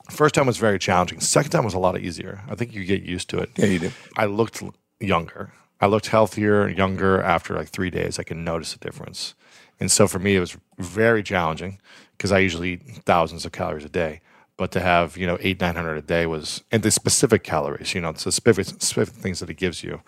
first 0.10 0.36
time 0.36 0.48
was 0.48 0.58
very 0.58 0.80
challenging. 0.80 1.20
Second 1.20 1.52
time 1.52 1.64
was 1.64 1.74
a 1.74 1.80
lot 1.80 2.00
easier. 2.00 2.42
I 2.50 2.56
think 2.56 2.74
you 2.74 2.84
get 2.84 3.04
used 3.04 3.30
to 3.30 3.40
it. 3.40 3.52
Yeah, 3.56 3.66
you 3.68 3.80
do. 3.80 3.92
I 4.16 4.26
looked 4.26 4.64
younger. 5.00 5.52
I 5.80 5.86
looked 5.86 6.08
healthier, 6.08 6.68
younger 6.68 7.22
after 7.22 7.56
like 7.56 7.70
three 7.70 7.92
days. 7.92 8.18
I 8.18 8.24
could 8.24 8.38
notice 8.38 8.74
a 8.76 8.80
difference. 8.80 9.36
And 9.80 9.92
so 9.92 10.08
for 10.08 10.18
me, 10.20 10.36
it 10.36 10.40
was 10.40 10.58
very 10.80 11.22
challenging 11.22 11.80
because 12.18 12.32
I 12.32 12.40
usually 12.40 12.74
eat 12.74 12.82
thousands 13.06 13.46
of 13.46 13.52
calories 13.52 13.86
a 13.86 13.90
day. 13.90 14.22
But 14.58 14.72
to 14.72 14.80
have, 14.80 15.18
you 15.18 15.28
know, 15.28 15.38
eight, 15.40 15.62
900 15.62 15.98
a 15.98 16.02
day 16.02 16.26
was, 16.26 16.64
and 16.72 16.82
the 16.82 16.90
specific 16.90 17.44
calories, 17.44 17.94
you 17.94 18.02
know, 18.02 18.12
the 18.12 18.32
specific, 18.32 18.66
specific 18.82 19.14
things 19.14 19.40
that 19.40 19.52
it 19.52 19.58
gives 19.58 19.84
you. 19.84 20.02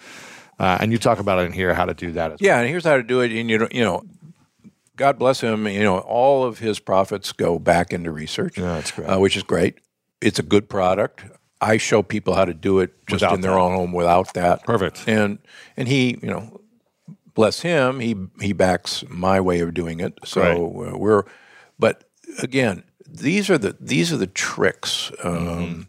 Uh, 0.58 0.80
and 0.82 0.92
you 0.92 0.98
talk 0.98 1.20
about 1.20 1.38
it 1.38 1.44
in 1.44 1.52
here, 1.52 1.76
how 1.76 1.86
to 1.86 1.94
do 1.94 2.12
that. 2.14 2.32
As 2.32 2.42
Yeah, 2.42 2.60
and 2.60 2.68
here's 2.68 2.84
how 2.84 2.98
to 2.98 3.04
do 3.04 3.22
it. 3.22 3.32
And 3.32 3.48
you 3.48 3.60
don't, 3.60 3.74
you 3.74 3.84
know, 3.84 4.04
God 5.00 5.18
bless 5.18 5.40
him. 5.42 5.66
You 5.68 5.84
know, 5.84 6.00
all 6.00 6.44
of 6.44 6.60
his 6.60 6.80
profits 6.80 7.32
go 7.32 7.58
back 7.58 7.94
into 7.94 8.12
research. 8.12 8.58
Yeah, 8.58 8.84
uh, 9.06 9.18
which 9.18 9.38
is 9.38 9.44
great. 9.44 9.80
It's 10.22 10.40
a 10.40 10.44
good 10.44 10.68
product. 10.68 11.24
I 11.62 11.78
show 11.78 12.04
people 12.04 12.36
how 12.36 12.46
to 12.46 12.54
do 12.54 12.80
it 12.80 12.92
just 13.08 13.22
Without 13.22 13.36
in 13.36 13.42
their 13.42 13.52
that. 13.52 13.60
own 13.60 13.76
home 13.76 13.94
without 13.94 14.34
that. 14.34 14.64
Perfect. 14.66 15.08
And 15.08 15.40
and 15.78 15.88
he, 15.88 16.20
you 16.22 16.30
know, 16.30 16.62
bless 17.34 17.62
him, 17.62 18.00
he 18.02 18.16
he 18.42 18.54
backs 18.54 19.04
my 19.08 19.40
way 19.40 19.62
of 19.62 19.74
doing 19.74 20.00
it. 20.02 20.20
So 20.26 20.42
uh, 20.42 20.98
we're, 20.98 21.24
but 21.78 22.04
again, 22.44 22.84
these 23.08 23.50
are 23.50 23.58
the 23.58 23.78
these 23.80 24.12
are 24.14 24.18
the 24.18 24.28
tricks. 24.28 25.12
Um, 25.24 25.88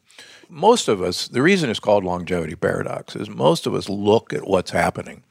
Most 0.53 0.89
of 0.89 1.01
us, 1.01 1.29
the 1.29 1.43
reason 1.43 1.71
it's 1.71 1.79
called 1.79 2.03
longevity 2.05 2.57
paradox 2.57 3.15
is 3.15 3.29
most 3.29 3.67
of 3.69 3.75
us 3.75 3.89
look 3.89 4.33
at 4.33 4.49
what's 4.49 4.73
happening, 4.73 5.23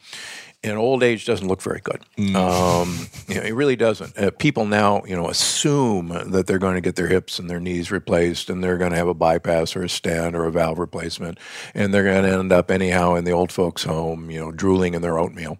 and 0.64 0.78
old 0.78 1.04
age 1.04 1.26
doesn't 1.26 1.48
look 1.48 1.62
very 1.62 1.80
good. 1.82 2.04
Um, 2.36 3.08
you 3.28 3.36
know, 3.36 3.42
it 3.42 3.54
really 3.54 3.78
doesn't. 3.78 4.18
Uh, 4.18 4.32
people 4.32 4.66
now, 4.66 5.04
you 5.06 5.16
know, 5.16 5.30
assume 5.30 6.10
that 6.32 6.48
they're 6.48 6.60
going 6.60 6.76
to 6.76 6.82
get 6.82 6.96
their 6.96 7.08
hips 7.08 7.40
and 7.40 7.50
their 7.50 7.60
knees 7.60 7.92
replaced, 7.92 8.50
and 8.50 8.64
they're 8.64 8.78
going 8.78 8.92
to 8.92 8.98
have 8.98 9.08
a 9.08 9.14
bypass 9.14 9.76
or 9.76 9.84
a 9.84 9.90
stent 9.90 10.36
or 10.36 10.46
a 10.46 10.52
valve 10.52 10.78
replacement, 10.80 11.40
and 11.74 11.94
they're 11.94 12.04
going 12.04 12.24
to 12.24 12.38
end 12.38 12.52
up 12.52 12.70
anyhow 12.70 13.16
in 13.16 13.24
the 13.24 13.32
old 13.32 13.52
folks' 13.52 13.84
home, 13.84 14.30
you 14.30 14.40
know, 14.40 14.52
drooling 14.52 14.94
in 14.94 15.02
their 15.02 15.18
oatmeal. 15.18 15.60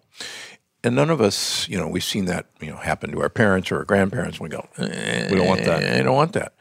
And 0.82 0.94
none 0.94 1.10
of 1.10 1.20
us, 1.20 1.68
you 1.68 1.78
know, 1.78 1.88
we've 1.88 2.04
seen 2.04 2.26
that, 2.26 2.46
you 2.60 2.70
know, 2.70 2.76
happen 2.76 3.10
to 3.12 3.20
our 3.20 3.28
parents 3.28 3.70
or 3.70 3.78
our 3.78 3.84
grandparents. 3.84 4.38
And 4.38 4.44
we 4.44 4.48
go, 4.48 4.66
We 4.78 5.36
don't 5.36 5.46
want 5.46 5.64
that. 5.64 5.98
I 5.98 6.02
don't 6.02 6.16
want 6.16 6.32
that. 6.34 6.54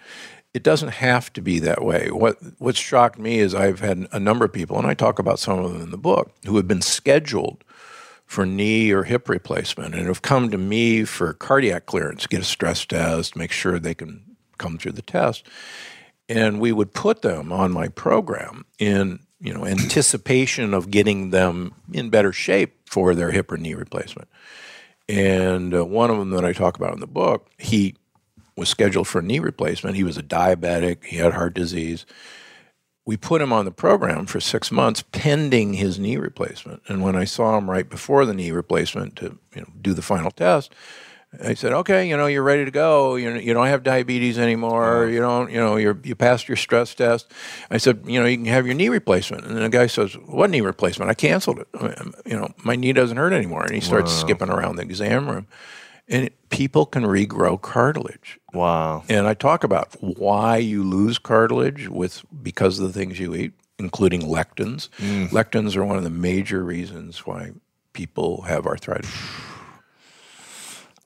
It 0.53 0.63
doesn't 0.63 0.89
have 0.89 1.31
to 1.33 1.41
be 1.41 1.59
that 1.59 1.83
way. 1.83 2.09
What 2.09 2.37
what's 2.57 2.79
shocked 2.79 3.19
me 3.19 3.39
is 3.39 3.53
I've 3.53 3.81
had 3.81 4.07
a 4.11 4.19
number 4.19 4.45
of 4.45 4.51
people, 4.51 4.77
and 4.77 4.87
I 4.87 4.93
talk 4.93 5.19
about 5.19 5.39
some 5.39 5.59
of 5.59 5.71
them 5.71 5.81
in 5.81 5.91
the 5.91 5.97
book, 5.97 6.31
who 6.45 6.57
have 6.57 6.67
been 6.67 6.81
scheduled 6.81 7.63
for 8.29 8.45
knee 8.45 8.91
or 8.91 9.05
hip 9.05 9.27
replacement 9.27 9.95
and 9.95 10.05
have 10.05 10.21
come 10.21 10.51
to 10.51 10.57
me 10.57 11.03
for 11.03 11.33
cardiac 11.33 11.87
clearance, 11.87 12.27
get 12.27 12.39
a 12.39 12.43
stress 12.43 12.85
test, 12.85 13.35
make 13.35 13.51
sure 13.51 13.79
they 13.79 13.95
can 13.95 14.23
come 14.59 14.77
through 14.77 14.91
the 14.91 15.01
test. 15.01 15.47
And 16.29 16.59
we 16.59 16.71
would 16.71 16.93
put 16.93 17.23
them 17.23 17.51
on 17.51 17.71
my 17.71 17.87
program 17.87 18.65
in, 18.77 19.21
you 19.41 19.51
know, 19.51 19.65
anticipation 19.65 20.75
of 20.75 20.91
getting 20.91 21.31
them 21.31 21.73
in 21.91 22.11
better 22.11 22.31
shape 22.31 22.75
for 22.87 23.15
their 23.15 23.31
hip 23.31 23.51
or 23.51 23.57
knee 23.57 23.73
replacement. 23.73 24.27
And 25.07 25.73
uh, 25.73 25.83
one 25.83 26.11
of 26.11 26.19
them 26.19 26.29
that 26.29 26.45
I 26.45 26.53
talk 26.53 26.77
about 26.77 26.93
in 26.93 26.99
the 26.99 27.07
book, 27.07 27.49
he 27.57 27.95
was 28.55 28.69
scheduled 28.69 29.07
for 29.07 29.19
a 29.19 29.23
knee 29.23 29.39
replacement. 29.39 29.95
He 29.95 30.03
was 30.03 30.19
a 30.19 30.23
diabetic, 30.23 31.03
he 31.03 31.17
had 31.17 31.33
heart 31.33 31.55
disease. 31.55 32.05
We 33.09 33.17
put 33.17 33.41
him 33.41 33.51
on 33.51 33.65
the 33.65 33.71
program 33.71 34.27
for 34.27 34.39
six 34.39 34.71
months 34.71 35.03
pending 35.11 35.73
his 35.73 35.97
knee 35.97 36.17
replacement. 36.17 36.83
And 36.87 37.01
when 37.01 37.15
I 37.15 37.23
saw 37.25 37.57
him 37.57 37.67
right 37.67 37.89
before 37.89 38.23
the 38.23 38.35
knee 38.35 38.51
replacement 38.51 39.15
to 39.15 39.39
you 39.55 39.61
know, 39.61 39.67
do 39.81 39.95
the 39.95 40.03
final 40.03 40.29
test, 40.29 40.75
I 41.43 41.55
said, 41.55 41.73
"Okay, 41.73 42.07
you 42.07 42.15
know, 42.15 42.27
you're 42.27 42.43
ready 42.43 42.65
to 42.65 42.69
go. 42.69 43.15
You 43.15 43.33
you 43.33 43.51
don't 43.55 43.65
have 43.65 43.81
diabetes 43.81 44.37
anymore. 44.37 45.07
You 45.07 45.21
don't, 45.21 45.49
you 45.49 45.57
know, 45.57 45.75
you're 45.75 45.97
you 46.03 46.13
passed 46.13 46.47
your 46.47 46.55
stress 46.55 46.93
test." 46.93 47.31
I 47.71 47.77
said, 47.77 48.01
"You 48.05 48.19
know, 48.19 48.27
you 48.27 48.37
can 48.37 48.45
have 48.45 48.67
your 48.67 48.75
knee 48.75 48.89
replacement." 48.89 49.43
And 49.43 49.57
the 49.57 49.69
guy 49.69 49.87
says, 49.87 50.13
"What 50.27 50.51
knee 50.51 50.61
replacement? 50.61 51.09
I 51.09 51.15
canceled 51.15 51.59
it. 51.61 51.67
You 52.27 52.37
know, 52.37 52.49
my 52.63 52.75
knee 52.75 52.93
doesn't 52.93 53.17
hurt 53.17 53.33
anymore." 53.33 53.63
And 53.63 53.73
he 53.73 53.81
starts 53.81 54.11
skipping 54.13 54.51
around 54.51 54.75
the 54.75 54.83
exam 54.83 55.27
room, 55.27 55.47
and 56.09 56.25
it, 56.25 56.49
people 56.49 56.85
can 56.85 57.03
regrow 57.03 57.61
cartilage. 57.61 58.39
Wow. 58.53 59.03
And 59.07 59.27
I 59.27 59.33
talk 59.35 59.63
about 59.63 59.95
why 60.01 60.57
you 60.57 60.83
lose 60.83 61.19
cartilage 61.19 61.87
with 61.87 62.23
because 62.43 62.79
of 62.79 62.87
the 62.87 62.93
things 62.93 63.19
you 63.19 63.35
eat, 63.35 63.53
including 63.77 64.21
lectins. 64.21 64.89
Mm. 64.97 65.29
Lectins 65.29 65.75
are 65.75 65.85
one 65.85 65.97
of 65.97 66.03
the 66.03 66.09
major 66.09 66.63
reasons 66.63 67.25
why 67.25 67.51
people 67.93 68.41
have 68.43 68.65
arthritis. 68.65 69.11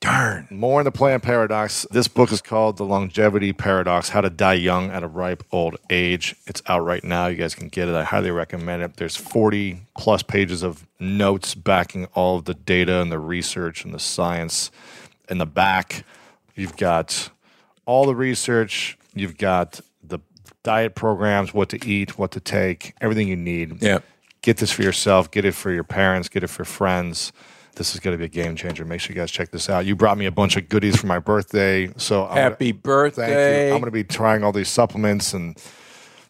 Darn. 0.03 0.49
More 0.51 0.81
in 0.81 0.83
the 0.83 0.91
plant 0.91 1.23
paradox. 1.23 1.87
This 1.89 2.09
book 2.09 2.33
is 2.33 2.41
called 2.41 2.75
The 2.75 2.83
Longevity 2.83 3.53
Paradox 3.53 4.09
How 4.09 4.19
to 4.19 4.29
Die 4.29 4.55
Young 4.55 4.89
at 4.89 5.01
a 5.01 5.07
Ripe 5.07 5.45
Old 5.49 5.77
Age. 5.89 6.35
It's 6.45 6.61
out 6.67 6.83
right 6.83 7.01
now. 7.05 7.27
You 7.27 7.37
guys 7.37 7.55
can 7.55 7.69
get 7.69 7.87
it. 7.87 7.95
I 7.95 8.03
highly 8.03 8.29
recommend 8.29 8.83
it. 8.83 8.97
There's 8.97 9.15
40 9.15 9.79
plus 9.97 10.21
pages 10.21 10.61
of 10.61 10.85
notes 10.99 11.55
backing 11.55 12.07
all 12.15 12.35
of 12.35 12.43
the 12.43 12.53
data 12.53 13.01
and 13.01 13.13
the 13.13 13.17
research 13.17 13.85
and 13.85 13.93
the 13.93 13.99
science. 13.99 14.71
In 15.29 15.37
the 15.37 15.45
back, 15.45 16.03
you've 16.53 16.75
got 16.75 17.29
all 17.85 18.05
the 18.05 18.15
research, 18.15 18.97
you've 19.13 19.37
got 19.37 19.79
the 20.03 20.19
diet 20.63 20.95
programs, 20.95 21.53
what 21.53 21.69
to 21.69 21.87
eat, 21.87 22.17
what 22.17 22.31
to 22.31 22.41
take, 22.41 22.93
everything 22.99 23.29
you 23.29 23.37
need. 23.37 23.81
Yeah. 23.81 23.99
Get 24.41 24.57
this 24.57 24.73
for 24.73 24.81
yourself, 24.81 25.31
get 25.31 25.45
it 25.45 25.53
for 25.53 25.71
your 25.71 25.85
parents, 25.85 26.27
get 26.27 26.43
it 26.43 26.49
for 26.49 26.65
friends. 26.65 27.31
This 27.75 27.93
is 27.95 27.99
going 27.99 28.13
to 28.13 28.17
be 28.19 28.25
a 28.25 28.29
game 28.43 28.55
changer. 28.55 28.85
Make 28.85 29.01
sure 29.01 29.15
you 29.15 29.21
guys 29.21 29.31
check 29.31 29.49
this 29.51 29.69
out. 29.69 29.85
You 29.85 29.95
brought 29.95 30.17
me 30.17 30.25
a 30.25 30.31
bunch 30.31 30.57
of 30.57 30.69
goodies 30.69 30.95
for 30.95 31.07
my 31.07 31.19
birthday. 31.19 31.91
So 31.97 32.25
I'm 32.27 32.37
Happy 32.37 32.71
gonna, 32.71 32.81
birthday. 32.81 33.21
thank 33.27 33.67
you. 33.69 33.73
I'm 33.75 33.81
going 33.81 33.85
to 33.85 33.91
be 33.91 34.03
trying 34.03 34.43
all 34.43 34.51
these 34.51 34.69
supplements 34.69 35.33
and 35.33 35.57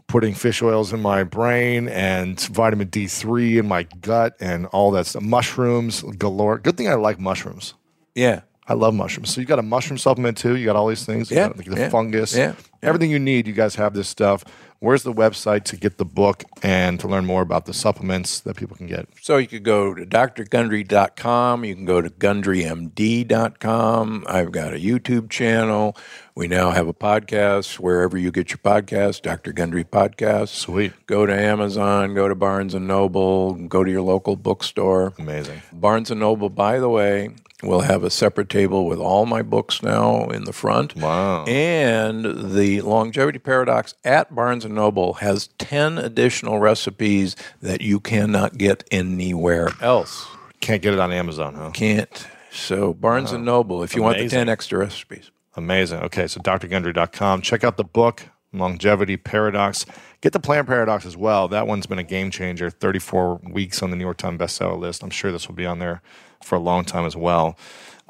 putting 0.08 0.34
fish 0.34 0.62
oils 0.62 0.94
in 0.94 1.02
my 1.02 1.24
brain 1.24 1.90
and 1.90 2.40
vitamin 2.40 2.88
D3 2.88 3.60
in 3.60 3.68
my 3.68 3.84
gut 4.02 4.36
and 4.40 4.68
all 4.68 4.92
that 4.92 5.08
stuff. 5.08 5.24
Mushrooms 5.24 6.04
galore. 6.18 6.60
Good 6.60 6.78
thing 6.78 6.88
I 6.88 6.94
like 6.96 7.20
mushrooms. 7.20 7.74
Yeah. 8.16 8.42
I 8.68 8.74
love 8.76 8.94
mushrooms. 8.94 9.34
So 9.34 9.42
you 9.42 9.48
got 9.48 9.60
a 9.60 9.64
mushroom 9.64 9.98
supplement 9.98 10.38
too. 10.38 10.56
You 10.56 10.66
got 10.66 10.76
all 10.76 10.88
these 10.88 11.06
things. 11.06 11.30
You 11.30 11.38
Yeah, 11.38 11.48
got 11.50 11.58
the 11.58 11.76
yeah, 11.80 11.90
fungus. 11.90 12.36
yeah. 12.36 12.54
Everything 12.82 13.12
you 13.12 13.20
need. 13.20 13.48
You 13.48 13.54
guys 13.54 13.76
have 13.76 13.94
this 13.94 14.08
stuff. 14.08 14.44
Where's 14.80 15.04
the 15.04 15.14
website 15.14 15.64
to 15.66 15.78
get 15.78 15.98
the 15.98 16.04
book 16.04 16.44
and 16.62 17.00
to 17.00 17.08
learn 17.08 17.26
more 17.26 17.42
about 17.42 17.66
the 17.66 17.74
supplements 17.74 18.42
that 18.42 18.58
people 18.58 18.76
can 18.76 18.88
get? 18.88 19.08
So 19.22 19.38
you 19.38 19.48
could 19.48 19.64
go 19.64 19.94
to 19.94 20.06
drgundry.com. 20.06 21.64
You 21.64 21.76
can 21.76 21.86
go 21.86 22.02
to 22.02 22.10
gundrymd.com. 22.10 24.26
I've 24.28 24.52
got 24.52 24.74
a 24.74 24.78
YouTube 24.78 25.30
channel. 25.30 25.96
We 26.36 26.48
now 26.48 26.72
have 26.72 26.88
a 26.88 26.94
podcast 26.94 27.80
wherever 27.80 28.18
you 28.18 28.32
get 28.32 28.50
your 28.52 28.58
podcast, 28.58 29.22
Dr. 29.22 29.54
Gundry 29.54 29.84
Podcast. 29.84 30.50
Sweet. 30.50 30.94
Go 31.06 31.26
to 31.26 31.34
Amazon, 31.34 32.14
go 32.14 32.28
to 32.28 32.36
Barnes 32.36 32.74
& 32.74 32.76
Noble, 32.76 33.54
go 33.54 33.84
to 33.84 33.92
your 33.92 34.02
local 34.02 34.36
bookstore. 34.36 35.14
Amazing. 35.20 35.62
Barnes 35.72 36.10
& 36.12 36.12
Noble, 36.12 36.50
by 36.50 36.80
the 36.80 36.90
way, 36.90 37.30
will 37.64 37.82
have 37.82 38.04
a 38.04 38.10
separate 38.10 38.50
table 38.50 38.86
with 38.86 39.00
all 39.00 39.26
my 39.26 39.42
books 39.42 39.82
now 39.82 40.28
in 40.30 40.44
the 40.44 40.54
front. 40.54 40.96
Wow. 40.96 41.46
And 41.46 42.54
the 42.54 42.82
Longevity 42.82 43.40
Paradox 43.40 43.96
at 44.04 44.34
Barnes 44.34 44.66
& 44.66 44.70
Noble 44.70 45.14
has 45.16 45.48
10 45.58 45.98
additional 45.98 46.60
recipes 46.60 47.36
that 47.62 47.82
you 47.82 48.00
cannot 48.00 48.58
get 48.58 48.84
anywhere 48.92 49.70
else. 49.82 50.28
Can't 50.60 50.82
get 50.82 50.94
it 50.94 51.00
on 51.00 51.12
Amazon, 51.12 51.56
huh? 51.56 51.72
Can't. 51.72 52.28
So 52.52 52.94
Barnes 52.94 53.32
& 53.32 53.34
Noble, 53.34 53.84
if 53.84 53.96
you 53.96 54.04
want 54.04 54.18
the 54.18 54.30
10 54.30 54.50
extra 54.50 54.80
recipes. 54.80 55.32
Amazing. 55.56 56.00
Okay, 56.02 56.28
so 56.28 56.40
drgundry.com. 56.42 57.42
Check 57.42 57.64
out 57.64 57.78
the 57.78 57.84
book, 57.84 58.24
Longevity 58.54 59.18
Paradox. 59.18 59.86
Get 60.22 60.32
the 60.32 60.40
Plant 60.40 60.68
Paradox 60.68 61.06
as 61.06 61.18
well. 61.18 61.48
That 61.48 61.68
one's 61.68 61.86
been 61.86 62.00
a 62.00 62.04
game 62.04 62.32
changer. 62.32 62.70
34 62.70 63.42
weeks 63.52 63.84
on 63.84 63.90
the 63.90 63.98
New 63.98 64.04
York 64.04 64.18
Times 64.18 64.40
bestseller 64.40 64.80
list. 64.80 65.04
I'm 65.04 65.10
sure 65.10 65.32
this 65.32 65.48
will 65.48 65.56
be 65.56 65.66
on 65.66 65.80
there 65.80 66.02
for 66.44 66.56
a 66.56 66.60
long 66.60 66.86
time 66.86 67.06
as 67.06 67.16
well. 67.16 67.58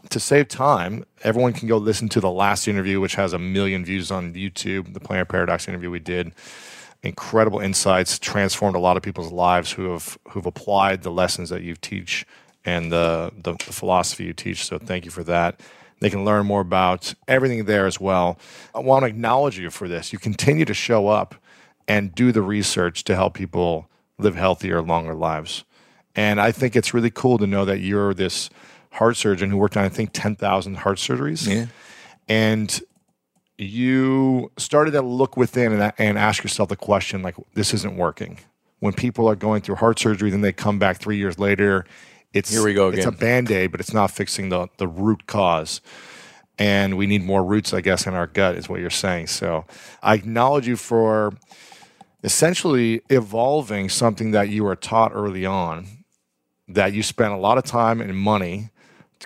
To 0.10 0.20
save 0.20 0.50
time, 0.50 1.06
everyone 1.24 1.54
can 1.54 1.68
go 1.68 1.78
listen 1.78 2.10
to 2.10 2.20
the 2.20 2.30
last 2.30 2.68
interview, 2.68 3.00
which 3.00 3.16
has 3.16 3.32
a 3.32 3.40
million 3.40 3.86
views 3.86 4.12
on 4.12 4.34
YouTube, 4.34 4.94
the 4.94 5.00
Plant 5.00 5.30
Paradox 5.30 5.68
interview 5.68 5.90
we 5.90 6.00
did. 6.00 6.34
Incredible 7.04 7.60
insights, 7.60 8.20
transformed 8.20 8.76
a 8.76 8.80
lot 8.80 8.98
of 8.98 9.04
people's 9.04 9.32
lives 9.32 9.72
who 9.72 9.92
have 9.92 10.18
who've 10.30 10.46
applied 10.46 11.04
the 11.04 11.12
lessons 11.12 11.50
that 11.50 11.62
you 11.62 11.76
teach 11.76 12.26
and 12.66 12.92
the, 12.92 13.32
the, 13.42 13.54
the 13.54 13.74
philosophy 13.74 14.26
you 14.26 14.34
teach. 14.34 14.66
So 14.66 14.78
thank 14.78 15.06
you 15.06 15.12
for 15.12 15.24
that. 15.24 15.60
They 16.00 16.10
can 16.10 16.26
learn 16.26 16.46
more 16.46 16.62
about 16.62 17.14
everything 17.28 17.66
there 17.66 17.86
as 17.86 18.00
well. 18.00 18.38
I 18.76 18.80
want 18.80 19.04
to 19.04 19.08
acknowledge 19.08 19.58
you 19.58 19.70
for 19.70 19.88
this. 19.88 20.12
You 20.12 20.20
continue 20.20 20.66
to 20.66 20.74
show 20.74 21.08
up 21.08 21.36
and 21.88 22.14
do 22.14 22.32
the 22.32 22.42
research 22.42 23.04
to 23.06 23.16
help 23.16 23.34
people 23.34 23.90
live 24.18 24.36
healthier, 24.36 24.82
longer 24.82 25.14
lives. 25.14 25.64
And 26.16 26.40
I 26.40 26.52
think 26.52 26.76
it's 26.76 26.94
really 26.94 27.10
cool 27.10 27.38
to 27.40 27.48
know 27.48 27.66
that 27.66 27.80
you're 27.80 28.14
this 28.14 28.50
heart 28.92 29.18
surgeon 29.18 29.50
who 29.50 29.58
worked 29.58 29.76
on, 29.76 29.84
I 29.84 29.90
think, 29.90 30.12
10,000 30.14 30.76
heart 30.76 30.98
surgeries. 30.98 31.48
Yeah. 31.48 31.66
And 32.28 32.80
you 33.58 34.52
started 34.58 34.92
to 34.92 35.02
look 35.02 35.38
within 35.38 35.74
and, 35.74 35.94
and 35.98 36.18
ask 36.18 36.44
yourself 36.44 36.70
the 36.70 36.76
question 36.76 37.22
like, 37.22 37.36
this 37.56 37.74
isn't 37.74 37.98
working. 37.98 38.40
When 38.80 38.94
people 38.94 39.28
are 39.28 39.36
going 39.36 39.62
through 39.62 39.76
heart 39.76 39.98
surgery, 40.00 40.30
then 40.30 40.42
they 40.42 40.52
come 40.52 40.78
back 40.78 40.98
three 40.98 41.18
years 41.18 41.40
later. 41.40 41.86
It's 42.34 42.52
Here 42.52 42.64
we 42.64 42.74
go 42.74 42.90
again. 42.90 43.00
It's 43.00 43.08
a 43.08 43.12
band 43.12 43.52
aid, 43.52 43.72
but 43.72 43.80
it's 43.80 43.94
not 43.94 44.12
fixing 44.12 44.50
the 44.50 44.68
the 44.78 44.88
root 44.88 45.28
cause. 45.28 45.82
And 46.60 46.98
we 46.98 47.08
need 47.08 47.24
more 47.24 47.44
roots, 47.44 47.74
I 47.74 47.82
guess, 47.82 48.06
in 48.06 48.14
our 48.14 48.28
gut, 48.28 48.56
is 48.56 48.70
what 48.70 48.80
you're 48.80 48.90
saying. 48.90 49.28
So 49.28 49.66
I 50.04 50.16
acknowledge 50.16 50.68
you 50.68 50.76
for 50.76 51.34
essentially 52.24 53.02
evolving 53.10 53.90
something 53.90 54.32
that 54.32 54.50
you 54.50 54.64
were 54.64 54.76
taught 54.76 55.12
early 55.14 55.46
on 55.46 56.03
that 56.74 56.94
you 56.94 57.04
spent 57.04 57.34
a 57.34 57.38
lot 57.38 57.58
of 57.58 57.64
time 57.64 58.02
and 58.02 58.16
money 58.18 58.70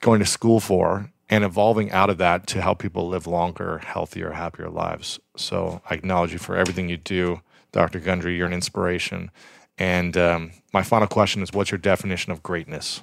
going 0.02 0.20
to 0.20 0.26
school 0.26 0.60
for 0.60 1.12
and 1.30 1.43
evolving 1.43 1.91
out 1.91 2.10
of 2.10 2.18
that 2.20 2.48
to 2.48 2.62
help 2.62 2.80
people 2.80 3.08
live 3.10 3.28
longer, 3.28 3.80
healthier, 3.80 4.32
happier 4.32 4.70
lives. 4.70 5.20
So 5.36 5.82
I 5.89 5.95
acknowledge 5.95 6.32
you 6.34 6.39
for 6.39 6.56
everything 6.56 6.88
you 6.89 6.98
do, 6.98 7.41
Dr. 7.72 8.00
Gundry. 8.00 8.38
You're 8.38 8.48
an 8.48 8.54
inspiration. 8.54 9.32
And 9.78 10.16
um, 10.18 10.52
my 10.74 10.84
final 10.84 11.08
question 11.08 11.41
is 11.41 11.52
what's 11.52 11.72
your 11.72 11.78
definition 11.80 12.32
of 12.32 12.41
greatness? 12.43 13.02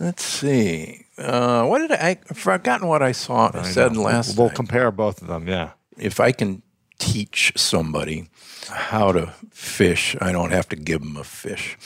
Let's 0.00 0.24
see. 0.24 1.06
Uh, 1.18 1.66
what 1.66 1.78
did 1.78 1.92
I, 1.92 2.18
I've 2.30 2.36
forgotten 2.38 2.88
what 2.88 3.02
I 3.02 3.12
saw 3.12 3.50
I 3.54 3.62
said 3.62 3.92
know. 3.92 4.02
last 4.02 4.36
We'll 4.38 4.48
time. 4.48 4.56
compare 4.56 4.90
both 4.90 5.20
of 5.22 5.28
them. 5.28 5.46
Yeah. 5.46 5.70
if 5.96 6.18
I 6.20 6.32
can 6.32 6.62
teach 6.98 7.52
somebody 7.56 8.28
how 8.70 9.12
to 9.12 9.32
fish, 9.50 10.16
I 10.20 10.32
don't 10.32 10.52
have 10.52 10.68
to 10.70 10.76
give 10.76 11.00
them 11.00 11.16
a 11.16 11.24
fish. 11.24 11.76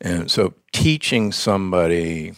And 0.00 0.30
so 0.30 0.54
teaching 0.72 1.32
somebody 1.32 2.34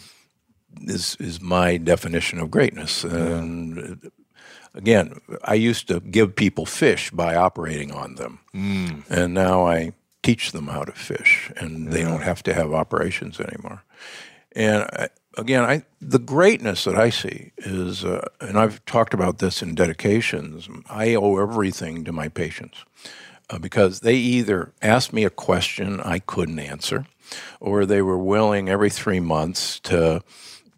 is 0.81 1.17
is 1.19 1.41
my 1.41 1.77
definition 1.77 2.39
of 2.39 2.51
greatness. 2.51 3.03
And 3.03 4.11
again, 4.73 5.19
I 5.43 5.55
used 5.55 5.87
to 5.87 5.99
give 5.99 6.35
people 6.35 6.65
fish 6.65 7.11
by 7.11 7.35
operating 7.35 7.91
on 7.91 8.15
them. 8.15 8.39
Mm. 8.53 9.09
And 9.09 9.33
now 9.33 9.67
I 9.67 9.93
teach 10.21 10.51
them 10.51 10.67
how 10.67 10.83
to 10.83 10.91
fish 10.91 11.51
and 11.57 11.91
they 11.91 12.03
don't 12.03 12.21
have 12.21 12.43
to 12.43 12.53
have 12.53 12.73
operations 12.73 13.39
anymore. 13.39 13.83
And 14.51 14.83
I, 14.83 15.09
again, 15.39 15.63
I 15.63 15.83
the 16.01 16.19
greatness 16.19 16.83
that 16.83 16.95
I 16.95 17.09
see 17.09 17.51
is, 17.57 18.05
uh, 18.05 18.27
and 18.39 18.57
I've 18.57 18.83
talked 18.85 19.13
about 19.13 19.39
this 19.39 19.61
in 19.61 19.75
dedications. 19.75 20.69
I 20.89 21.15
owe 21.15 21.37
everything 21.37 22.03
to 22.05 22.11
my 22.11 22.29
patients 22.29 22.85
uh, 23.49 23.59
because 23.59 24.01
they 24.01 24.15
either 24.15 24.73
asked 24.81 25.13
me 25.13 25.23
a 25.23 25.29
question 25.29 25.99
I 26.01 26.19
couldn't 26.19 26.59
answer, 26.59 27.05
or 27.59 27.85
they 27.85 28.01
were 28.01 28.17
willing 28.17 28.69
every 28.69 28.89
three 28.89 29.19
months 29.19 29.79
to 29.81 30.21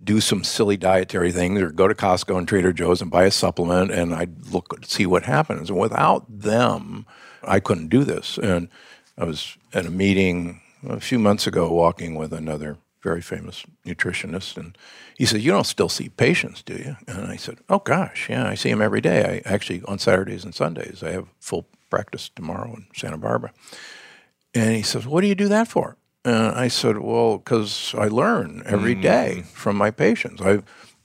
do 0.03 0.19
some 0.19 0.43
silly 0.43 0.77
dietary 0.77 1.31
things, 1.31 1.61
or 1.61 1.69
go 1.69 1.87
to 1.87 1.93
Costco 1.93 2.37
and 2.37 2.47
Trader 2.47 2.73
Joe's 2.73 3.01
and 3.01 3.11
buy 3.11 3.25
a 3.25 3.31
supplement, 3.31 3.91
and 3.91 4.13
I'd 4.13 4.47
look 4.47 4.83
see 4.85 5.05
what 5.05 5.23
happens. 5.23 5.69
And 5.69 5.79
without 5.79 6.25
them, 6.27 7.05
I 7.43 7.59
couldn't 7.59 7.89
do 7.89 8.03
this. 8.03 8.37
And 8.37 8.69
I 9.17 9.25
was 9.25 9.57
at 9.73 9.85
a 9.85 9.91
meeting 9.91 10.61
a 10.87 10.99
few 10.99 11.19
months 11.19 11.45
ago, 11.45 11.71
walking 11.71 12.15
with 12.15 12.33
another 12.33 12.77
very 13.01 13.21
famous 13.21 13.65
nutritionist, 13.85 14.57
and 14.57 14.77
he 15.17 15.25
said, 15.25 15.41
"You 15.41 15.51
don't 15.51 15.65
still 15.65 15.89
see 15.89 16.09
patients, 16.09 16.61
do 16.61 16.73
you?" 16.73 16.97
And 17.07 17.27
I 17.27 17.35
said, 17.35 17.59
"Oh 17.69 17.79
gosh, 17.79 18.29
yeah, 18.29 18.47
I 18.47 18.55
see 18.55 18.69
them 18.69 18.81
every 18.81 19.01
day. 19.01 19.41
I 19.45 19.49
actually 19.49 19.81
on 19.87 19.99
Saturdays 19.99 20.43
and 20.43 20.53
Sundays. 20.53 21.03
I 21.03 21.11
have 21.11 21.27
full 21.39 21.67
practice 21.89 22.29
tomorrow 22.29 22.73
in 22.73 22.85
Santa 22.95 23.17
Barbara." 23.17 23.51
And 24.53 24.75
he 24.75 24.83
says, 24.83 25.07
"What 25.07 25.21
do 25.21 25.27
you 25.27 25.35
do 25.35 25.47
that 25.47 25.67
for?" 25.67 25.97
And 26.23 26.55
I 26.55 26.67
said, 26.67 26.99
"Well, 26.99 27.37
because 27.37 27.95
I 27.97 28.07
learn 28.07 28.63
every 28.65 28.95
mm. 28.95 29.01
day 29.01 29.43
from 29.53 29.75
my 29.75 29.91
patients. 29.91 30.41
I've 30.41 30.63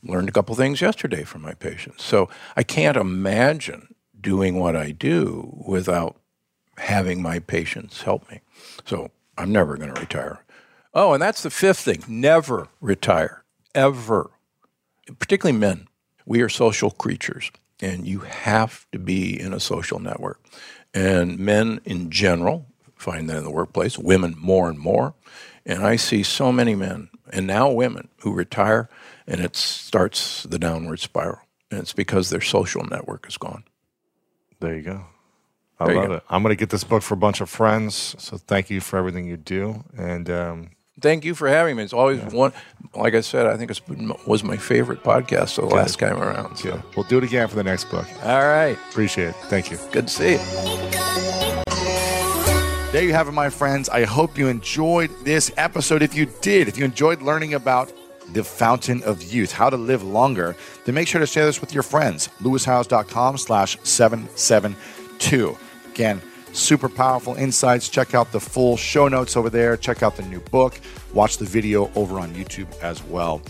learned 0.08 0.28
a 0.28 0.32
couple 0.32 0.54
things 0.54 0.80
yesterday 0.80 1.24
from 1.24 1.42
my 1.42 1.54
patients. 1.54 2.04
So 2.04 2.28
I 2.56 2.62
can't 2.62 2.96
imagine 2.96 3.94
doing 4.20 4.58
what 4.58 4.76
I 4.76 4.90
do 4.90 5.62
without 5.66 6.16
having 6.78 7.22
my 7.22 7.38
patients 7.38 8.02
help 8.02 8.30
me. 8.30 8.40
So 8.84 9.10
I'm 9.38 9.52
never 9.52 9.76
going 9.76 9.92
to 9.92 10.00
retire. 10.00 10.40
Oh, 10.96 11.12
and 11.12 11.20
that's 11.20 11.42
the 11.42 11.50
fifth 11.50 11.80
thing: 11.80 12.02
never 12.08 12.68
retire, 12.80 13.44
ever. 13.74 14.30
Particularly 15.18 15.56
men. 15.56 15.88
We 16.24 16.40
are 16.40 16.48
social 16.48 16.90
creatures, 16.90 17.52
and 17.80 18.06
you 18.06 18.20
have 18.20 18.86
to 18.92 18.98
be 18.98 19.38
in 19.38 19.52
a 19.52 19.60
social 19.60 20.00
network. 20.00 20.40
And 20.94 21.38
men 21.38 21.80
in 21.84 22.10
general 22.10 22.66
find 22.96 23.28
that 23.28 23.36
in 23.36 23.44
the 23.44 23.50
workplace, 23.50 23.98
women 23.98 24.34
more 24.38 24.70
and 24.70 24.78
more. 24.78 25.14
And 25.66 25.84
I 25.84 25.96
see 25.96 26.22
so 26.22 26.50
many 26.50 26.74
men, 26.74 27.10
and 27.30 27.46
now 27.46 27.70
women, 27.70 28.08
who 28.20 28.32
retire, 28.32 28.88
and 29.26 29.40
it 29.40 29.54
starts 29.54 30.44
the 30.44 30.58
downward 30.58 31.00
spiral. 31.00 31.40
And 31.70 31.80
it's 31.80 31.92
because 31.92 32.30
their 32.30 32.40
social 32.40 32.84
network 32.84 33.26
is 33.28 33.36
gone. 33.36 33.64
There 34.60 34.74
you 34.74 34.82
go. 34.82 35.04
I 35.78 35.86
There 35.86 35.96
love 35.96 36.10
it. 36.12 36.22
I'm 36.30 36.42
going 36.42 36.56
to 36.56 36.58
get 36.58 36.70
this 36.70 36.84
book 36.84 37.02
for 37.02 37.14
a 37.14 37.18
bunch 37.18 37.42
of 37.42 37.50
friends. 37.50 38.16
So 38.18 38.38
thank 38.38 38.70
you 38.70 38.80
for 38.80 38.96
everything 38.98 39.26
you 39.26 39.36
do. 39.36 39.84
And 39.96 40.30
um, 40.30 40.70
Thank 41.00 41.24
you 41.24 41.34
for 41.34 41.46
having 41.48 41.76
me. 41.76 41.82
It's 41.82 41.92
always 41.92 42.22
one, 42.32 42.52
like 42.94 43.14
I 43.14 43.20
said, 43.20 43.46
I 43.46 43.56
think 43.58 43.70
it 43.70 44.26
was 44.26 44.42
my 44.42 44.56
favorite 44.56 45.02
podcast 45.02 45.56
the 45.56 45.66
last 45.66 45.98
time 45.98 46.22
around. 46.22 46.56
So. 46.56 46.82
we'll 46.96 47.04
do 47.04 47.18
it 47.18 47.24
again 47.24 47.48
for 47.48 47.56
the 47.56 47.64
next 47.64 47.84
book. 47.90 48.06
All 48.22 48.46
right. 48.46 48.78
Appreciate 48.90 49.28
it. 49.28 49.34
Thank 49.46 49.70
you. 49.70 49.78
Good 49.92 50.08
to 50.08 50.12
see 50.12 50.32
you. 50.32 50.38
There 52.92 53.04
you 53.04 53.12
have 53.12 53.28
it, 53.28 53.32
my 53.32 53.50
friends. 53.50 53.90
I 53.90 54.04
hope 54.04 54.38
you 54.38 54.48
enjoyed 54.48 55.10
this 55.22 55.52
episode. 55.58 56.00
If 56.00 56.14
you 56.14 56.30
did, 56.40 56.66
if 56.66 56.78
you 56.78 56.84
enjoyed 56.86 57.20
learning 57.20 57.52
about 57.52 57.92
the 58.32 58.42
fountain 58.42 59.02
of 59.02 59.22
youth, 59.22 59.52
how 59.52 59.68
to 59.68 59.76
live 59.76 60.02
longer, 60.02 60.56
then 60.86 60.94
make 60.94 61.08
sure 61.08 61.20
to 61.20 61.26
share 61.26 61.44
this 61.44 61.60
with 61.60 61.74
your 61.74 61.82
friends. 61.82 62.28
lewishowes.com 62.40 63.36
slash 63.36 63.76
772. 63.82 65.58
Again, 65.90 66.22
super 66.56 66.88
powerful 66.88 67.34
insights. 67.34 67.88
Check 67.88 68.14
out 68.14 68.32
the 68.32 68.40
full 68.40 68.76
show 68.76 69.08
notes 69.08 69.36
over 69.36 69.50
there. 69.50 69.76
Check 69.76 70.02
out 70.02 70.16
the 70.16 70.22
new 70.22 70.40
book. 70.40 70.80
Watch 71.12 71.38
the 71.38 71.44
video 71.44 71.90
over 71.94 72.18
on 72.18 72.34
YouTube 72.34 72.66
as 72.80 73.02
well. 73.02 73.42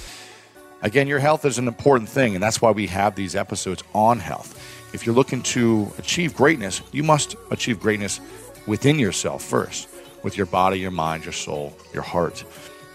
Again, 0.82 1.06
your 1.06 1.18
health 1.18 1.44
is 1.44 1.58
an 1.58 1.68
important 1.68 2.08
thing, 2.08 2.34
and 2.34 2.42
that's 2.42 2.60
why 2.60 2.70
we 2.70 2.86
have 2.88 3.14
these 3.14 3.34
episodes 3.34 3.82
on 3.94 4.18
health. 4.18 4.62
If 4.92 5.06
you're 5.06 5.14
looking 5.14 5.42
to 5.42 5.90
achieve 5.98 6.34
greatness, 6.34 6.82
you 6.92 7.02
must 7.02 7.34
achieve 7.50 7.80
greatness 7.80 8.20
within 8.66 8.98
yourself 8.98 9.42
first, 9.42 9.88
with 10.22 10.36
your 10.36 10.46
body, 10.46 10.78
your 10.78 10.90
mind, 10.90 11.24
your 11.24 11.32
soul, 11.32 11.76
your 11.92 12.02
heart. 12.02 12.44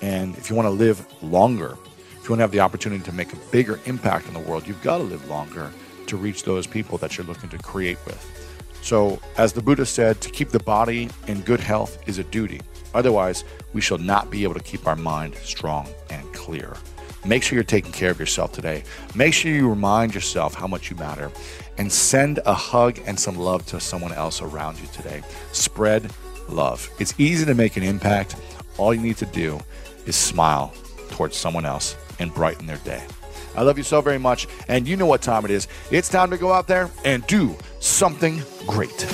And 0.02 0.38
if 0.38 0.50
you 0.50 0.56
want 0.56 0.68
to 0.68 0.72
live 0.72 1.06
longer, 1.24 1.78
if 2.18 2.24
you 2.24 2.30
want 2.30 2.40
to 2.40 2.44
have 2.44 2.52
the 2.52 2.60
opportunity 2.60 3.04
to 3.04 3.12
make 3.12 3.34
a 3.34 3.38
bigger 3.52 3.80
impact 3.86 4.28
in 4.28 4.34
the 4.34 4.40
world, 4.40 4.68
you've 4.68 4.82
got 4.84 4.98
to 4.98 5.04
live 5.04 5.28
longer 5.28 5.72
to 6.08 6.18
reach 6.18 6.44
those 6.44 6.68
people 6.68 6.98
that 7.00 7.18
you're 7.18 7.26
looking 7.26 7.50
to 7.50 7.58
create 7.58 7.98
with. 8.06 8.41
So, 8.82 9.20
as 9.38 9.54
the 9.54 9.62
Buddha 9.62 9.86
said, 9.86 10.22
to 10.22 10.30
keep 10.30 10.50
the 10.50 10.60
body 10.60 11.10
in 11.28 11.42
good 11.42 11.60
health 11.60 11.98
is 12.08 12.18
a 12.18 12.24
duty. 12.24 12.62
Otherwise, 12.94 13.44
we 13.74 13.82
shall 13.82 13.98
not 13.98 14.30
be 14.30 14.44
able 14.44 14.56
to 14.56 14.64
keep 14.64 14.88
our 14.88 14.96
mind 14.96 15.36
strong 15.36 15.88
and 16.10 16.32
clear. 16.34 16.76
Make 17.24 17.44
sure 17.44 17.56
you're 17.56 17.64
taking 17.64 17.92
care 17.92 18.10
of 18.10 18.20
yourself 18.20 18.52
today. 18.52 18.84
Make 19.14 19.34
sure 19.34 19.52
you 19.52 19.70
remind 19.70 20.16
yourself 20.16 20.56
how 20.56 20.66
much 20.66 20.90
you 20.90 20.96
matter 20.96 21.32
and 21.78 21.92
send 21.92 22.40
a 22.46 22.54
hug 22.54 23.00
and 23.06 23.20
some 23.20 23.38
love 23.38 23.66
to 23.68 23.80
someone 23.80 24.12
else 24.14 24.42
around 24.42 24.80
you 24.80 24.88
today. 24.88 25.22
Spread 25.52 26.12
love. 26.50 26.90
It's 27.00 27.14
easy 27.20 27.46
to 27.46 27.54
make 27.54 27.78
an 27.78 27.84
impact. 27.84 28.36
All 28.78 28.94
you 28.94 29.02
need 29.02 29.18
to 29.18 29.28
do 29.28 29.60
is 30.08 30.16
smile 30.16 30.74
towards 31.12 31.38
someone 31.38 31.66
else 31.66 31.96
and 32.20 32.34
brighten 32.34 32.66
their 32.66 32.78
day. 32.78 33.04
I 33.56 33.64
love 33.64 33.78
you 33.78 33.84
so 33.84 34.02
very 34.02 34.18
much. 34.20 34.48
And 34.68 34.88
you 34.88 34.96
know 34.96 35.06
what 35.06 35.22
time 35.22 35.46
it 35.46 35.52
is. 35.52 35.68
It's 35.92 36.10
time 36.10 36.30
to 36.32 36.38
go 36.38 36.52
out 36.52 36.68
there 36.68 36.90
and 37.06 37.26
do 37.28 37.56
something 37.80 38.42
great. 38.68 39.08